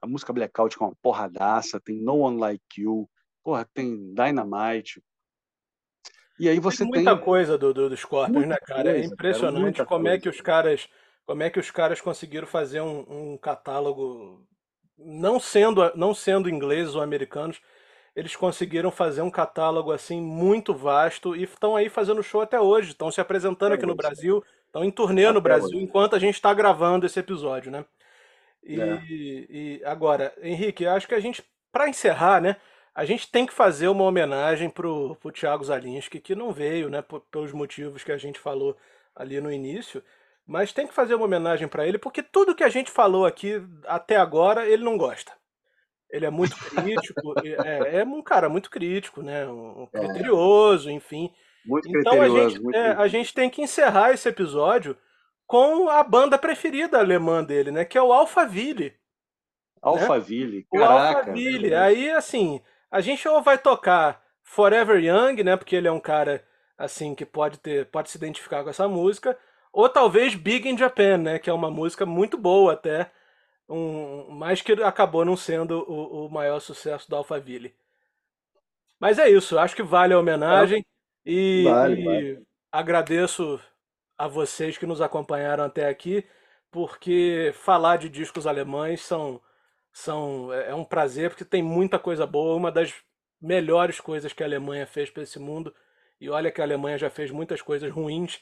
a 0.00 0.06
música 0.06 0.32
Blackout 0.32 0.76
com 0.76 0.84
é 0.84 0.88
uma 0.88 0.96
porradaça, 1.02 1.80
tem 1.80 2.00
No 2.00 2.18
One 2.18 2.38
Like 2.38 2.62
You, 2.78 3.08
porra, 3.42 3.68
tem 3.74 4.14
Dynamite, 4.14 5.02
e 6.40 6.48
aí 6.48 6.58
você 6.58 6.78
tem 6.78 6.88
muita 6.88 7.14
tem... 7.14 7.24
coisa 7.24 7.58
do, 7.58 7.74
do, 7.74 7.88
do 7.88 7.96
Scorpions, 7.96 8.46
né, 8.46 8.56
cara? 8.64 8.90
É 8.90 8.92
coisa, 8.94 9.08
é 9.08 9.12
impressionante 9.12 9.76
cara, 9.76 9.88
como 9.88 10.04
coisa. 10.04 10.16
é 10.16 10.20
que 10.20 10.28
os 10.28 10.40
caras, 10.40 10.88
como 11.26 11.42
é 11.42 11.50
que 11.50 11.60
os 11.60 11.70
caras 11.70 12.00
conseguiram 12.00 12.46
fazer 12.46 12.80
um, 12.80 13.04
um 13.08 13.38
catálogo 13.38 14.46
não 14.98 15.38
sendo 15.38 15.92
não 15.94 16.14
sendo 16.14 16.48
ingleses 16.48 16.94
ou 16.94 17.02
americanos, 17.02 17.60
eles 18.16 18.34
conseguiram 18.34 18.90
fazer 18.90 19.22
um 19.22 19.30
catálogo 19.30 19.92
assim 19.92 20.20
muito 20.20 20.74
vasto 20.74 21.36
e 21.36 21.44
estão 21.44 21.76
aí 21.76 21.88
fazendo 21.88 22.22
show 22.22 22.40
até 22.40 22.60
hoje, 22.60 22.90
estão 22.90 23.10
se 23.10 23.20
apresentando 23.20 23.72
aqui 23.72 23.86
no 23.86 23.94
Brasil, 23.94 24.42
estão 24.66 24.82
em 24.82 24.90
turnê 24.90 25.30
no 25.30 25.40
Brasil 25.40 25.76
hoje. 25.76 25.84
enquanto 25.84 26.16
a 26.16 26.18
gente 26.18 26.34
está 26.34 26.52
gravando 26.52 27.06
esse 27.06 27.20
episódio, 27.20 27.70
né? 27.70 27.84
E, 28.62 28.80
é. 28.80 29.02
e 29.08 29.82
agora, 29.84 30.34
Henrique, 30.42 30.86
acho 30.86 31.06
que 31.08 31.14
a 31.14 31.20
gente 31.20 31.42
para 31.72 31.88
encerrar, 31.88 32.40
né? 32.40 32.56
A 32.94 33.04
gente 33.04 33.30
tem 33.30 33.46
que 33.46 33.52
fazer 33.52 33.88
uma 33.88 34.04
homenagem 34.04 34.68
pro, 34.68 35.16
pro 35.16 35.30
Thiago 35.30 35.64
Zalinski, 35.64 36.20
que 36.20 36.34
não 36.34 36.52
veio, 36.52 36.88
né, 36.88 37.04
pelos 37.30 37.52
motivos 37.52 38.02
que 38.02 38.12
a 38.12 38.18
gente 38.18 38.38
falou 38.38 38.76
ali 39.14 39.40
no 39.40 39.52
início, 39.52 40.02
mas 40.46 40.72
tem 40.72 40.86
que 40.86 40.94
fazer 40.94 41.14
uma 41.14 41.24
homenagem 41.24 41.68
para 41.68 41.86
ele, 41.86 41.98
porque 41.98 42.22
tudo 42.22 42.54
que 42.54 42.64
a 42.64 42.68
gente 42.68 42.90
falou 42.90 43.24
aqui 43.24 43.62
até 43.84 44.16
agora, 44.16 44.68
ele 44.68 44.82
não 44.82 44.98
gosta. 44.98 45.32
Ele 46.10 46.26
é 46.26 46.30
muito 46.30 46.56
crítico, 46.56 47.34
é, 47.64 48.00
é, 48.00 48.04
um 48.04 48.22
cara 48.22 48.48
muito 48.48 48.68
crítico, 48.68 49.22
né, 49.22 49.46
um, 49.46 49.86
é. 49.92 49.98
criterioso, 50.00 50.90
enfim. 50.90 51.32
Muito 51.64 51.88
então 51.88 52.20
a 52.20 52.28
gente, 52.28 52.76
é, 52.76 52.88
a 52.92 53.06
gente 53.06 53.32
tem 53.32 53.48
que 53.48 53.62
encerrar 53.62 54.12
esse 54.12 54.28
episódio 54.28 54.96
com 55.46 55.88
a 55.88 56.02
banda 56.02 56.36
preferida 56.36 56.98
alemã 56.98 57.44
dele, 57.44 57.70
né, 57.70 57.84
que 57.84 57.96
é 57.96 58.02
o 58.02 58.12
Alphaville. 58.12 58.94
Alphaville, 59.80 60.58
né? 60.58 60.64
caraca. 60.80 60.96
O 60.96 61.18
Alphaville. 61.18 61.74
Aí, 61.74 62.10
assim, 62.10 62.60
a 62.90 63.00
gente 63.00 63.26
ou 63.28 63.42
vai 63.42 63.56
tocar 63.58 64.22
Forever 64.42 65.02
Young, 65.02 65.42
né? 65.44 65.56
Porque 65.56 65.76
ele 65.76 65.88
é 65.88 65.92
um 65.92 66.00
cara 66.00 66.44
assim 66.76 67.14
que 67.14 67.24
pode 67.24 67.58
ter, 67.58 67.86
pode 67.86 68.10
se 68.10 68.16
identificar 68.16 68.64
com 68.64 68.70
essa 68.70 68.88
música, 68.88 69.38
ou 69.72 69.88
talvez 69.88 70.34
Big 70.34 70.68
in 70.68 70.76
Japan, 70.76 71.18
né? 71.18 71.38
Que 71.38 71.50
é 71.50 71.52
uma 71.52 71.70
música 71.70 72.04
muito 72.04 72.36
boa 72.36 72.72
até, 72.72 73.10
um, 73.68 74.30
mas 74.30 74.60
que 74.62 74.72
acabou 74.72 75.24
não 75.24 75.36
sendo 75.36 75.84
o, 75.88 76.26
o 76.26 76.30
maior 76.30 76.58
sucesso 76.60 77.08
do 77.08 77.16
Alphaville. 77.16 77.74
Mas 78.98 79.18
é 79.18 79.30
isso, 79.30 79.58
acho 79.58 79.76
que 79.76 79.82
vale 79.82 80.12
a 80.12 80.18
homenagem 80.18 80.84
e, 81.24 81.64
vale, 81.64 82.00
e 82.00 82.04
vale. 82.04 82.46
agradeço 82.70 83.60
a 84.18 84.28
vocês 84.28 84.76
que 84.76 84.84
nos 84.84 85.00
acompanharam 85.00 85.64
até 85.64 85.88
aqui, 85.88 86.24
porque 86.70 87.52
falar 87.54 87.96
de 87.96 88.08
discos 88.08 88.46
alemães 88.46 89.00
são 89.00 89.40
são, 89.92 90.52
é, 90.52 90.70
é 90.70 90.74
um 90.74 90.84
prazer 90.84 91.30
porque 91.30 91.44
tem 91.44 91.62
muita 91.62 91.98
coisa 91.98 92.26
boa. 92.26 92.56
Uma 92.56 92.70
das 92.70 92.94
melhores 93.40 94.00
coisas 94.00 94.32
que 94.32 94.42
a 94.42 94.46
Alemanha 94.46 94.86
fez 94.86 95.10
para 95.10 95.22
esse 95.22 95.38
mundo. 95.38 95.74
E 96.20 96.28
olha 96.28 96.50
que 96.50 96.60
a 96.60 96.64
Alemanha 96.64 96.98
já 96.98 97.08
fez 97.08 97.30
muitas 97.30 97.62
coisas 97.62 97.90
ruins. 97.90 98.40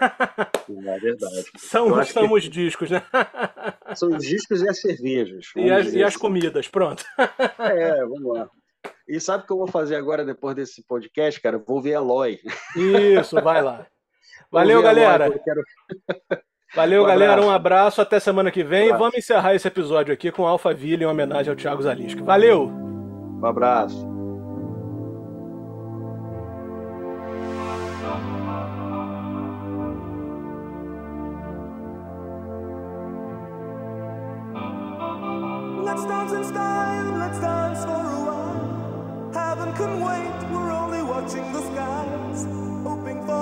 É 0.00 0.98
verdade. 0.98 1.44
São, 1.56 2.04
são 2.04 2.32
os 2.32 2.44
discos, 2.44 2.90
né? 2.90 3.02
São 3.94 4.10
os 4.10 4.24
discos 4.24 4.62
e 4.62 4.68
as 4.68 4.80
cervejas. 4.80 5.46
E 5.56 5.70
as, 5.70 5.92
e 5.92 6.02
as 6.02 6.08
assim. 6.08 6.18
comidas, 6.18 6.68
pronto. 6.68 7.04
É, 7.58 8.00
vamos 8.04 8.34
lá. 8.34 8.50
E 9.06 9.18
sabe 9.20 9.44
o 9.44 9.46
que 9.46 9.52
eu 9.52 9.58
vou 9.58 9.66
fazer 9.66 9.96
agora, 9.96 10.24
depois 10.24 10.54
desse 10.54 10.82
podcast, 10.82 11.40
cara? 11.40 11.58
Vou 11.58 11.80
ver 11.80 11.92
Eloy. 11.92 12.38
Isso, 12.76 13.40
vai 13.40 13.62
lá. 13.62 13.86
Valeu, 14.50 14.82
galera. 14.82 15.26
Eloy, 15.26 15.38
quero... 15.38 15.62
Valeu, 16.74 17.02
um 17.04 17.06
galera. 17.06 17.40
Um 17.42 17.50
abraço. 17.50 18.00
Até 18.00 18.20
semana 18.20 18.50
que 18.50 18.62
vem. 18.62 18.92
Um 18.92 18.98
Vamos 18.98 19.16
encerrar 19.16 19.54
esse 19.54 19.66
episódio 19.66 20.12
aqui 20.12 20.30
com 20.30 20.46
Alphaville 20.46 21.04
em 21.04 21.06
homenagem 21.06 21.50
ao 21.50 21.56
Thiago 21.56 21.82
Zalinski. 21.82 22.22
Valeu! 22.22 22.68
Um 22.68 23.46
abraço. 23.46 24.06
Let's 35.84 36.04
dance 36.04 36.32
in 36.32 36.44
style, 36.44 37.18
let's 37.18 37.40
dance 37.40 37.84
for 37.84 37.90
a 37.90 38.20
while. 38.26 39.30
Heaven 39.32 39.72
can 39.74 40.00
wait, 40.00 40.50
we're 40.52 40.70
only 40.70 41.02
watching 41.02 41.52
the 41.52 41.62